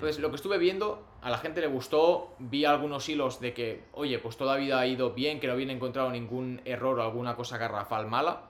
Entonces, 0.00 0.22
lo 0.22 0.30
que 0.30 0.36
estuve 0.36 0.56
viendo, 0.56 1.06
a 1.20 1.28
la 1.28 1.36
gente 1.36 1.60
le 1.60 1.66
gustó, 1.66 2.34
vi 2.38 2.64
algunos 2.64 3.06
hilos 3.10 3.38
de 3.38 3.52
que, 3.52 3.84
oye, 3.92 4.18
pues 4.18 4.38
toda 4.38 4.56
vida 4.56 4.80
ha 4.80 4.86
ido 4.86 5.12
bien, 5.12 5.40
que 5.40 5.46
no 5.46 5.52
habían 5.52 5.68
encontrado 5.68 6.10
ningún 6.10 6.62
error 6.64 6.98
o 6.98 7.02
alguna 7.02 7.36
cosa 7.36 7.58
garrafal 7.58 8.06
mala. 8.06 8.48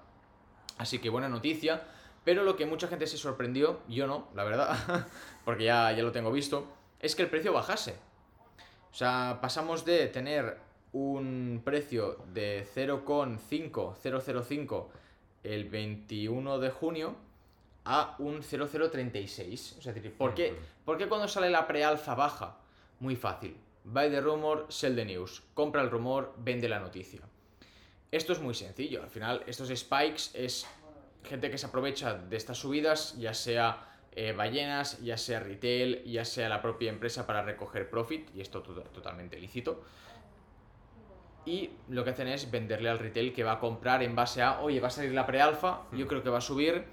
Así 0.78 1.00
que 1.00 1.10
buena 1.10 1.28
noticia. 1.28 1.82
Pero 2.22 2.44
lo 2.44 2.54
que 2.54 2.66
mucha 2.66 2.86
gente 2.86 3.08
se 3.08 3.16
sorprendió, 3.16 3.80
yo 3.88 4.06
no, 4.06 4.28
la 4.32 4.44
verdad, 4.44 5.08
porque 5.44 5.64
ya, 5.64 5.90
ya 5.90 6.04
lo 6.04 6.12
tengo 6.12 6.30
visto, 6.30 6.68
es 7.00 7.16
que 7.16 7.22
el 7.22 7.30
precio 7.30 7.52
bajase. 7.52 7.96
O 8.92 8.94
sea, 8.94 9.40
pasamos 9.42 9.84
de 9.84 10.06
tener 10.06 10.56
un 10.92 11.62
precio 11.64 12.18
de 12.32 12.64
0,5005 12.76 14.86
el 15.42 15.68
21 15.68 16.60
de 16.60 16.70
junio 16.70 17.16
a 17.84 18.16
un 18.18 18.42
0036. 18.42 19.76
Es 19.78 19.84
decir, 19.84 20.12
¿por 20.16 20.34
qué, 20.34 20.54
¿por 20.84 20.98
qué 20.98 21.08
cuando 21.08 21.28
sale 21.28 21.50
la 21.50 21.66
prealfa 21.66 22.14
baja? 22.14 22.58
Muy 23.00 23.16
fácil. 23.16 23.56
Buy 23.84 24.10
the 24.10 24.20
rumor, 24.20 24.66
sell 24.68 24.94
the 24.94 25.04
news. 25.04 25.42
Compra 25.54 25.82
el 25.82 25.90
rumor, 25.90 26.34
vende 26.38 26.68
la 26.68 26.78
noticia. 26.78 27.20
Esto 28.10 28.32
es 28.32 28.40
muy 28.40 28.54
sencillo. 28.54 29.02
Al 29.02 29.10
final, 29.10 29.42
estos 29.46 29.68
spikes 29.68 30.30
es 30.34 30.66
gente 31.24 31.50
que 31.50 31.58
se 31.58 31.66
aprovecha 31.66 32.14
de 32.14 32.36
estas 32.36 32.58
subidas, 32.58 33.16
ya 33.18 33.34
sea 33.34 33.86
eh, 34.12 34.32
ballenas, 34.32 35.00
ya 35.00 35.16
sea 35.16 35.40
retail, 35.40 36.02
ya 36.04 36.24
sea 36.24 36.48
la 36.48 36.60
propia 36.60 36.90
empresa 36.90 37.26
para 37.26 37.42
recoger 37.42 37.88
profit, 37.88 38.28
y 38.34 38.40
esto 38.40 38.62
totalmente 38.62 39.38
lícito. 39.38 39.82
Y 41.46 41.70
lo 41.88 42.04
que 42.04 42.10
hacen 42.10 42.28
es 42.28 42.50
venderle 42.50 42.90
al 42.90 42.98
retail 42.98 43.32
que 43.32 43.44
va 43.44 43.52
a 43.52 43.60
comprar 43.60 44.02
en 44.02 44.14
base 44.14 44.42
a, 44.42 44.60
oye, 44.60 44.80
va 44.80 44.88
a 44.88 44.90
salir 44.90 45.12
la 45.12 45.26
prealfa, 45.26 45.82
yo 45.92 46.06
creo 46.06 46.22
que 46.22 46.28
va 46.28 46.38
a 46.38 46.42
subir, 46.42 46.84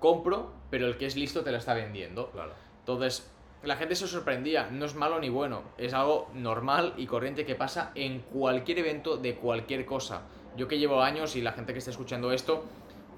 compro, 0.00 0.52
pero 0.70 0.86
el 0.86 0.96
que 0.96 1.06
es 1.06 1.16
listo 1.16 1.42
te 1.42 1.52
la 1.52 1.58
está 1.58 1.74
vendiendo. 1.74 2.30
Claro. 2.30 2.52
Entonces, 2.80 3.30
la 3.62 3.76
gente 3.76 3.94
se 3.94 4.06
sorprendía, 4.06 4.68
no 4.70 4.84
es 4.84 4.94
malo 4.94 5.18
ni 5.18 5.28
bueno, 5.28 5.62
es 5.78 5.94
algo 5.94 6.28
normal 6.34 6.94
y 6.96 7.06
corriente 7.06 7.46
que 7.46 7.54
pasa 7.54 7.92
en 7.94 8.20
cualquier 8.20 8.80
evento 8.80 9.16
de 9.16 9.36
cualquier 9.36 9.86
cosa. 9.86 10.22
Yo 10.56 10.68
que 10.68 10.78
llevo 10.78 11.02
años 11.02 11.34
y 11.36 11.40
la 11.40 11.52
gente 11.52 11.72
que 11.72 11.78
está 11.78 11.90
escuchando 11.90 12.30
esto 12.32 12.64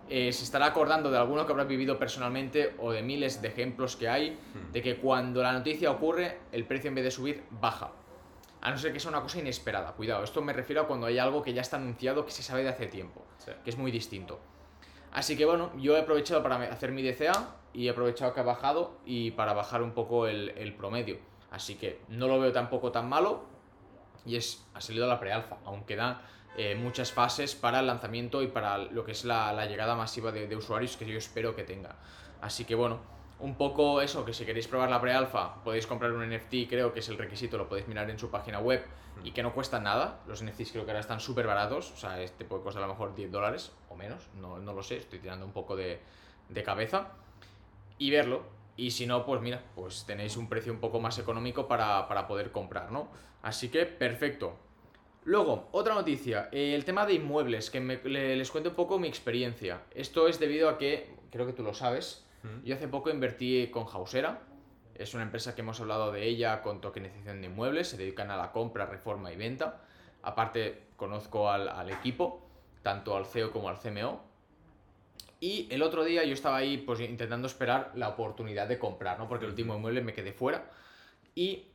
eh, 0.08 0.32
se 0.32 0.44
estará 0.44 0.66
acordando 0.66 1.10
de 1.10 1.18
alguno 1.18 1.44
que 1.44 1.52
habrá 1.52 1.64
vivido 1.64 1.98
personalmente 1.98 2.74
o 2.78 2.92
de 2.92 3.02
miles 3.02 3.42
de 3.42 3.48
ejemplos 3.48 3.96
que 3.96 4.08
hay 4.08 4.30
hmm. 4.30 4.72
de 4.72 4.82
que 4.82 4.96
cuando 4.96 5.42
la 5.42 5.52
noticia 5.52 5.90
ocurre, 5.90 6.38
el 6.52 6.64
precio 6.64 6.88
en 6.88 6.94
vez 6.94 7.04
de 7.04 7.10
subir, 7.10 7.42
baja. 7.50 7.90
A 8.60 8.70
no 8.70 8.78
ser 8.78 8.92
que 8.92 9.00
sea 9.00 9.10
una 9.10 9.20
cosa 9.20 9.38
inesperada. 9.38 9.92
Cuidado, 9.92 10.24
esto 10.24 10.42
me 10.42 10.52
refiero 10.52 10.82
a 10.82 10.86
cuando 10.86 11.06
hay 11.06 11.18
algo 11.18 11.42
que 11.42 11.52
ya 11.52 11.60
está 11.60 11.76
anunciado, 11.76 12.24
que 12.24 12.30
se 12.30 12.42
sabe 12.42 12.62
de 12.62 12.68
hace 12.68 12.86
tiempo, 12.86 13.24
que 13.64 13.70
es 13.70 13.76
muy 13.76 13.90
distinto. 13.90 14.40
Así 15.16 15.34
que 15.34 15.46
bueno, 15.46 15.70
yo 15.78 15.96
he 15.96 16.00
aprovechado 16.00 16.42
para 16.42 16.56
hacer 16.70 16.92
mi 16.92 17.02
DCA 17.02 17.48
y 17.72 17.86
he 17.86 17.90
aprovechado 17.90 18.34
que 18.34 18.40
ha 18.40 18.42
bajado 18.42 18.98
y 19.06 19.30
para 19.30 19.54
bajar 19.54 19.80
un 19.80 19.92
poco 19.92 20.26
el, 20.26 20.74
promedio. 20.76 21.18
Así 21.50 21.76
que 21.76 22.02
no 22.08 22.28
lo 22.28 22.38
veo 22.38 22.52
tampoco 22.52 22.92
tan 22.92 23.08
malo 23.08 23.46
y 24.26 24.36
es, 24.36 24.68
ha 24.74 24.80
salido 24.82 25.06
la 25.06 25.18
prealfa, 25.18 25.56
aunque 25.64 25.96
da 25.96 26.20
eh, 26.58 26.74
muchas 26.74 27.12
fases 27.12 27.54
para 27.54 27.80
el 27.80 27.86
lanzamiento 27.86 28.42
y 28.42 28.48
para 28.48 28.76
lo 28.76 29.06
que 29.06 29.12
es 29.12 29.24
la, 29.24 29.64
llegada 29.64 29.96
masiva 29.96 30.32
de, 30.32 30.54
usuarios 30.54 30.98
que 30.98 31.06
yo 31.06 31.16
espero 31.16 31.56
que 31.56 31.62
tenga. 31.62 31.96
Así 32.42 32.66
que 32.66 32.74
bueno, 32.74 33.00
un 33.38 33.56
poco 33.56 34.00
eso, 34.00 34.24
que 34.24 34.32
si 34.32 34.44
queréis 34.44 34.66
probar 34.66 34.88
la 34.90 35.00
pre-alpha 35.00 35.62
podéis 35.62 35.86
comprar 35.86 36.12
un 36.12 36.28
NFT, 36.28 36.68
creo 36.68 36.92
que 36.92 37.00
es 37.00 37.08
el 37.08 37.18
requisito, 37.18 37.58
lo 37.58 37.68
podéis 37.68 37.86
mirar 37.88 38.08
en 38.08 38.18
su 38.18 38.30
página 38.30 38.60
web 38.60 38.84
y 39.24 39.32
que 39.32 39.42
no 39.42 39.52
cuesta 39.52 39.78
nada. 39.80 40.20
Los 40.26 40.42
NFTs 40.42 40.72
creo 40.72 40.84
que 40.84 40.90
ahora 40.90 41.00
están 41.00 41.20
súper 41.20 41.46
baratos, 41.46 41.92
o 41.92 41.96
sea, 41.96 42.20
este 42.22 42.44
puede 42.44 42.62
costar 42.62 42.82
a 42.82 42.86
lo 42.86 42.94
mejor 42.94 43.14
10 43.14 43.30
dólares 43.30 43.72
o 43.90 43.96
menos, 43.96 44.28
no, 44.40 44.58
no 44.58 44.72
lo 44.72 44.82
sé, 44.82 44.96
estoy 44.96 45.18
tirando 45.18 45.44
un 45.44 45.52
poco 45.52 45.76
de, 45.76 46.00
de 46.48 46.62
cabeza. 46.62 47.08
Y 47.98 48.10
verlo, 48.10 48.44
y 48.76 48.90
si 48.90 49.06
no, 49.06 49.24
pues 49.24 49.40
mira, 49.40 49.62
pues 49.74 50.04
tenéis 50.06 50.36
un 50.36 50.48
precio 50.48 50.72
un 50.72 50.80
poco 50.80 51.00
más 51.00 51.18
económico 51.18 51.66
para, 51.66 52.06
para 52.08 52.26
poder 52.26 52.52
comprar, 52.52 52.92
¿no? 52.92 53.08
Así 53.42 53.70
que 53.70 53.86
perfecto. 53.86 54.56
Luego, 55.24 55.68
otra 55.72 55.94
noticia, 55.94 56.48
el 56.52 56.84
tema 56.84 57.04
de 57.04 57.14
inmuebles, 57.14 57.70
que 57.70 57.80
les 57.80 58.50
cuento 58.50 58.70
un 58.70 58.76
poco 58.76 58.98
mi 58.98 59.08
experiencia. 59.08 59.82
Esto 59.92 60.28
es 60.28 60.38
debido 60.38 60.68
a 60.68 60.78
que, 60.78 61.10
creo 61.32 61.46
que 61.46 61.52
tú 61.52 61.64
lo 61.64 61.74
sabes, 61.74 62.25
yo 62.64 62.74
hace 62.74 62.88
poco 62.88 63.10
invertí 63.10 63.68
con 63.68 63.86
Hausera, 63.86 64.40
es 64.98 65.14
una 65.14 65.22
empresa 65.22 65.54
que 65.54 65.60
hemos 65.60 65.80
hablado 65.80 66.12
de 66.12 66.24
ella 66.26 66.62
con 66.62 66.80
tokenización 66.80 67.40
de 67.40 67.48
inmuebles, 67.48 67.88
se 67.88 67.96
dedican 67.96 68.30
a 68.30 68.36
la 68.36 68.52
compra, 68.52 68.86
reforma 68.86 69.32
y 69.32 69.36
venta. 69.36 69.82
Aparte, 70.22 70.86
conozco 70.96 71.50
al, 71.50 71.90
equipo, 71.90 72.42
tanto 72.82 73.16
al 73.16 73.26
CEO 73.26 73.52
como 73.52 73.68
al 73.68 73.78
CMO. 73.78 74.24
Y 75.38 75.68
el 75.70 75.82
otro 75.82 76.02
día 76.02 76.24
yo 76.24 76.32
estaba 76.32 76.56
ahí 76.56 76.78
pues 76.78 77.00
intentando 77.00 77.46
esperar 77.46 77.92
la 77.94 78.08
oportunidad 78.08 78.68
de 78.68 78.78
comprar, 78.78 79.18
¿no? 79.18 79.28
Porque 79.28 79.44
el 79.44 79.50
último 79.50 79.76
inmueble 79.76 80.00
me 80.00 80.14
quedé 80.14 80.32
fuera. 80.32 80.70
Y 81.34 81.66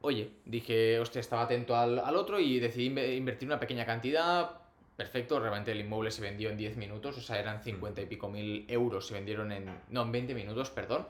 oye, 0.00 0.32
dije, 0.44 0.98
hostia, 0.98 1.20
estaba 1.20 1.42
atento 1.42 1.76
al, 1.76 2.16
otro 2.16 2.40
y 2.40 2.58
decidí 2.58 2.86
invertir 2.86 3.48
una 3.48 3.60
pequeña 3.60 3.86
cantidad. 3.86 4.59
Perfecto, 5.00 5.40
realmente 5.40 5.72
el 5.72 5.80
inmueble 5.80 6.10
se 6.10 6.20
vendió 6.20 6.50
en 6.50 6.58
10 6.58 6.76
minutos, 6.76 7.16
o 7.16 7.22
sea, 7.22 7.38
eran 7.38 7.62
50 7.62 8.02
y 8.02 8.04
pico 8.04 8.28
mil 8.28 8.66
euros, 8.68 9.06
se 9.06 9.14
vendieron 9.14 9.50
en, 9.50 9.74
no, 9.88 10.02
en 10.02 10.12
20 10.12 10.34
minutos, 10.34 10.68
perdón. 10.68 11.06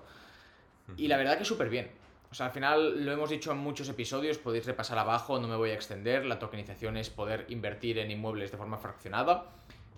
Y 0.97 1.09
la 1.09 1.16
verdad 1.16 1.36
que 1.36 1.45
súper 1.45 1.68
bien. 1.68 1.91
O 2.30 2.34
sea, 2.36 2.47
al 2.47 2.53
final 2.53 3.05
lo 3.05 3.11
hemos 3.11 3.30
dicho 3.30 3.51
en 3.51 3.59
muchos 3.59 3.88
episodios, 3.88 4.38
podéis 4.38 4.64
repasar 4.64 4.97
abajo, 4.97 5.41
no 5.41 5.49
me 5.49 5.57
voy 5.57 5.70
a 5.70 5.74
extender. 5.74 6.24
La 6.24 6.38
tokenización 6.38 6.99
es 6.99 7.11
poder 7.11 7.47
invertir 7.49 7.99
en 7.99 8.12
inmuebles 8.12 8.53
de 8.53 8.59
forma 8.59 8.78
fraccionada 8.78 9.47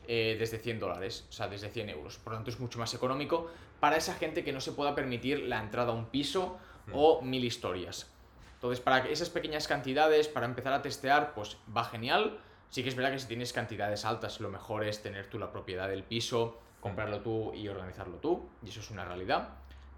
eh, 0.09 0.37
desde 0.39 0.57
100 0.57 0.81
dólares, 0.81 1.27
o 1.29 1.33
sea, 1.33 1.49
desde 1.49 1.69
100 1.69 1.91
euros. 1.91 2.17
Por 2.17 2.33
lo 2.33 2.39
tanto, 2.39 2.49
es 2.49 2.59
mucho 2.61 2.79
más 2.79 2.95
económico 2.95 3.51
para 3.79 3.99
esa 3.99 4.15
gente 4.15 4.43
que 4.43 4.55
no 4.55 4.63
se 4.63 4.73
pueda 4.73 4.95
permitir 4.95 5.41
la 5.41 5.61
entrada 5.61 5.93
a 5.93 5.95
un 5.95 6.07
piso 6.07 6.57
o 6.95 7.21
mil 7.21 7.45
historias. 7.45 8.11
Entonces, 8.55 8.81
para 8.81 9.07
esas 9.11 9.29
pequeñas 9.29 9.69
cantidades, 9.69 10.29
para 10.29 10.47
empezar 10.47 10.73
a 10.73 10.81
testear, 10.81 11.35
pues 11.35 11.59
va 11.77 11.85
genial. 11.85 12.39
Sí 12.73 12.83
que 12.83 12.89
es 12.89 12.97
verdad 12.97 13.13
que 13.13 13.19
si 13.19 13.29
tienes 13.29 13.53
cantidades 13.53 14.07
altas, 14.07 14.41
lo 14.41 14.49
mejor 14.49 14.83
es 14.83 15.03
tener 15.03 15.29
tú 15.29 15.39
la 15.39 15.53
propiedad 15.53 15.91
del 15.91 16.05
piso, 16.05 16.59
comprarlo 16.81 17.21
tú 17.21 17.53
y 17.53 17.69
organizarlo 17.69 18.17
tú, 18.17 18.49
y 18.63 18.71
eso 18.71 18.81
es 18.81 18.91
una 18.91 19.05
realidad. 19.05 19.51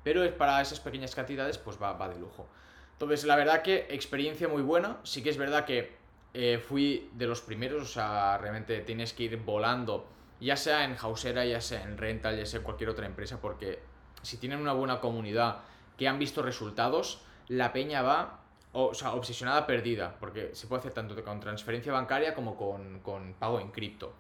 Pero 0.03 0.29
para 0.37 0.61
esas 0.61 0.81
pequeñas 0.81 1.15
cantidades, 1.15 1.57
pues 1.57 1.81
va, 1.81 1.93
va 1.93 2.09
de 2.09 2.19
lujo. 2.19 2.49
Entonces, 2.95 3.27
la 3.27 3.37
verdad 3.37 3.63
que 3.63 3.87
experiencia 3.91 4.49
muy 4.49 4.61
buena. 4.61 4.99
Sí 5.05 5.23
que 5.23 5.31
es 5.31 5.37
verdad 5.37 5.65
que 5.65 5.95
eh, 6.35 6.59
fui 6.59 7.09
de 7.13 7.29
los 7.29 7.43
primeros, 7.43 7.81
o 7.81 7.87
sea, 7.87 8.39
realmente 8.39 8.81
tienes 8.81 9.13
que 9.13 9.23
ir 9.23 9.37
volando, 9.37 10.09
ya 10.41 10.57
sea 10.57 10.85
en 10.85 10.97
Hausera, 11.01 11.45
ya 11.45 11.61
sea 11.61 11.85
en 11.85 11.97
Rental, 11.97 12.37
ya 12.37 12.45
sea 12.45 12.59
en 12.59 12.65
cualquier 12.65 12.91
otra 12.91 13.07
empresa, 13.07 13.41
porque 13.41 13.79
si 14.23 14.39
tienen 14.39 14.59
una 14.59 14.73
buena 14.73 14.99
comunidad 14.99 15.59
que 15.97 16.09
han 16.09 16.19
visto 16.19 16.43
resultados, 16.43 17.23
la 17.47 17.73
peña 17.73 18.03
va 18.03 18.41
o, 18.75 18.93
sea, 18.93 19.15
obsesionada 19.15 19.67
perdida, 19.67 20.17
porque 20.19 20.51
se 20.53 20.67
puede 20.67 20.81
hacer 20.81 20.93
tanto 20.93 21.23
con 21.25 21.41
transferencia 21.41 21.93
bancaria 21.93 22.35
como 22.35 22.57
con, 22.57 23.35
pago 23.39 23.61
en 23.61 23.71
cripto. 23.71 24.13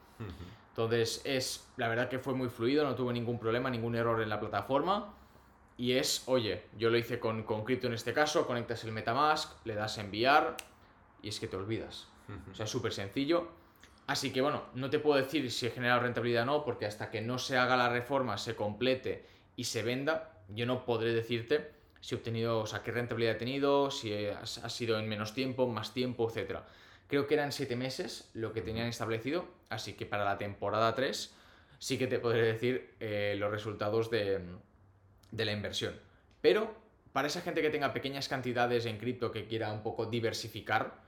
Entonces, 0.70 1.20
es, 1.24 1.68
la 1.76 1.88
verdad 1.88 2.08
que 2.08 2.18
fue 2.18 2.34
muy 2.34 2.48
fluido, 2.48 2.84
no 2.84 2.94
tuve 2.94 3.12
ningún 3.12 3.38
problema, 3.38 3.68
ningún 3.68 3.94
error 3.96 4.22
en 4.22 4.28
la 4.28 4.40
plataforma. 4.40 5.12
Y 5.76 5.92
es, 5.92 6.22
oye, 6.26 6.66
yo 6.78 6.88
lo 6.88 6.96
hice 6.96 7.18
con, 7.18 7.42
con 7.42 7.64
cripto 7.64 7.88
en 7.88 7.94
este 7.94 8.12
caso, 8.12 8.46
conectas 8.46 8.84
el 8.84 8.92
Metamask, 8.92 9.66
le 9.66 9.74
das 9.74 9.98
a 9.98 10.02
enviar 10.02 10.56
y 11.20 11.28
es 11.28 11.40
que 11.40 11.48
te 11.48 11.56
olvidas. 11.56 12.06
O 12.50 12.54
sea, 12.54 12.64
es 12.64 12.70
súper 12.70 12.92
sencillo. 12.92 13.48
Así 14.06 14.32
que 14.32 14.40
bueno, 14.40 14.62
no 14.74 14.88
te 14.88 15.00
puedo 15.00 15.20
decir 15.20 15.50
si 15.50 15.66
he 15.66 15.70
generado 15.70 16.00
rentabilidad 16.00 16.44
o 16.44 16.46
no, 16.46 16.64
porque 16.64 16.86
hasta 16.86 17.10
que 17.10 17.20
no 17.20 17.38
se 17.38 17.56
haga 17.56 17.76
la 17.76 17.88
reforma, 17.88 18.38
se 18.38 18.54
complete 18.54 19.26
y 19.56 19.64
se 19.64 19.82
venda, 19.82 20.42
yo 20.48 20.66
no 20.66 20.84
podré 20.84 21.12
decirte 21.12 21.72
si 22.04 22.14
he 22.14 22.18
obtenido, 22.18 22.58
o 22.58 22.66
sea, 22.66 22.82
qué 22.82 22.92
rentabilidad 22.92 23.36
he 23.36 23.38
tenido, 23.38 23.90
si 23.90 24.12
ha 24.12 24.44
sido 24.44 24.98
en 24.98 25.08
menos 25.08 25.32
tiempo, 25.32 25.66
más 25.66 25.94
tiempo, 25.94 26.30
etc. 26.30 26.58
Creo 27.08 27.26
que 27.26 27.32
eran 27.32 27.50
7 27.50 27.76
meses 27.76 28.28
lo 28.34 28.52
que 28.52 28.60
tenían 28.60 28.88
establecido, 28.88 29.46
así 29.70 29.94
que 29.94 30.04
para 30.04 30.22
la 30.22 30.36
temporada 30.36 30.94
3 30.94 31.34
sí 31.78 31.96
que 31.96 32.06
te 32.06 32.18
podré 32.18 32.42
decir 32.42 32.94
eh, 33.00 33.36
los 33.38 33.50
resultados 33.50 34.10
de, 34.10 34.38
la 35.32 35.52
inversión. 35.52 35.98
Pero 36.42 36.74
para 37.14 37.28
esa 37.28 37.40
gente 37.40 37.62
que 37.62 37.70
tenga 37.70 37.94
pequeñas 37.94 38.28
cantidades 38.28 38.84
en 38.84 38.98
cripto 38.98 39.32
que 39.32 39.46
quiera 39.46 39.72
un 39.72 39.82
poco 39.82 40.04
diversificar, 40.04 41.00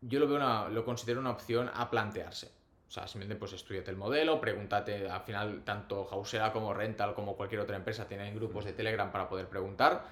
yo 0.00 0.18
lo, 0.18 0.26
veo 0.26 0.68
lo 0.70 0.84
considero 0.84 1.20
una 1.20 1.30
opción 1.30 1.70
a 1.72 1.88
plantearse. 1.88 2.50
O 2.88 2.90
sea, 2.90 3.08
simplemente 3.08 3.38
pues 3.38 3.52
estudiate 3.52 3.90
el 3.90 3.96
modelo, 3.96 4.40
pregúntate, 4.40 5.08
al 5.08 5.22
final 5.22 5.62
tanto 5.64 6.08
Hausera 6.10 6.52
como 6.52 6.72
Rental 6.72 7.14
como 7.14 7.36
cualquier 7.36 7.60
otra 7.60 7.76
empresa 7.76 8.06
tienen 8.06 8.34
grupos 8.34 8.64
de 8.64 8.72
Telegram 8.72 9.10
para 9.10 9.28
poder 9.28 9.48
preguntar 9.48 10.04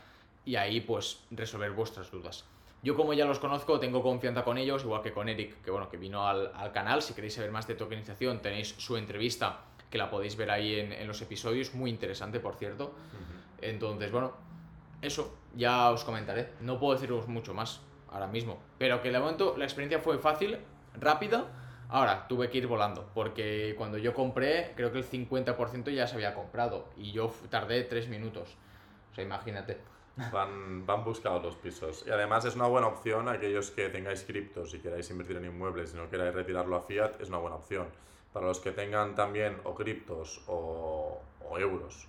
y 0.44 0.56
ahí 0.56 0.80
pues 0.80 1.20
resolver 1.30 1.70
vuestras 1.70 2.10
dudas. 2.10 2.44
Yo 2.82 2.96
como 2.96 3.14
ya 3.14 3.24
los 3.24 3.38
conozco, 3.38 3.80
tengo 3.80 4.02
confianza 4.02 4.44
con 4.44 4.58
ellos, 4.58 4.82
igual 4.82 5.00
que 5.00 5.12
con 5.12 5.28
Eric, 5.28 5.62
que 5.62 5.70
bueno, 5.70 5.88
que 5.88 5.96
vino 5.96 6.26
al, 6.26 6.50
canal, 6.72 7.00
si 7.00 7.14
queréis 7.14 7.34
saber 7.34 7.50
más 7.50 7.66
de 7.66 7.76
tokenización 7.76 8.42
tenéis 8.42 8.74
su 8.76 8.96
entrevista 8.96 9.60
que 9.88 9.96
la 9.96 10.10
podéis 10.10 10.36
ver 10.36 10.50
ahí 10.50 10.80
en, 10.80 11.06
los 11.06 11.22
episodios, 11.22 11.74
muy 11.74 11.88
interesante 11.88 12.40
por 12.40 12.56
cierto. 12.56 12.92
Entonces, 13.62 14.10
bueno, 14.10 14.32
eso 15.00 15.34
ya 15.54 15.90
os 15.92 16.04
comentaré, 16.04 16.50
no 16.60 16.78
puedo 16.78 16.94
deciros 16.94 17.28
mucho 17.28 17.54
más 17.54 17.80
ahora 18.10 18.26
mismo, 18.26 18.58
pero 18.76 19.00
que 19.00 19.10
de 19.10 19.18
momento 19.18 19.56
la 19.56 19.64
experiencia 19.64 20.00
fue 20.00 20.18
fácil, 20.18 20.58
rápida 21.00 21.46
Ahora, 21.94 22.26
tuve 22.26 22.50
que 22.50 22.58
ir 22.58 22.66
volando, 22.66 23.08
porque 23.14 23.76
cuando 23.78 23.98
yo 23.98 24.14
compré, 24.14 24.72
creo 24.74 24.90
que 24.90 24.98
el 24.98 25.08
50% 25.08 25.94
ya 25.94 26.08
se 26.08 26.16
había 26.16 26.34
comprado 26.34 26.88
y 26.96 27.12
yo 27.12 27.32
tardé 27.50 27.84
3 27.84 28.08
minutos. 28.08 28.56
O 29.12 29.14
sea, 29.14 29.22
imagínate. 29.22 29.78
Van, 30.32 30.84
van 30.84 31.04
buscados 31.04 31.40
los 31.44 31.54
pisos. 31.54 32.04
Y 32.04 32.10
además 32.10 32.46
es 32.46 32.56
una 32.56 32.66
buena 32.66 32.88
opción 32.88 33.28
aquellos 33.28 33.70
que 33.70 33.90
tengáis 33.90 34.24
criptos 34.24 34.74
y 34.74 34.80
queráis 34.80 35.08
invertir 35.10 35.36
en 35.36 35.44
inmuebles 35.44 35.94
y 35.94 35.96
no 35.96 36.10
queráis 36.10 36.34
retirarlo 36.34 36.74
a 36.74 36.82
fiat, 36.82 37.20
es 37.20 37.28
una 37.28 37.38
buena 37.38 37.54
opción. 37.54 37.86
Para 38.32 38.46
los 38.46 38.58
que 38.58 38.72
tengan 38.72 39.14
también 39.14 39.56
o 39.62 39.76
criptos 39.76 40.42
o 40.48 41.20
euros 41.56 42.08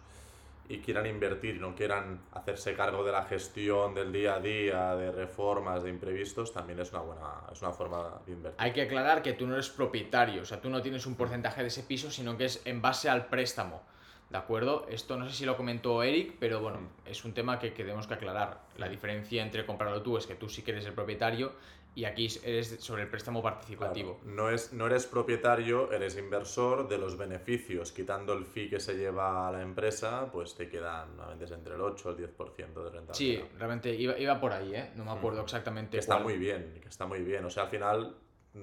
y 0.68 0.80
quieran 0.80 1.06
invertir 1.06 1.56
y 1.56 1.60
no 1.60 1.76
quieran 1.76 2.22
hacerse 2.32 2.74
cargo 2.74 3.04
de 3.04 3.12
la 3.12 3.24
gestión 3.24 3.94
del 3.94 4.12
día 4.12 4.36
a 4.36 4.40
día, 4.40 4.96
de 4.96 5.12
reformas, 5.12 5.84
de 5.84 5.90
imprevistos, 5.90 6.54
también 6.54 6.80
es 6.80 6.92
una 6.92 7.02
buena 7.02 7.26
es 7.52 7.62
una 7.62 7.72
forma 7.72 8.22
de 8.26 8.34
invertir. 8.34 8.62
Hay 8.62 8.74
que 8.74 8.82
aclarar 8.84 9.22
que 9.22 9.34
tú 9.34 9.48
no 9.48 9.54
eres 9.54 9.70
propietario, 9.70 10.42
o 10.42 10.46
sea, 10.46 10.60
tú 10.60 10.70
no 10.70 10.82
tienes 10.82 11.06
un 11.06 11.16
porcentaje 11.16 11.62
de 11.62 11.68
ese 11.68 11.84
piso, 11.84 12.12
sino 12.12 12.38
que 12.38 12.46
es 12.46 12.62
en 12.66 12.82
base 12.82 13.10
al 13.10 13.28
préstamo. 13.28 13.84
¿De 14.30 14.38
acuerdo? 14.40 14.88
Esto 14.90 15.18
no 15.18 15.30
sé 15.30 15.36
si 15.36 15.46
lo 15.46 15.56
comentó 15.56 16.02
Eric, 16.02 16.38
pero 16.40 16.60
bueno, 16.60 16.80
mm. 16.82 16.90
es 17.06 17.24
un 17.26 17.34
tema 17.34 17.60
que, 17.60 17.74
que 17.74 17.84
tenemos 17.84 18.08
que 18.08 18.16
aclarar. 18.16 18.60
La 18.78 18.90
diferencia 18.90 19.44
entre 19.44 19.66
comprarlo 19.66 20.02
tú 20.02 20.18
es 20.18 20.26
que 20.26 20.36
tú 20.36 20.50
sí 20.50 20.64
que 20.64 20.72
eres 20.72 20.86
el 20.86 20.94
propietario 20.94 21.54
y 21.96 22.04
aquí 22.04 22.28
eres 22.44 22.76
sobre 22.80 23.04
el 23.04 23.08
préstamo 23.08 23.42
participativo. 23.42 24.20
no, 24.26 24.50
es, 24.50 24.74
no 24.74 24.86
eres 24.86 25.06
propietario, 25.06 25.92
eres 25.94 26.18
inversor 26.18 26.90
de 26.90 26.98
los 26.98 27.18
beneficios. 27.18 27.94
Quitando 27.94 28.34
el 28.34 28.46
fee 28.46 28.70
que 28.70 28.82
se 28.82 28.96
lleva 28.96 29.48
a 29.48 29.52
la 29.52 29.62
empresa, 29.62 30.30
pues 30.30 30.56
te 30.56 30.68
quedan 30.68 31.10
es 31.40 31.52
entre 31.52 31.76
el 31.76 31.82
8 31.82 32.16
y 32.20 32.24
el 32.24 32.36
10% 32.36 32.58
de 32.58 32.90
rentabilidad. 32.90 33.14
Sí, 33.14 33.42
realmente 33.58 33.96
iba, 33.96 34.18
iba, 34.20 34.40
por 34.40 34.52
ahí, 34.52 34.76
¿eh? 34.76 34.92
No 34.96 35.06
me 35.06 35.12
acuerdo 35.12 35.42
exactamente. 35.42 35.92
Que 35.92 36.00
está 36.00 36.20
muy 36.20 36.38
bien, 36.38 36.80
que 36.82 36.90
está 36.90 37.06
muy 37.06 37.22
bien. 37.22 37.46
O 37.46 37.50
sea, 37.50 37.64
al 37.64 37.70
final 37.70 38.18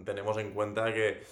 tenemos 0.04 0.36
en 0.36 0.52
cuenta 0.52 0.92
que 0.92 1.22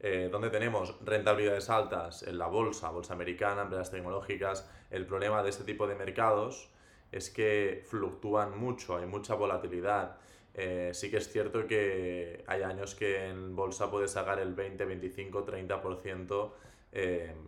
eh, 0.00 0.28
donde 0.32 0.48
tenemos 0.48 0.96
rentabilidades 1.04 1.68
altas 1.68 2.22
en 2.22 2.38
la 2.38 2.46
bolsa, 2.46 2.88
bolsa 2.90 3.12
americana, 3.12 3.62
empresas 3.62 3.90
tecnológicas, 3.90 4.68
el 4.90 5.06
problema 5.06 5.42
de 5.42 5.50
este 5.50 5.64
tipo 5.64 5.86
de 5.86 5.96
mercados 5.96 6.70
es 7.12 7.28
que 7.30 7.84
fluctúan 7.86 8.58
mucho, 8.58 8.96
hay 8.96 9.06
mucha 9.06 9.34
volatilidad. 9.34 10.16
Eh, 10.54 10.90
sí 10.92 11.10
que 11.10 11.16
es 11.16 11.30
cierto 11.30 11.66
que 11.66 12.44
hay 12.46 12.62
años 12.62 12.94
que 12.94 13.28
en 13.28 13.56
bolsa 13.56 13.90
puedes 13.90 14.10
sacar 14.10 14.38
el 14.38 14.54
20, 14.54 14.84
25, 14.84 15.46
30% 15.46 16.50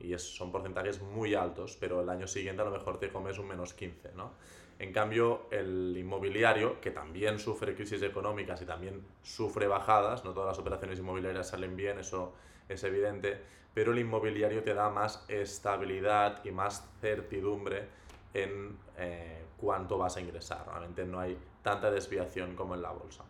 y 0.00 0.16
son 0.16 0.50
porcentajes 0.50 1.02
muy 1.02 1.34
altos, 1.34 1.76
pero 1.78 2.00
el 2.00 2.09
año 2.09 2.26
siguiente 2.26 2.62
a 2.62 2.64
lo 2.64 2.70
mejor 2.70 2.98
te 2.98 3.11
comes 3.11 3.38
un 3.38 3.48
menos 3.48 3.74
15, 3.74 4.12
¿no? 4.14 4.32
En 4.78 4.92
cambio, 4.92 5.46
el 5.50 5.94
inmobiliario, 5.96 6.80
que 6.80 6.90
también 6.90 7.38
sufre 7.38 7.74
crisis 7.74 8.02
económicas 8.02 8.61
y 8.62 8.64
también 8.64 9.05
sufre 9.22 9.68
bajadas, 9.68 10.24
no 10.24 10.32
todas 10.32 10.48
las 10.48 10.59
operaciones 10.59 10.98
inmobiliarias 10.98 11.48
salen 11.48 11.76
bien, 11.76 11.98
eso 11.98 12.34
es 12.68 12.82
evidente, 12.82 13.38
pero 13.72 13.92
el 13.92 13.98
inmobiliario 14.00 14.62
te 14.62 14.74
da 14.74 14.90
más 14.90 15.24
estabilidad 15.28 16.44
y 16.44 16.50
más 16.50 16.88
certidumbre 17.00 17.86
en 18.35 18.76
eh, 18.99 19.45
cuánto 19.57 19.97
vas 19.97 20.16
a 20.16 20.20
ingresar. 20.20 20.66
Realmente 20.66 21.05
no 21.05 21.20
hay 21.20 21.39
tanta 21.62 21.91
desviación 21.91 22.55
como 22.55 22.74
en 22.74 22.82
la 22.82 22.91
bolsa. 22.91 23.24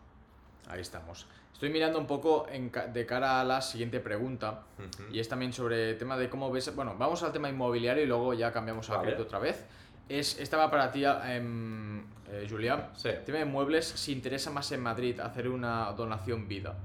Ahí 0.67 0.81
estamos. 0.81 1.27
Estoy 1.53 1.69
mirando 1.69 1.97
un 1.99 2.07
poco 2.07 2.47
de 2.91 3.05
cara 3.05 3.39
a 3.39 3.43
la 3.45 3.61
siguiente 3.61 4.01
pregunta 4.01 4.63
y 5.09 5.19
es 5.19 5.29
también 5.29 5.53
sobre 5.53 5.91
el 5.91 5.97
tema 5.97 6.17
de 6.17 6.29
cómo 6.29 6.51
ves... 6.51 6.75
Bueno, 6.75 6.95
vamos 6.97 7.23
al 7.23 7.31
tema 7.31 7.47
inmobiliario 7.47 8.03
y 8.03 8.07
luego 8.07 8.33
ya 8.33 8.51
cambiamos 8.51 8.89
a 8.89 8.97
vale. 8.97 9.15
otra 9.15 9.39
vez. 9.39 9.65
Es, 10.09 10.37
esta 10.37 10.57
va 10.57 10.69
para 10.69 10.91
ti, 10.91 11.05
em, 11.05 12.01
eh, 12.29 12.45
Julián. 12.49 12.89
Sí. 12.95 13.09
Tema 13.25 13.39
de 13.39 13.45
muebles, 13.45 13.87
si 13.87 14.11
interesa 14.11 14.51
más 14.51 14.69
en 14.73 14.81
Madrid 14.81 15.17
hacer 15.21 15.47
una 15.47 15.93
donación 15.93 16.45
vida. 16.49 16.75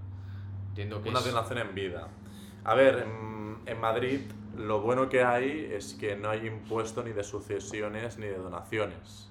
Entiendo 0.68 1.02
que 1.02 1.08
una 1.08 1.20
donación 1.20 1.58
en 1.58 1.74
vida. 1.74 2.06
A 2.62 2.74
ver, 2.74 3.08
en, 3.08 3.58
en, 3.66 3.80
Madrid 3.80 4.20
lo 4.56 4.80
bueno 4.80 5.08
que 5.08 5.22
hay 5.22 5.70
es 5.72 5.94
que 5.94 6.16
no 6.16 6.30
hay 6.30 6.46
impuesto 6.46 7.02
ni 7.02 7.12
de 7.12 7.24
sucesiones 7.24 8.18
ni 8.18 8.26
de 8.26 8.36
donaciones. 8.36 9.30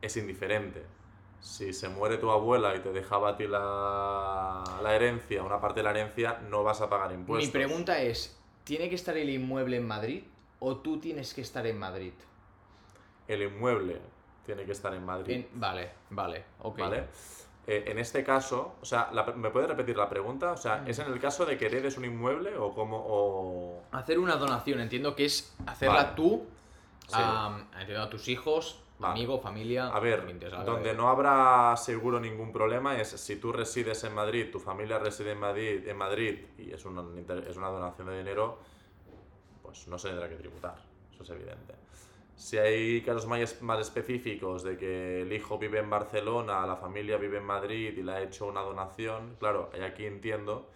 Es 0.00 0.16
indiferente 0.16 0.84
si 1.40 1.72
se 1.72 1.88
muere 1.88 2.18
tu 2.18 2.30
abuela 2.30 2.74
y 2.74 2.80
te 2.80 2.92
dejaba 2.92 3.30
a 3.30 3.36
ti 3.36 3.46
la, 3.46 4.64
la, 4.82 4.94
herencia, 4.94 5.42
una 5.42 5.60
parte 5.60 5.80
de 5.80 5.84
la 5.84 5.90
herencia, 5.90 6.40
no 6.50 6.64
vas 6.64 6.80
a 6.80 6.88
pagar 6.88 7.12
impuestos. 7.12 7.46
Mi 7.46 7.52
pregunta 7.52 8.00
es, 8.02 8.38
¿tiene 8.64 8.88
que 8.88 8.94
estar 8.96 9.16
el 9.16 9.30
inmueble 9.30 9.76
en 9.76 9.86
Madrid 9.86 10.24
o 10.58 10.78
tú 10.78 10.98
tienes 10.98 11.34
que 11.34 11.40
estar 11.40 11.66
en 11.66 11.78
Madrid? 11.78 12.12
El 13.28 13.42
inmueble 13.42 14.00
tiene 14.44 14.64
que 14.64 14.72
estar 14.72 14.92
en 14.94 15.04
Madrid. 15.04 15.44
vale, 15.52 15.90
vale, 16.10 16.44
ok. 16.60 16.78
¿Vale? 16.78 17.04
Eh, 17.70 17.84
en 17.90 17.98
este 17.98 18.24
caso, 18.24 18.76
o 18.80 18.84
sea, 18.86 19.10
¿me 19.36 19.50
puede 19.50 19.66
repetir 19.66 19.94
la 19.94 20.08
pregunta? 20.08 20.52
O 20.52 20.56
sea, 20.56 20.84
¿es 20.86 20.98
en 21.00 21.12
el 21.12 21.20
caso 21.20 21.44
de 21.44 21.58
que 21.58 21.66
heredes 21.66 21.98
un 21.98 22.06
inmueble 22.06 22.56
o 22.56 22.72
cómo? 22.72 22.96
O... 22.96 23.82
Hacer 23.92 24.18
una 24.18 24.36
donación, 24.36 24.80
entiendo 24.80 25.14
que 25.14 25.26
es 25.26 25.54
hacerla 25.66 26.14
tú, 26.14 26.46
a, 27.12 27.58
a 27.74 28.08
tus 28.08 28.28
hijos, 28.28 28.80
amigo, 28.98 29.38
familia. 29.38 29.88
A 29.88 30.00
ver, 30.00 30.24
donde 30.64 30.94
no 30.94 31.10
habrá 31.10 31.76
seguro 31.76 32.18
ningún 32.18 32.52
problema 32.52 32.98
es 32.98 33.10
si 33.10 33.36
tú 33.36 33.52
resides 33.52 34.02
en 34.02 34.14
Madrid, 34.14 34.50
tu 34.50 34.60
familia 34.60 34.98
reside 34.98 35.32
en 35.32 35.40
Madrid, 35.40 35.86
en 35.86 35.96
Madrid 35.98 36.46
y 36.56 36.72
es 36.72 36.86
una, 36.86 37.04
es 37.46 37.56
una 37.58 37.68
donación 37.68 38.08
de 38.08 38.16
dinero, 38.16 38.60
pues 39.62 39.86
no 39.88 39.98
se 39.98 40.08
tendrá 40.08 40.26
que 40.26 40.36
tributar, 40.36 40.76
eso 41.12 41.22
es 41.22 41.28
evidente. 41.28 41.74
Si 42.38 42.56
hay 42.56 43.02
casos 43.02 43.26
más, 43.26 43.60
más 43.62 43.80
específicos 43.80 44.62
de 44.62 44.76
que 44.76 45.22
el 45.22 45.32
hijo 45.32 45.58
vive 45.58 45.80
en 45.80 45.90
Barcelona, 45.90 46.64
la 46.66 46.76
familia 46.76 47.16
vive 47.16 47.38
en 47.38 47.44
Madrid 47.44 47.92
y 47.98 48.02
le 48.02 48.12
ha 48.12 48.22
hecho 48.22 48.46
una 48.46 48.60
donación, 48.60 49.36
claro, 49.40 49.70
aquí 49.84 50.06
entiendo 50.06 50.70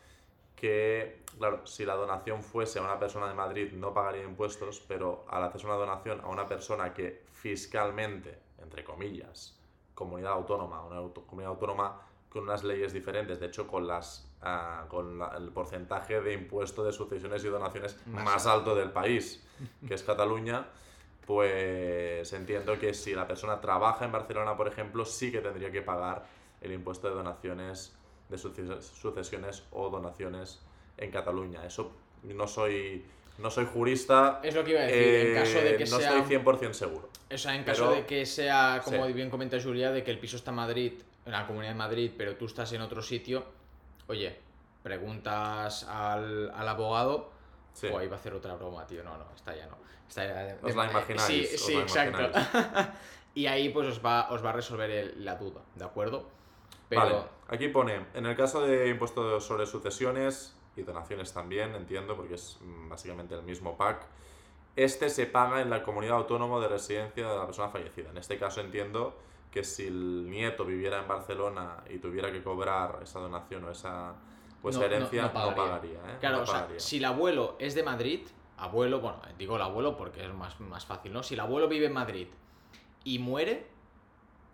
que, 0.56 1.22
claro, 1.38 1.64
si 1.64 1.84
la 1.84 1.94
donación 1.94 2.42
fuese 2.42 2.80
a 2.80 2.82
una 2.82 2.98
persona 2.98 3.28
de 3.28 3.34
Madrid 3.34 3.72
no 3.72 3.94
pagaría 3.94 4.24
impuestos, 4.24 4.82
pero 4.86 5.24
al 5.28 5.44
hacerse 5.44 5.66
una 5.68 5.76
donación 5.76 6.20
a 6.22 6.28
una 6.28 6.48
persona 6.48 6.92
que 6.92 7.22
fiscalmente, 7.32 8.40
entre 8.60 8.82
comillas, 8.82 9.56
comunidad 9.94 10.32
autónoma, 10.32 10.84
una 10.84 11.00
comunidad 11.12 11.52
autónoma 11.52 12.00
con 12.28 12.42
unas 12.42 12.64
leyes 12.64 12.92
diferentes, 12.92 13.38
de 13.38 13.46
hecho 13.46 13.68
con 13.68 13.86
las 13.86 14.28
ah, 14.42 14.86
con 14.88 15.20
el 15.36 15.50
porcentaje 15.50 16.20
de 16.20 16.32
impuesto 16.32 16.82
de 16.82 16.92
sucesiones 16.92 17.44
y 17.44 17.48
donaciones 17.48 18.04
más, 18.06 18.46
alto 18.46 18.74
del 18.74 18.90
país, 18.90 19.46
que 19.86 19.94
es 19.94 20.02
Cataluña, 20.02 20.66
pues 21.26 22.32
entiendo 22.32 22.78
que 22.78 22.94
si 22.94 23.14
la 23.14 23.26
persona 23.26 23.60
trabaja 23.60 24.04
en 24.04 24.12
Barcelona, 24.12 24.56
por 24.56 24.68
ejemplo, 24.68 25.04
sí 25.04 25.30
que 25.30 25.40
tendría 25.40 25.70
que 25.70 25.82
pagar 25.82 26.24
el 26.60 26.72
impuesto 26.72 27.08
de 27.08 27.14
donaciones, 27.14 27.94
de 28.28 28.38
sucesiones 28.38 29.64
o 29.70 29.90
donaciones 29.90 30.60
en 30.96 31.10
Cataluña. 31.10 31.64
Eso 31.64 31.92
no 32.22 32.46
soy 32.46 33.04
no 33.38 33.50
soy 33.50 33.66
jurista. 33.66 34.40
Es 34.42 34.54
lo 34.54 34.64
que 34.64 34.72
iba 34.72 34.80
a 34.80 34.84
decir, 34.84 35.26
en 35.26 35.34
caso 35.34 35.58
de 35.58 35.76
que 35.76 35.84
no 35.84 35.98
sea... 35.98 36.10
No 36.10 36.22
estoy 36.22 36.36
100% 36.36 36.72
seguro. 36.72 37.08
O 37.32 37.38
sea, 37.38 37.54
en 37.54 37.64
caso 37.64 37.92
de 37.92 38.04
que 38.04 38.26
sea, 38.26 38.82
como 38.84 39.06
bien 39.06 39.30
comenta 39.30 39.60
Julia, 39.60 39.90
de 39.90 40.04
que 40.04 40.10
el 40.10 40.18
piso 40.18 40.36
está 40.36 40.50
en 40.50 40.56
Madrid, 40.56 40.92
en 41.24 41.32
la 41.32 41.46
Comunidad 41.46 41.72
de 41.72 41.78
Madrid, 41.78 42.10
pero 42.16 42.36
tú 42.36 42.44
estás 42.46 42.72
en 42.72 42.82
otro 42.82 43.02
sitio, 43.02 43.44
oye, 44.06 44.36
preguntas 44.82 45.84
al, 45.84 46.50
al 46.50 46.68
abogado, 46.68 47.31
o 47.92 47.98
ahí 47.98 48.08
va 48.08 48.16
a 48.16 48.18
hacer 48.18 48.34
otra 48.34 48.54
broma, 48.54 48.86
tío, 48.86 49.02
no, 49.02 49.16
no, 49.16 49.26
está 49.34 49.54
ya 49.54 49.66
no. 49.66 49.76
Está 50.08 50.26
ya, 50.26 50.58
os 50.62 50.76
la 50.76 50.90
imagináis. 50.90 51.50
Sí, 51.50 51.58
sí, 51.58 51.76
exacto. 51.76 52.30
y 53.34 53.46
ahí 53.46 53.70
pues 53.70 53.88
os 53.88 54.04
va, 54.04 54.30
os 54.30 54.44
va 54.44 54.50
a 54.50 54.52
resolver 54.52 55.14
la 55.16 55.36
duda, 55.36 55.62
¿de 55.74 55.84
acuerdo? 55.84 56.28
Pero... 56.88 57.02
Vale, 57.02 57.16
aquí 57.48 57.68
pone, 57.68 58.06
en 58.14 58.26
el 58.26 58.36
caso 58.36 58.60
de 58.60 58.88
impuestos 58.88 59.44
sobre 59.44 59.66
sucesiones, 59.66 60.54
y 60.76 60.82
donaciones 60.82 61.32
también, 61.32 61.74
entiendo, 61.74 62.16
porque 62.16 62.34
es 62.34 62.58
mm, 62.60 62.88
básicamente 62.88 63.34
el 63.34 63.42
mismo 63.42 63.76
pack. 63.76 64.06
Este 64.74 65.10
se 65.10 65.26
paga 65.26 65.60
en 65.60 65.68
la 65.68 65.82
comunidad 65.82 66.16
autónoma 66.16 66.60
de 66.60 66.68
residencia 66.68 67.28
de 67.28 67.36
la 67.36 67.44
persona 67.44 67.68
fallecida. 67.68 68.10
En 68.10 68.16
este 68.16 68.38
caso 68.38 68.60
entiendo 68.60 69.18
que 69.50 69.64
si 69.64 69.86
el 69.86 70.30
nieto 70.30 70.64
viviera 70.64 71.00
en 71.00 71.08
Barcelona 71.08 71.84
y 71.90 71.98
tuviera 71.98 72.32
que 72.32 72.42
cobrar 72.42 73.00
esa 73.02 73.20
donación 73.20 73.64
o 73.64 73.70
esa 73.70 74.14
pues 74.62 74.76
herencia, 74.76 75.22
no, 75.22 75.32
pagaría. 75.32 75.98
¿eh? 75.98 76.16
Claro, 76.20 76.42
o 76.42 76.46
sea, 76.46 76.68
si 76.76 76.98
el 76.98 77.04
abuelo 77.04 77.56
es 77.58 77.74
de 77.74 77.82
Madrid, 77.82 78.20
abuelo, 78.56 79.00
bueno, 79.00 79.20
digo 79.36 79.56
el 79.56 79.62
abuelo 79.62 79.96
porque 79.96 80.24
es 80.24 80.32
más, 80.32 80.58
más 80.60 80.86
fácil, 80.86 81.12
¿no? 81.12 81.22
Si 81.22 81.34
el 81.34 81.40
abuelo 81.40 81.68
vive 81.68 81.86
en 81.86 81.92
Madrid 81.92 82.28
y 83.04 83.18
muere 83.18 83.66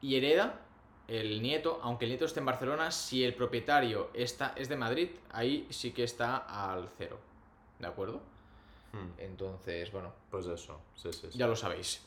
y 0.01 0.17
hereda, 0.17 0.61
el 1.09 1.43
nieto, 1.43 1.81
aunque 1.83 2.05
el 2.05 2.11
nieto 2.11 2.25
esté 2.25 2.41
en 2.41 2.47
Barcelona, 2.47 2.91
si 2.91 3.25
el 3.25 3.35
propietario 3.35 4.11
está, 4.15 4.53
es 4.57 4.69
de 4.69 4.77
Madrid, 4.77 5.11
ahí 5.31 5.67
sí 5.71 5.93
que 5.93 6.05
está 6.05 6.37
al 6.37 6.89
cero. 6.99 7.19
¿De 7.79 7.87
acuerdo? 7.87 8.21
Hmm. 8.93 9.19
Entonces, 9.19 9.91
bueno. 9.93 10.13
Pues 10.31 10.47
eso, 10.47 10.81
sí, 10.95 11.13
sí, 11.13 11.29
Ya 11.33 11.47
lo 11.47 11.57
sabéis. 11.57 12.05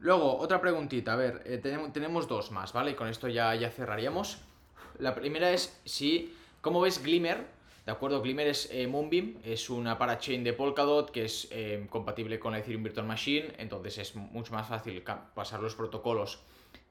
Luego, 0.00 0.36
otra 0.38 0.60
preguntita. 0.60 1.12
A 1.12 1.16
ver, 1.16 1.42
eh, 1.44 1.58
tenemos, 1.58 1.92
tenemos, 1.92 2.26
dos 2.26 2.50
más, 2.50 2.72
¿vale? 2.72 2.92
Y 2.92 2.94
con 2.94 3.08
esto 3.08 3.28
ya, 3.28 3.54
ya 3.54 3.70
cerraríamos. 3.70 4.38
La 4.98 5.14
primera 5.14 5.50
es 5.50 5.80
si. 5.84 6.36
¿Cómo 6.62 6.80
ves 6.80 7.02
Glimmer? 7.02 7.44
¿De 7.84 7.90
acuerdo? 7.90 8.22
Glimmer 8.22 8.46
es 8.46 8.68
eh, 8.70 8.86
Moonbeam, 8.86 9.34
es 9.42 9.68
una 9.68 9.98
parachain 9.98 10.44
de 10.44 10.52
Polkadot 10.52 11.10
que 11.10 11.24
es 11.24 11.48
eh, 11.50 11.84
compatible 11.90 12.38
con 12.38 12.52
la 12.52 12.60
Ethereum 12.60 12.84
Virtual 12.84 13.04
Machine, 13.04 13.52
entonces 13.58 13.98
es 13.98 14.14
mucho 14.14 14.52
más 14.52 14.68
fácil 14.68 15.02
pasar 15.34 15.60
los 15.60 15.74
protocolos 15.74 16.38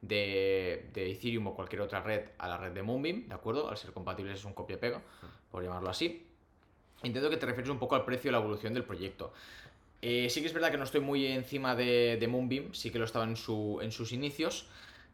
de, 0.02 0.92
Ethereum 0.94 1.48
o 1.48 1.56
cualquier 1.56 1.84
otra 1.84 2.02
red 2.02 2.32
a 2.38 2.50
la 2.50 2.58
red 2.58 2.74
de 2.74 2.84
Moonbeam, 2.84 3.30
¿de 3.30 3.34
acuerdo? 3.34 3.70
Al 3.70 3.78
ser 3.78 3.94
compatibles 3.94 4.40
es 4.40 4.44
un 4.44 4.52
copia-pega, 4.52 5.02
por 5.50 5.64
llamarlo 5.64 5.90
así. 5.90 6.28
Entiendo 7.02 7.30
que 7.30 7.38
te 7.38 7.46
refieres 7.46 7.70
un 7.70 7.80
poco 7.80 7.96
al 7.96 8.04
precio 8.04 8.28
y 8.28 8.34
la 8.34 8.40
evolución 8.40 8.74
del 8.74 8.84
proyecto. 8.84 9.32
Eh, 10.02 10.30
sí 10.30 10.42
que 10.42 10.48
es 10.48 10.54
verdad 10.54 10.72
que 10.72 10.78
no 10.78 10.84
estoy 10.84 11.00
muy 11.00 11.28
encima 11.28 11.78
de, 11.78 12.28
Moonbeam, 12.30 12.74
sí 12.74 12.92
que 12.92 13.00
lo 13.00 13.06
estaba 13.06 13.24
en 13.24 13.38
sus 13.38 14.12
inicios. 14.12 14.68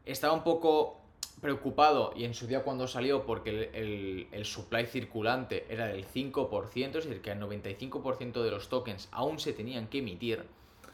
Estaba 0.03 0.33
un 0.33 0.43
poco 0.43 1.06
preocupado 1.41 2.13
y 2.15 2.25
en 2.25 2.33
su 2.33 2.47
día 2.47 2.63
cuando 2.63 2.87
salió 2.87 3.25
porque 3.25 3.69
el, 3.73 4.27
el, 4.31 4.45
supply 4.45 4.85
circulante 4.85 5.65
era 5.69 5.85
del 5.87 6.05
5%, 6.07 6.75
es 6.97 7.05
decir, 7.05 7.21
que 7.21 7.31
el 7.31 7.39
95% 7.39 8.41
de 8.41 8.51
los 8.51 8.69
tokens 8.69 9.07
aún 9.11 9.39
se 9.39 9.53
tenían 9.53 9.87
que 9.87 9.99
emitir. 9.99 10.43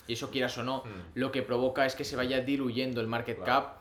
Y 0.06 0.14
eso, 0.14 0.30
quieras 0.32 0.58
o 0.58 0.64
no, 0.64 0.80
Mm. 0.84 0.90
lo 1.20 1.32
que 1.32 1.44
provoca 1.44 1.86
es 1.86 1.96
que 1.96 2.04
se 2.04 2.18
vaya 2.18 2.42
diluyendo 2.42 3.00
el 3.00 3.08
market 3.08 3.38
Claro. 3.38 3.64
cap. 3.68 3.78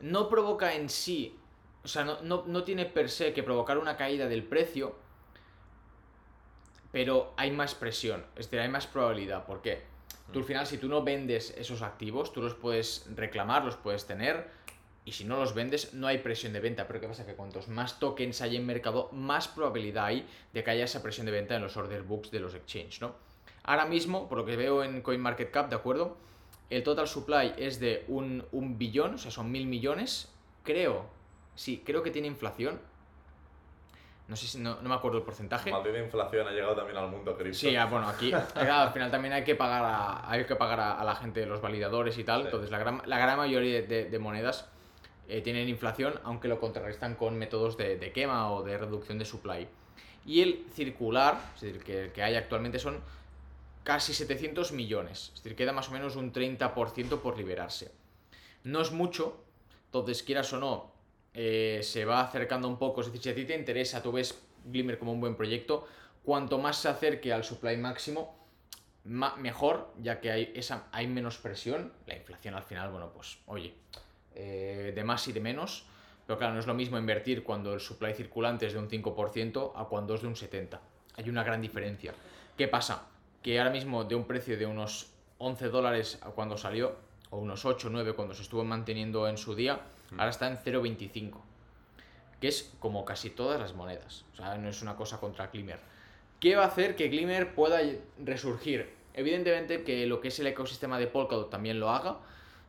No 0.00 0.28
provoca 0.28 0.74
en 0.74 0.88
sí, 0.88 1.36
o 1.84 1.88
sea, 1.88 2.04
no, 2.04 2.20
no, 2.22 2.42
no 2.46 2.64
tiene 2.64 2.84
per 2.86 3.08
se 3.08 3.32
que 3.32 3.44
provocar 3.44 3.78
una 3.78 3.96
caída 3.96 4.26
del 4.26 4.42
precio, 4.42 4.96
pero 6.90 7.32
hay 7.36 7.50
más 7.52 7.74
presión, 7.74 8.24
es 8.36 8.46
decir, 8.46 8.58
hay 8.60 8.68
más 8.68 8.86
probabilidad. 8.86 9.46
¿Por 9.46 9.62
qué? 9.62 9.82
Tú 10.32 10.40
al 10.40 10.44
final, 10.44 10.66
si 10.66 10.78
tú 10.78 10.88
no 10.88 11.02
vendes 11.02 11.54
esos 11.56 11.82
activos, 11.82 12.32
tú 12.32 12.42
los 12.42 12.54
puedes 12.54 13.06
reclamar, 13.14 13.64
los 13.64 13.76
puedes 13.76 14.06
tener, 14.06 14.50
y 15.04 15.12
si 15.12 15.24
no 15.24 15.36
los 15.36 15.54
vendes, 15.54 15.94
no 15.94 16.06
hay 16.06 16.18
presión 16.18 16.52
de 16.52 16.60
venta. 16.60 16.86
Pero 16.86 17.00
¿qué 17.00 17.08
pasa? 17.08 17.26
Que 17.26 17.34
cuantos 17.34 17.68
más 17.68 17.98
tokens 17.98 18.40
hay 18.40 18.56
en 18.56 18.64
mercado, 18.66 19.08
más 19.12 19.48
probabilidad 19.48 20.06
hay 20.06 20.26
de 20.52 20.62
que 20.62 20.70
haya 20.70 20.84
esa 20.84 21.02
presión 21.02 21.26
de 21.26 21.32
venta 21.32 21.56
en 21.56 21.62
los 21.62 21.76
order 21.76 22.02
books 22.02 22.30
de 22.30 22.40
los 22.40 22.54
exchange, 22.54 23.00
¿no? 23.00 23.14
Ahora 23.64 23.86
mismo, 23.86 24.28
por 24.28 24.38
lo 24.38 24.44
que 24.44 24.56
veo 24.56 24.82
en 24.84 25.02
CoinMarketCap, 25.02 25.68
¿de 25.68 25.76
acuerdo? 25.76 26.16
El 26.70 26.82
total 26.82 27.06
supply 27.06 27.54
es 27.58 27.80
de 27.80 28.04
un, 28.08 28.44
un 28.52 28.78
billón, 28.78 29.14
o 29.14 29.18
sea, 29.18 29.30
son 29.30 29.50
mil 29.52 29.66
millones. 29.66 30.32
Creo, 30.64 31.06
sí, 31.54 31.82
creo 31.84 32.02
que 32.02 32.10
tiene 32.10 32.28
inflación. 32.28 32.80
No 34.28 34.36
sé 34.36 34.46
si, 34.46 34.58
no, 34.58 34.80
no 34.80 34.88
me 34.88 34.94
acuerdo 34.94 35.18
el 35.18 35.24
porcentaje. 35.24 35.70
Maldita 35.70 35.98
inflación 35.98 36.46
ha 36.46 36.52
llegado 36.52 36.74
también 36.76 36.96
al 36.96 37.10
mundo 37.10 37.36
cripto. 37.36 37.58
Sí, 37.58 37.76
ah, 37.76 37.86
bueno, 37.86 38.08
aquí 38.08 38.30
claro, 38.30 38.74
al 38.88 38.92
final 38.92 39.10
también 39.10 39.34
hay 39.34 39.44
que 39.44 39.56
pagar 39.56 39.84
a, 39.84 40.30
hay 40.30 40.44
que 40.46 40.56
pagar 40.56 40.80
a, 40.80 40.98
a 40.98 41.04
la 41.04 41.14
gente, 41.16 41.44
los 41.44 41.60
validadores 41.60 42.16
y 42.16 42.24
tal. 42.24 42.42
Sí. 42.42 42.46
Entonces, 42.46 42.70
la 42.70 42.78
gran, 42.78 43.02
la 43.04 43.18
gran 43.18 43.36
mayoría 43.36 43.82
de, 43.82 44.04
de 44.06 44.18
monedas 44.18 44.70
eh, 45.28 45.40
tienen 45.40 45.68
inflación, 45.68 46.14
aunque 46.24 46.48
lo 46.48 46.60
contrarrestan 46.60 47.14
con 47.14 47.38
métodos 47.38 47.76
de, 47.76 47.96
de 47.96 48.12
quema 48.12 48.52
o 48.52 48.62
de 48.62 48.78
reducción 48.78 49.18
de 49.18 49.24
supply. 49.24 49.68
Y 50.24 50.40
el 50.40 50.66
circular, 50.72 51.40
es 51.56 51.62
decir, 51.62 51.82
que, 51.82 52.12
que 52.12 52.22
hay 52.22 52.36
actualmente 52.36 52.78
son 52.78 53.00
casi 53.84 54.14
700 54.14 54.72
millones. 54.72 55.30
Es 55.34 55.42
decir, 55.42 55.56
queda 55.56 55.72
más 55.72 55.88
o 55.88 55.92
menos 55.92 56.16
un 56.16 56.32
30% 56.32 57.20
por 57.20 57.36
liberarse. 57.36 57.92
No 58.64 58.80
es 58.80 58.92
mucho, 58.92 59.42
entonces 59.86 60.22
quieras 60.22 60.52
o 60.52 60.58
no, 60.58 60.92
eh, 61.34 61.80
se 61.82 62.04
va 62.04 62.20
acercando 62.20 62.68
un 62.68 62.78
poco. 62.78 63.00
Es 63.00 63.08
decir, 63.08 63.22
si 63.22 63.30
a 63.30 63.34
ti 63.34 63.44
te 63.44 63.56
interesa, 63.56 64.02
tú 64.02 64.12
ves 64.12 64.40
Glimmer 64.64 64.98
como 64.98 65.12
un 65.12 65.20
buen 65.20 65.34
proyecto, 65.34 65.86
cuanto 66.22 66.58
más 66.58 66.76
se 66.76 66.88
acerque 66.88 67.32
al 67.32 67.44
supply 67.44 67.76
máximo, 67.76 68.36
mejor, 69.04 69.92
ya 70.00 70.20
que 70.20 70.30
hay, 70.30 70.52
esa, 70.54 70.86
hay 70.92 71.08
menos 71.08 71.38
presión. 71.38 71.92
La 72.06 72.16
inflación 72.16 72.54
al 72.54 72.62
final, 72.62 72.90
bueno, 72.90 73.12
pues 73.12 73.38
oye, 73.46 73.74
eh, 74.34 74.92
de 74.94 75.04
más 75.04 75.26
y 75.28 75.32
de 75.32 75.40
menos. 75.40 75.86
Pero 76.26 76.38
claro, 76.38 76.54
no 76.54 76.60
es 76.60 76.66
lo 76.66 76.74
mismo 76.74 76.98
invertir 76.98 77.42
cuando 77.42 77.74
el 77.74 77.80
supply 77.80 78.14
circulante 78.14 78.66
es 78.66 78.72
de 78.72 78.78
un 78.78 78.88
5% 78.88 79.72
a 79.74 79.84
cuando 79.86 80.14
es 80.14 80.22
de 80.22 80.28
un 80.28 80.34
70%. 80.34 80.78
Hay 81.16 81.28
una 81.28 81.44
gran 81.44 81.60
diferencia. 81.60 82.14
¿Qué 82.56 82.68
pasa? 82.68 83.06
Que 83.42 83.58
ahora 83.58 83.70
mismo 83.70 84.04
de 84.04 84.14
un 84.14 84.24
precio 84.24 84.56
de 84.56 84.66
unos 84.66 85.12
11 85.38 85.68
dólares 85.68 86.18
a 86.22 86.30
cuando 86.30 86.56
salió, 86.56 86.96
o 87.30 87.38
unos 87.38 87.64
8 87.64 87.88
o 87.88 87.90
9 87.90 88.14
cuando 88.14 88.34
se 88.34 88.42
estuvo 88.42 88.64
manteniendo 88.64 89.28
en 89.28 89.36
su 89.36 89.54
día, 89.54 89.80
ahora 90.12 90.30
está 90.30 90.46
en 90.46 90.58
0,25. 90.58 91.40
Que 92.40 92.48
es 92.48 92.72
como 92.78 93.04
casi 93.04 93.30
todas 93.30 93.58
las 93.60 93.74
monedas. 93.74 94.24
O 94.32 94.36
sea, 94.36 94.56
no 94.56 94.68
es 94.68 94.82
una 94.82 94.96
cosa 94.96 95.18
contra 95.18 95.48
Glimmer. 95.48 95.80
¿Qué 96.40 96.56
va 96.56 96.64
a 96.64 96.66
hacer 96.66 96.96
que 96.96 97.08
Glimmer 97.08 97.54
pueda 97.54 97.80
resurgir? 98.18 98.94
Evidentemente 99.14 99.84
que 99.84 100.06
lo 100.06 100.20
que 100.20 100.28
es 100.28 100.38
el 100.40 100.46
ecosistema 100.46 100.98
de 100.98 101.06
Polkadot 101.06 101.50
también 101.50 101.78
lo 101.78 101.90
haga. 101.90 102.18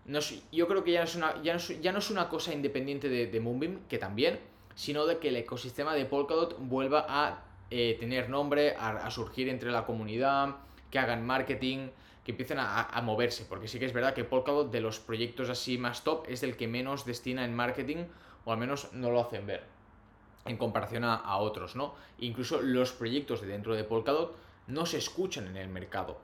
No 0.06 0.20
yo 0.52 0.68
creo 0.68 0.84
que 0.84 0.92
ya 0.92 1.00
no 1.00 1.06
es 1.06 1.16
una, 1.16 1.42
ya 1.42 1.54
no 1.54 1.60
es, 1.60 1.82
ya 1.82 1.92
no 1.92 2.00
es 2.00 2.10
una 2.10 2.28
cosa 2.28 2.54
independiente 2.54 3.08
de, 3.08 3.28
de 3.28 3.40
Moonbeam, 3.40 3.88
que 3.88 3.98
también, 3.98 4.40
sino 4.76 5.06
de 5.06 5.20
que 5.20 5.30
el 5.30 5.38
ecosistema 5.38 5.94
de 5.96 6.06
Polkadot 6.06 6.58
vuelva 6.60 7.06
a 7.08 7.44
eh, 7.72 7.96
tener 8.00 8.30
nombre, 8.30 8.76
a, 8.78 9.10
surgir 9.12 9.48
entre 9.50 9.72
la 9.72 9.86
comunidad, 9.86 10.58
que 10.92 11.00
hagan 11.00 11.26
marketing, 11.26 11.90
que 12.26 12.32
empiecen 12.32 12.60
a, 12.60 12.84
a 12.84 13.02
moverse. 13.02 13.46
Porque 13.46 13.68
sí 13.68 13.80
que 13.80 13.86
es 13.86 13.94
verdad 13.94 14.14
que 14.14 14.24
Polkadot, 14.26 14.72
de 14.72 14.82
los 14.82 15.00
proyectos 15.00 15.50
así 15.50 15.78
más 15.78 16.04
top, 16.04 16.26
es 16.28 16.44
el 16.44 16.58
que 16.58 16.68
menos 16.68 17.06
destina 17.06 17.46
en 17.46 17.56
marketing, 17.56 18.06
o 18.46 18.52
al 18.52 18.58
menos 18.58 18.92
no 18.94 19.10
lo 19.10 19.22
hacen 19.22 19.46
ver 19.48 19.64
en 20.46 20.58
comparación 20.58 21.06
a, 21.06 21.16
a 21.16 21.38
otros, 21.38 21.76
¿no? 21.76 21.96
Incluso 22.20 22.62
los 22.62 22.92
proyectos 22.92 23.42
de 23.42 23.48
dentro 23.48 23.76
de 23.76 23.86
Polkadot 23.86 24.36
no 24.68 24.86
se 24.86 24.98
escuchan 24.98 25.48
en 25.48 25.58
el 25.58 25.70
mercado 25.70 26.18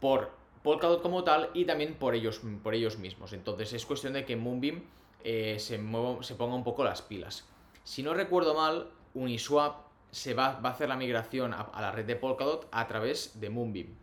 por 0.00 0.30
Polkadot 0.66 1.00
como 1.00 1.22
tal 1.22 1.50
y 1.54 1.64
también 1.64 1.94
por 1.94 2.16
ellos, 2.16 2.40
por 2.64 2.74
ellos 2.74 2.98
mismos. 2.98 3.32
Entonces 3.32 3.72
es 3.72 3.86
cuestión 3.86 4.14
de 4.14 4.24
que 4.24 4.34
Moonbeam 4.34 4.82
eh, 5.22 5.58
se, 5.60 5.80
se 6.22 6.34
ponga 6.34 6.56
un 6.56 6.64
poco 6.64 6.82
las 6.82 7.02
pilas. 7.02 7.48
Si 7.84 8.02
no 8.02 8.14
recuerdo 8.14 8.52
mal, 8.52 8.90
Uniswap 9.14 9.86
se 10.10 10.34
va, 10.34 10.58
va 10.58 10.70
a 10.70 10.72
hacer 10.72 10.88
la 10.88 10.96
migración 10.96 11.54
a, 11.54 11.70
la 11.80 11.92
red 11.92 12.04
de 12.04 12.16
Polkadot 12.16 12.66
a 12.72 12.88
través 12.88 13.38
de 13.38 13.48
Moonbeam. 13.48 13.94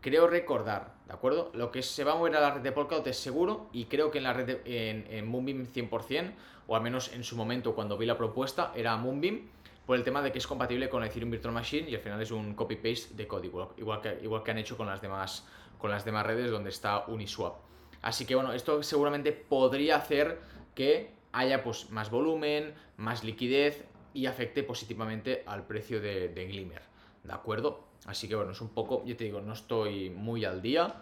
Creo 0.00 0.28
recordar, 0.28 0.94
¿de 1.08 1.14
acuerdo? 1.14 1.50
Lo 1.54 1.72
que 1.72 1.82
se 1.82 2.04
va 2.04 2.12
a 2.12 2.14
mover 2.14 2.36
a 2.36 2.40
la 2.40 2.54
red 2.54 2.60
de 2.60 2.70
Polkadot 2.70 3.08
es 3.08 3.18
seguro 3.18 3.68
y 3.72 3.86
creo 3.86 4.12
que 4.12 4.18
en 4.18 4.24
la 4.24 4.34
red 4.34 4.60
en, 4.64 5.08
en 5.10 5.26
Moonbeam 5.26 5.66
100%, 5.66 6.34
o 6.68 6.76
al 6.76 6.82
menos 6.82 7.12
en 7.12 7.24
su 7.24 7.34
momento 7.34 7.74
cuando 7.74 7.98
vi 7.98 8.06
la 8.06 8.16
propuesta, 8.16 8.70
era 8.76 8.96
Moonbeam, 8.96 9.48
por 9.88 9.96
el 9.96 10.04
tema 10.04 10.20
de 10.20 10.30
que 10.30 10.36
es 10.36 10.46
compatible 10.46 10.90
con 10.90 11.02
Ethereum 11.02 11.30
Virtual 11.30 11.54
Machine 11.54 11.88
y 11.88 11.94
al 11.94 12.02
final 12.02 12.20
es 12.20 12.30
un 12.30 12.52
copy-paste 12.52 13.14
de 13.14 13.26
código, 13.26 13.72
igual 13.78 14.02
que, 14.02 14.18
igual 14.22 14.42
que 14.42 14.50
han 14.50 14.58
hecho 14.58 14.76
con 14.76 14.86
las, 14.86 15.00
demás, 15.00 15.46
con 15.78 15.90
las 15.90 16.04
demás 16.04 16.26
redes 16.26 16.50
donde 16.50 16.68
está 16.68 17.06
Uniswap. 17.06 17.54
Así 18.02 18.26
que 18.26 18.34
bueno, 18.34 18.52
esto 18.52 18.82
seguramente 18.82 19.32
podría 19.32 19.96
hacer 19.96 20.40
que 20.74 21.14
haya 21.32 21.64
pues 21.64 21.88
más 21.88 22.10
volumen, 22.10 22.74
más 22.98 23.24
liquidez 23.24 23.86
y 24.12 24.26
afecte 24.26 24.62
positivamente 24.62 25.42
al 25.46 25.66
precio 25.66 26.02
de, 26.02 26.28
Glimmer. 26.34 26.82
¿De 27.24 27.32
acuerdo? 27.32 27.84
Así 28.04 28.28
que 28.28 28.36
bueno, 28.36 28.50
es 28.52 28.60
un 28.60 28.68
poco, 28.68 29.02
yo 29.06 29.16
te 29.16 29.24
digo, 29.24 29.40
no 29.40 29.54
estoy 29.54 30.10
muy 30.10 30.44
al 30.44 30.60
día 30.60 30.96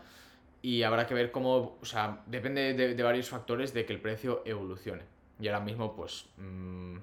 y 0.62 0.84
habrá 0.84 1.08
que 1.08 1.14
ver 1.14 1.32
cómo, 1.32 1.76
o 1.82 1.84
sea, 1.84 2.22
depende 2.26 2.72
de, 2.74 2.94
de 2.94 3.02
varios 3.02 3.28
factores 3.28 3.74
de 3.74 3.84
que 3.84 3.92
el 3.92 4.00
precio 4.00 4.42
evolucione. 4.44 5.02
Y 5.40 5.48
ahora 5.48 5.58
mismo 5.58 5.96
pues 5.96 6.26
mm, 6.36 6.98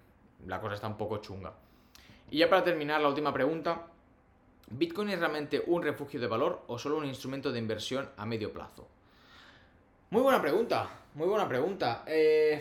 la 0.47 0.61
cosa 0.61 0.75
está 0.75 0.87
un 0.87 0.95
poco 0.95 1.17
chunga. 1.17 1.53
Y 2.33 2.39
ya 2.39 2.49
para 2.49 2.63
terminar, 2.63 2.99
la 2.99 3.09
última 3.09 3.31
pregunta. 3.31 3.85
¿Bitcoin 4.71 5.09
es 5.09 5.19
realmente 5.19 5.61
un 5.67 5.83
refugio 5.83 6.19
de 6.19 6.25
valor 6.25 6.63
o 6.65 6.79
solo 6.79 6.97
un 6.97 7.05
instrumento 7.05 7.51
de 7.51 7.59
inversión 7.59 8.09
a 8.17 8.25
medio 8.25 8.51
plazo? 8.51 8.87
Muy 10.09 10.23
buena 10.23 10.41
pregunta, 10.41 10.89
muy 11.13 11.27
buena 11.27 11.47
pregunta. 11.47 12.03
Eh, 12.07 12.59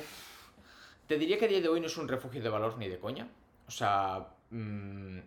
te 1.06 1.16
diría 1.16 1.38
que 1.38 1.46
a 1.46 1.48
día 1.48 1.62
de 1.62 1.68
hoy 1.68 1.80
no 1.80 1.86
es 1.86 1.96
un 1.96 2.06
refugio 2.06 2.42
de 2.42 2.50
valor 2.50 2.76
ni 2.76 2.86
de 2.86 2.98
coña. 2.98 3.26
O 3.66 3.70
sea, 3.70 4.26
mm, 4.50 5.20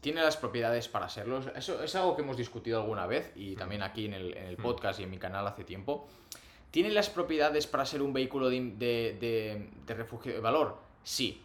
tiene 0.00 0.22
las 0.22 0.36
propiedades 0.36 0.86
para 0.86 1.08
serlo. 1.08 1.40
Eso 1.56 1.82
es 1.82 1.92
algo 1.96 2.14
que 2.14 2.22
hemos 2.22 2.36
discutido 2.36 2.80
alguna 2.80 3.04
vez 3.08 3.32
y 3.34 3.56
también 3.56 3.82
aquí 3.82 4.04
en 4.06 4.14
el, 4.14 4.36
en 4.36 4.44
el 4.46 4.56
podcast 4.58 5.00
y 5.00 5.02
en 5.02 5.10
mi 5.10 5.18
canal 5.18 5.44
hace 5.48 5.64
tiempo. 5.64 6.06
¿Tiene 6.70 6.90
las 6.90 7.10
propiedades 7.10 7.66
para 7.66 7.84
ser 7.84 8.02
un 8.02 8.12
vehículo 8.12 8.48
de, 8.48 8.60
de- 8.60 9.16
de- 9.20 9.70
de 9.84 9.94
refugio 9.94 10.32
de 10.34 10.38
valor? 10.38 10.76
Sí. 11.02 11.42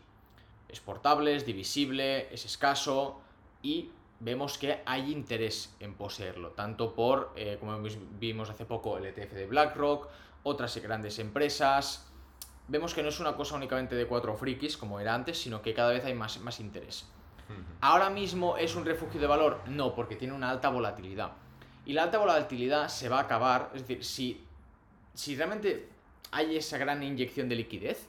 Es 0.74 0.80
portable, 0.80 1.36
es 1.36 1.46
divisible, 1.46 2.34
es 2.34 2.46
escaso 2.46 3.22
y 3.62 3.92
vemos 4.20 4.58
que 4.58 4.82
hay 4.88 5.12
interés 5.12 5.76
en 5.80 5.94
poseerlo, 5.94 6.50
tanto 6.50 6.96
por, 6.96 7.32
eh, 7.36 7.58
como 7.60 7.78
vimos 8.20 8.50
hace 8.50 8.66
poco, 8.66 8.98
el 8.98 9.06
ETF 9.06 9.34
de 9.34 9.46
BlackRock, 9.46 10.08
otras 10.42 10.76
grandes 10.78 11.20
empresas. 11.20 12.08
Vemos 12.68 12.96
que 12.96 13.04
no 13.04 13.10
es 13.10 13.20
una 13.20 13.36
cosa 13.36 13.56
únicamente 13.56 13.94
de 13.94 14.08
cuatro 14.08 14.36
frikis, 14.36 14.76
como 14.76 15.00
era 15.00 15.14
antes, 15.14 15.40
sino 15.40 15.62
que 15.62 15.76
cada 15.76 15.92
vez 15.92 16.04
hay 16.06 16.16
más, 16.16 16.40
más 16.40 16.60
interés. 16.60 17.06
¿Ahora 17.82 18.10
mismo 18.10 18.58
es 18.58 18.76
un 18.76 18.84
refugio 18.84 19.22
de 19.22 19.28
valor? 19.28 19.62
No, 19.68 19.94
porque 19.94 20.16
tiene 20.16 20.34
una 20.34 20.50
alta 20.50 20.70
volatilidad. 20.70 21.34
Y 21.86 21.94
la 21.94 22.02
alta 22.02 22.18
volatilidad 22.18 22.88
se 22.88 23.10
va 23.10 23.20
a 23.20 23.22
acabar, 23.22 23.70
es 23.76 23.82
decir, 23.82 24.04
si, 24.04 24.44
si 25.14 25.36
realmente 25.36 25.88
hay 26.32 26.58
esa 26.58 26.80
gran 26.80 27.04
inyección 27.04 27.48
de 27.48 27.58
liquidez, 27.58 28.08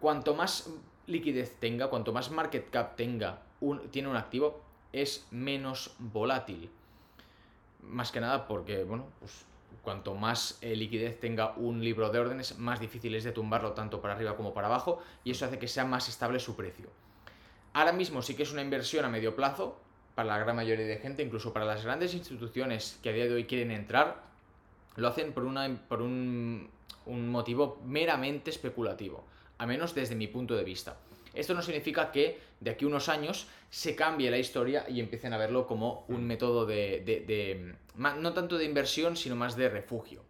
cuanto 0.00 0.34
más 0.34 0.68
liquidez 1.10 1.56
tenga, 1.58 1.88
cuanto 1.88 2.12
más 2.12 2.30
market 2.30 2.70
cap 2.70 2.96
tenga, 2.96 3.42
tiene 3.90 4.08
un 4.08 4.16
activo, 4.16 4.60
es 4.92 5.26
menos 5.30 5.94
volátil. 5.98 6.70
Más 7.82 8.12
que 8.12 8.20
nada 8.20 8.46
porque, 8.46 8.84
bueno, 8.84 9.06
pues 9.18 9.44
cuanto 9.82 10.14
más 10.14 10.58
eh, 10.60 10.76
liquidez 10.76 11.18
tenga 11.20 11.54
un 11.56 11.82
libro 11.82 12.10
de 12.10 12.18
órdenes, 12.18 12.58
más 12.58 12.80
difícil 12.80 13.14
es 13.14 13.24
de 13.24 13.32
tumbarlo 13.32 13.72
tanto 13.72 14.00
para 14.00 14.14
arriba 14.14 14.36
como 14.36 14.52
para 14.52 14.66
abajo, 14.66 15.02
y 15.24 15.30
eso 15.30 15.46
hace 15.46 15.58
que 15.58 15.68
sea 15.68 15.84
más 15.84 16.08
estable 16.08 16.38
su 16.38 16.56
precio. 16.56 16.88
Ahora 17.72 17.92
mismo 17.92 18.22
sí 18.22 18.34
que 18.34 18.42
es 18.42 18.52
una 18.52 18.62
inversión 18.62 19.04
a 19.04 19.08
medio 19.08 19.36
plazo 19.36 19.78
para 20.14 20.28
la 20.28 20.38
gran 20.38 20.56
mayoría 20.56 20.86
de 20.86 20.96
gente, 20.96 21.22
incluso 21.22 21.52
para 21.52 21.64
las 21.64 21.84
grandes 21.84 22.14
instituciones 22.14 22.98
que 23.02 23.10
a 23.10 23.12
día 23.12 23.24
de 23.24 23.34
hoy 23.34 23.44
quieren 23.44 23.70
entrar, 23.70 24.22
lo 24.96 25.08
hacen 25.08 25.32
por, 25.32 25.44
una, 25.44 25.68
por 25.88 26.02
un 26.02 26.68
motivo 27.06 27.80
meramente 27.84 28.50
especulativo, 28.50 29.24
a 29.60 29.66
menos 29.66 29.94
desde 29.94 30.14
mi 30.16 30.26
punto 30.26 30.56
de 30.56 30.64
vista. 30.64 30.96
Esto 31.34 31.52
no 31.54 31.60
significa 31.62 32.10
que 32.10 32.40
de 32.60 32.70
aquí 32.70 32.84
a 32.86 32.88
unos 32.88 33.08
años 33.08 33.46
se 33.68 33.94
cambie 33.94 34.30
la 34.30 34.38
historia 34.38 34.86
y 34.88 34.98
empiecen 35.00 35.32
a 35.32 35.38
verlo 35.38 35.66
como 35.66 36.04
un 36.08 36.26
método 36.26 36.64
de, 36.66 37.02
de- 37.04 37.20
de- 37.20 37.74
ma- 37.94 38.14
no 38.16 38.32
tanto 38.32 38.56
de 38.58 38.64
inversión, 38.64 39.16
sino 39.16 39.36
más 39.36 39.54
de 39.56 39.68
refugio. 39.68 40.22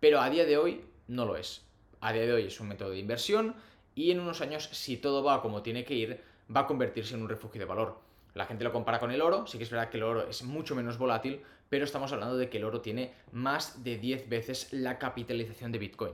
Pero 0.00 0.20
a 0.20 0.28
día 0.30 0.44
de 0.44 0.56
hoy 0.58 0.84
no 1.08 1.24
lo 1.24 1.36
es. 1.36 1.62
A 2.00 2.12
día 2.12 2.22
de 2.26 2.32
hoy 2.32 2.44
es 2.44 2.60
un 2.60 2.68
método 2.68 2.90
de 2.90 2.98
inversión 2.98 3.54
y 3.94 4.10
en 4.10 4.20
unos 4.20 4.40
años, 4.40 4.68
si 4.72 4.98
todo 4.98 5.22
va 5.24 5.40
como 5.42 5.62
tiene 5.62 5.84
que 5.84 5.94
ir, 5.94 6.20
va 6.54 6.60
a 6.60 6.66
convertirse 6.66 7.14
en 7.14 7.22
un 7.22 7.28
refugio 7.28 7.58
de 7.60 7.64
valor. 7.64 7.98
La 8.34 8.46
gente 8.46 8.64
lo 8.64 8.72
compara 8.72 9.00
con 9.00 9.10
el 9.10 9.22
oro, 9.22 9.46
sí 9.46 9.58
que 9.58 9.64
es 9.64 9.70
verdad 9.70 9.88
que 9.88 9.96
el 9.96 10.02
oro 10.02 10.28
es 10.28 10.42
mucho 10.42 10.74
menos 10.74 10.98
volátil, 10.98 11.40
pero 11.70 11.84
estamos 11.84 12.12
hablando 12.12 12.36
de 12.36 12.48
que 12.50 12.58
el 12.58 12.64
oro 12.64 12.80
tiene 12.82 13.14
más 13.32 13.82
de 13.82 13.96
10 13.96 14.28
veces 14.28 14.68
la 14.72 14.98
capitalización 14.98 15.72
de 15.72 15.78
Bitcoin. 15.78 16.12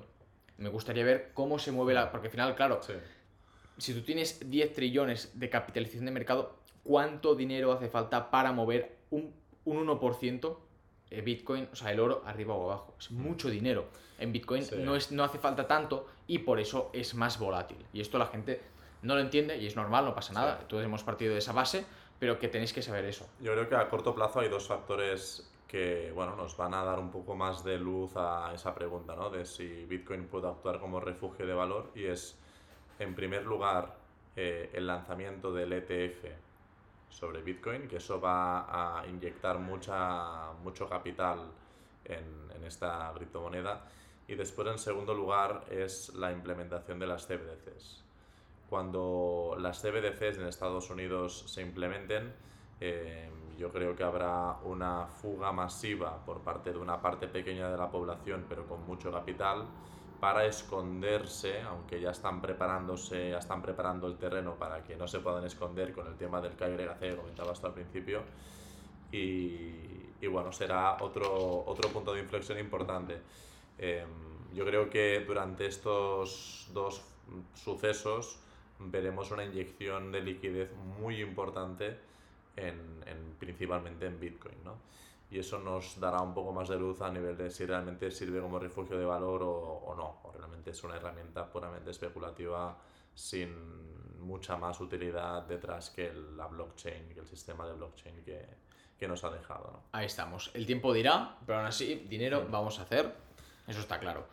Me 0.61 0.69
gustaría 0.69 1.05
ver 1.05 1.31
cómo 1.35 1.59
se 1.59 1.73
mueve 1.73 1.95
la... 1.95 2.11
Porque 2.13 2.29
al 2.29 2.31
final, 2.31 2.55
claro, 2.55 2.81
Sí. 2.83 2.93
si 3.79 3.95
tú 3.95 4.03
tienes 4.03 4.49
10 4.49 4.73
trillones 4.75 5.39
de 5.41 5.49
capitalización 5.51 6.05
de 6.05 6.11
mercado, 6.13 6.57
¿cuánto 6.85 7.35
dinero 7.35 7.73
hace 7.73 7.89
falta 7.89 8.31
para 8.31 8.53
mover 8.53 8.99
un, 9.11 9.35
un 9.65 9.87
1% 9.89 10.57
de 11.11 11.21
Bitcoin, 11.23 11.69
o 11.73 11.77
sea, 11.77 11.91
el 11.91 11.99
oro 11.99 12.23
arriba 12.27 12.55
o 12.55 12.65
abajo? 12.71 12.95
Es 13.01 13.11
mucho 13.11 13.49
dinero. 13.51 13.87
En 14.19 14.33
Bitcoin 14.33 14.63
Sí. 14.65 14.77
no, 14.79 14.95
es, 14.97 15.11
no 15.13 15.25
hace 15.25 15.39
falta 15.39 15.67
tanto 15.67 16.07
y 16.27 16.41
por 16.41 16.61
eso 16.61 16.91
es 16.93 17.15
más 17.15 17.39
volátil. 17.39 17.79
Y 17.95 18.01
esto 18.03 18.19
la 18.19 18.27
gente 18.27 18.61
no 19.03 19.15
lo 19.15 19.21
entiende 19.23 19.57
y 19.57 19.67
es 19.67 19.77
normal, 19.77 20.05
no 20.05 20.15
pasa 20.15 20.35
nada. 20.35 20.59
Sí. 20.61 20.65
Todos 20.69 20.85
hemos 20.85 21.03
partido 21.03 21.33
de 21.33 21.39
esa 21.39 21.53
base, 21.53 21.87
pero 22.19 22.39
que 22.39 22.49
tenéis 22.49 22.75
que 22.75 22.83
saber 22.83 23.07
eso. 23.07 23.27
Yo 23.41 23.53
creo 23.55 23.67
que 23.67 23.77
a 23.77 23.89
corto 23.89 24.15
plazo 24.15 24.41
hay 24.41 24.51
dos 24.51 24.69
factores 24.69 25.50
que 25.71 26.11
bueno, 26.13 26.35
nos 26.35 26.57
van 26.57 26.75
a 26.75 26.83
dar 26.83 26.99
un 26.99 27.13
poco 27.13 27.37
más 27.37 27.63
de 27.63 27.79
luz 27.79 28.17
a 28.17 28.53
esa 28.53 28.75
pregunta, 28.75 29.15
¿no? 29.15 29.31
De 29.31 29.45
si 29.45 29.85
Bitcoin 29.85 30.27
puede 30.27 30.49
actuar 30.49 30.81
como 30.81 30.99
refugio 30.99 31.47
de 31.47 31.55
valor 31.55 31.93
y 31.95 32.07
es, 32.07 32.37
en 32.99 33.15
primer 33.15 33.47
lugar, 33.47 33.95
eh, 34.35 34.71
el 34.73 34.89
lanzamiento 34.89 35.53
del 35.53 35.73
ETF 35.73 36.25
sobre 37.09 37.43
Bitcoin, 37.43 37.87
que 37.87 37.99
eso 37.99 38.21
va 38.21 38.99
a 38.99 39.07
inyectar 39.07 39.61
mucha, 39.61 40.51
mucho 40.65 40.89
capital 40.89 41.39
en, 42.05 42.51
en 42.53 42.65
esta 42.65 43.13
criptomoneda. 43.15 43.85
Y 44.27 44.35
después, 44.35 44.67
en 44.67 44.79
segundo 44.79 45.15
lugar, 45.15 45.67
es 45.71 46.13
la 46.15 46.33
implementación 46.33 46.99
de 46.99 47.07
las 47.07 47.29
CBDCs. 47.29 48.03
Cuando 48.69 49.57
las 49.57 49.81
CBDCs 49.81 50.39
en 50.39 50.47
Estados 50.47 50.91
Unidos 50.91 51.45
se 51.47 51.63
implementen, 51.63 52.33
eh, 52.81 53.31
yo 53.59 53.71
creo 53.71 53.95
que 53.95 54.03
habrá 54.03 54.57
una 54.65 55.07
fuga 55.07 55.53
masiva 55.53 56.25
por 56.25 56.41
parte 56.41 56.73
de 56.73 56.79
una 56.79 57.01
parte 57.01 57.29
pequeña 57.29 57.71
de 57.71 57.77
la 57.77 57.91
población, 57.91 58.47
pero 58.49 58.67
con 58.67 58.87
mucho 58.87 59.13
capital, 59.13 59.67
para 60.19 60.47
esconderse, 60.47 61.61
aunque 61.63 62.01
ya 62.01 62.11
están 62.11 62.41
preparándose, 62.41 63.31
ya 63.31 63.39
están 63.39 63.61
preparando 63.63 64.07
el 64.07 64.17
terreno 64.17 64.55
para 64.55 64.83
que 64.83 64.97
no 64.97 65.07
se 65.07 65.21
puedan 65.21 65.45
esconder 65.45 65.93
con 65.93 66.07
el 66.07 66.17
tema 66.17 66.41
del 66.41 66.53
KYC 66.53 66.99
que 67.01 67.17
comentaba 67.17 67.53
hasta 67.53 67.69
al 67.69 67.75
principio. 67.75 68.23
Y, 69.13 69.75
y 70.21 70.27
bueno, 70.27 70.53
será 70.53 70.97
otro, 71.01 71.65
otro 71.67 71.91
punto 71.91 72.13
de 72.15 72.21
inflexión 72.21 72.59
importante. 72.59 73.21
Eh, 73.79 74.05
yo 74.55 74.65
creo 74.65 74.91
que 74.91 75.21
durante 75.21 75.67
estos 75.67 76.69
dos 76.73 77.03
sucesos 77.55 78.41
veremos 78.79 79.31
una 79.31 79.45
inyección 79.45 80.13
de 80.13 80.21
liquidez 80.21 80.71
muy 81.01 81.21
importante 81.21 82.10
en, 82.61 83.03
en- 83.07 83.35
principalmente 83.39 84.07
en 84.07 84.19
Bitcoin, 84.21 84.63
¿no? 84.65 84.77
Y 85.31 85.39
eso 85.39 85.59
nos 85.61 85.99
dará 86.01 86.21
un 86.23 86.35
poco 86.35 86.53
más 86.53 86.69
de 86.69 86.77
luz 86.77 87.01
a 87.03 87.11
nivel 87.11 87.37
de 87.37 87.51
si 87.51 87.65
realmente 87.65 88.11
sirve 88.11 88.41
como 88.41 88.59
refugio 88.59 88.99
de 88.99 89.05
valor 89.05 89.43
o, 89.43 89.51
o 89.53 89.95
no, 89.95 90.21
o 90.25 90.33
realmente 90.33 90.71
es 90.71 90.83
una 90.83 90.97
herramienta 90.97 91.47
puramente 91.51 91.91
especulativa 91.91 92.77
sin 93.15 94.19
mucha 94.21 94.57
más 94.57 94.81
utilidad 94.81 95.43
detrás 95.43 95.91
que 95.91 96.13
la 96.37 96.47
blockchain, 96.47 97.09
que 97.15 97.21
el 97.21 97.27
sistema 97.27 97.67
de 97.67 97.75
blockchain 97.75 98.23
que, 98.25 98.45
que 98.99 99.07
nos 99.09 99.23
ha 99.25 99.31
dejado, 99.31 99.71
¿no? 99.73 99.83
Ahí 99.93 100.07
estamos. 100.07 100.51
El 100.55 100.67
tiempo 100.67 100.93
dirá, 100.93 101.37
pero 101.47 101.59
aún 101.59 101.67
así, 101.69 102.07
dinero 102.09 102.47
vamos 102.51 102.79
a 102.81 102.83
hacer. 102.83 103.15
Eso 103.69 103.81
está 103.81 104.01
claro. 104.01 104.27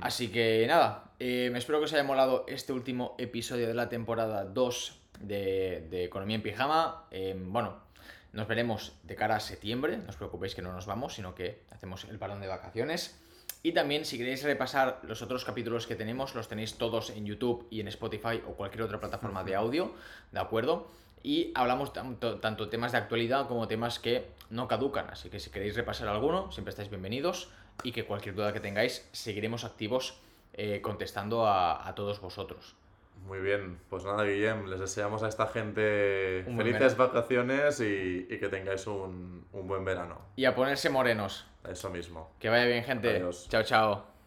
Así 0.00 0.32
que 0.32 0.64
nada, 0.66 1.12
eh, 1.18 1.50
me 1.52 1.58
espero 1.58 1.78
que 1.78 1.84
os 1.84 1.92
haya 1.92 2.04
molado 2.04 2.44
este 2.48 2.72
último 2.72 3.14
episodio 3.18 3.68
de 3.68 3.74
la 3.74 3.88
temporada 3.90 4.44
2 4.46 4.98
de, 5.20 5.86
de 5.90 6.04
Economía 6.04 6.36
en 6.36 6.42
Pijama. 6.42 7.04
Eh, 7.10 7.36
bueno, 7.38 7.76
nos 8.32 8.46
veremos 8.46 8.92
de 9.02 9.16
cara 9.16 9.36
a 9.36 9.40
septiembre. 9.40 9.96
No 9.96 10.10
os 10.10 10.16
preocupéis 10.16 10.54
que 10.54 10.62
no 10.62 10.72
nos 10.72 10.86
vamos, 10.86 11.14
sino 11.14 11.34
que 11.34 11.62
hacemos 11.70 12.04
el 12.04 12.18
parón 12.18 12.40
de 12.40 12.46
vacaciones. 12.46 13.18
Y 13.62 13.72
también, 13.72 14.04
si 14.04 14.18
queréis 14.18 14.44
repasar 14.44 15.00
los 15.02 15.20
otros 15.20 15.44
capítulos 15.44 15.86
que 15.86 15.96
tenemos, 15.96 16.34
los 16.34 16.48
tenéis 16.48 16.78
todos 16.78 17.10
en 17.10 17.26
YouTube 17.26 17.66
y 17.70 17.80
en 17.80 17.88
Spotify 17.88 18.40
o 18.46 18.52
cualquier 18.52 18.82
otra 18.82 19.00
plataforma 19.00 19.42
de 19.42 19.56
audio, 19.56 19.92
¿de 20.30 20.38
acuerdo? 20.38 20.88
Y 21.24 21.50
hablamos 21.56 21.92
tanto, 21.92 22.38
tanto 22.38 22.68
temas 22.68 22.92
de 22.92 22.98
actualidad 22.98 23.48
como 23.48 23.66
temas 23.66 23.98
que 23.98 24.28
no 24.50 24.68
caducan. 24.68 25.10
Así 25.10 25.28
que 25.28 25.40
si 25.40 25.50
queréis 25.50 25.74
repasar 25.74 26.06
alguno, 26.06 26.52
siempre 26.52 26.70
estáis 26.70 26.88
bienvenidos. 26.88 27.48
Y 27.82 27.92
que 27.92 28.04
cualquier 28.04 28.34
duda 28.34 28.52
que 28.52 28.60
tengáis, 28.60 29.08
seguiremos 29.12 29.64
activos 29.64 30.20
eh, 30.52 30.80
contestando 30.80 31.46
a, 31.46 31.86
a 31.86 31.94
todos 31.94 32.20
vosotros. 32.20 32.74
Muy 33.24 33.40
bien, 33.40 33.78
pues 33.90 34.04
nada, 34.04 34.24
Guillem, 34.24 34.66
les 34.66 34.80
deseamos 34.80 35.22
a 35.22 35.28
esta 35.28 35.46
gente 35.48 36.44
Un 36.46 36.56
felices 36.56 36.96
vacaciones 36.96 37.80
y, 37.80 38.26
y 38.28 38.38
que 38.38 38.48
tengáis 38.48 38.86
un, 38.86 39.46
un 39.52 39.68
buen 39.68 39.84
verano. 39.84 40.18
Y 40.36 40.44
a 40.46 40.54
ponerse 40.54 40.88
morenos. 40.88 41.46
Eso 41.68 41.90
mismo. 41.90 42.30
Que 42.38 42.48
vaya 42.48 42.64
bien, 42.64 42.84
gente. 42.84 43.16
Adiós. 43.16 43.46
Chao, 43.50 43.62
chao. 43.62 44.17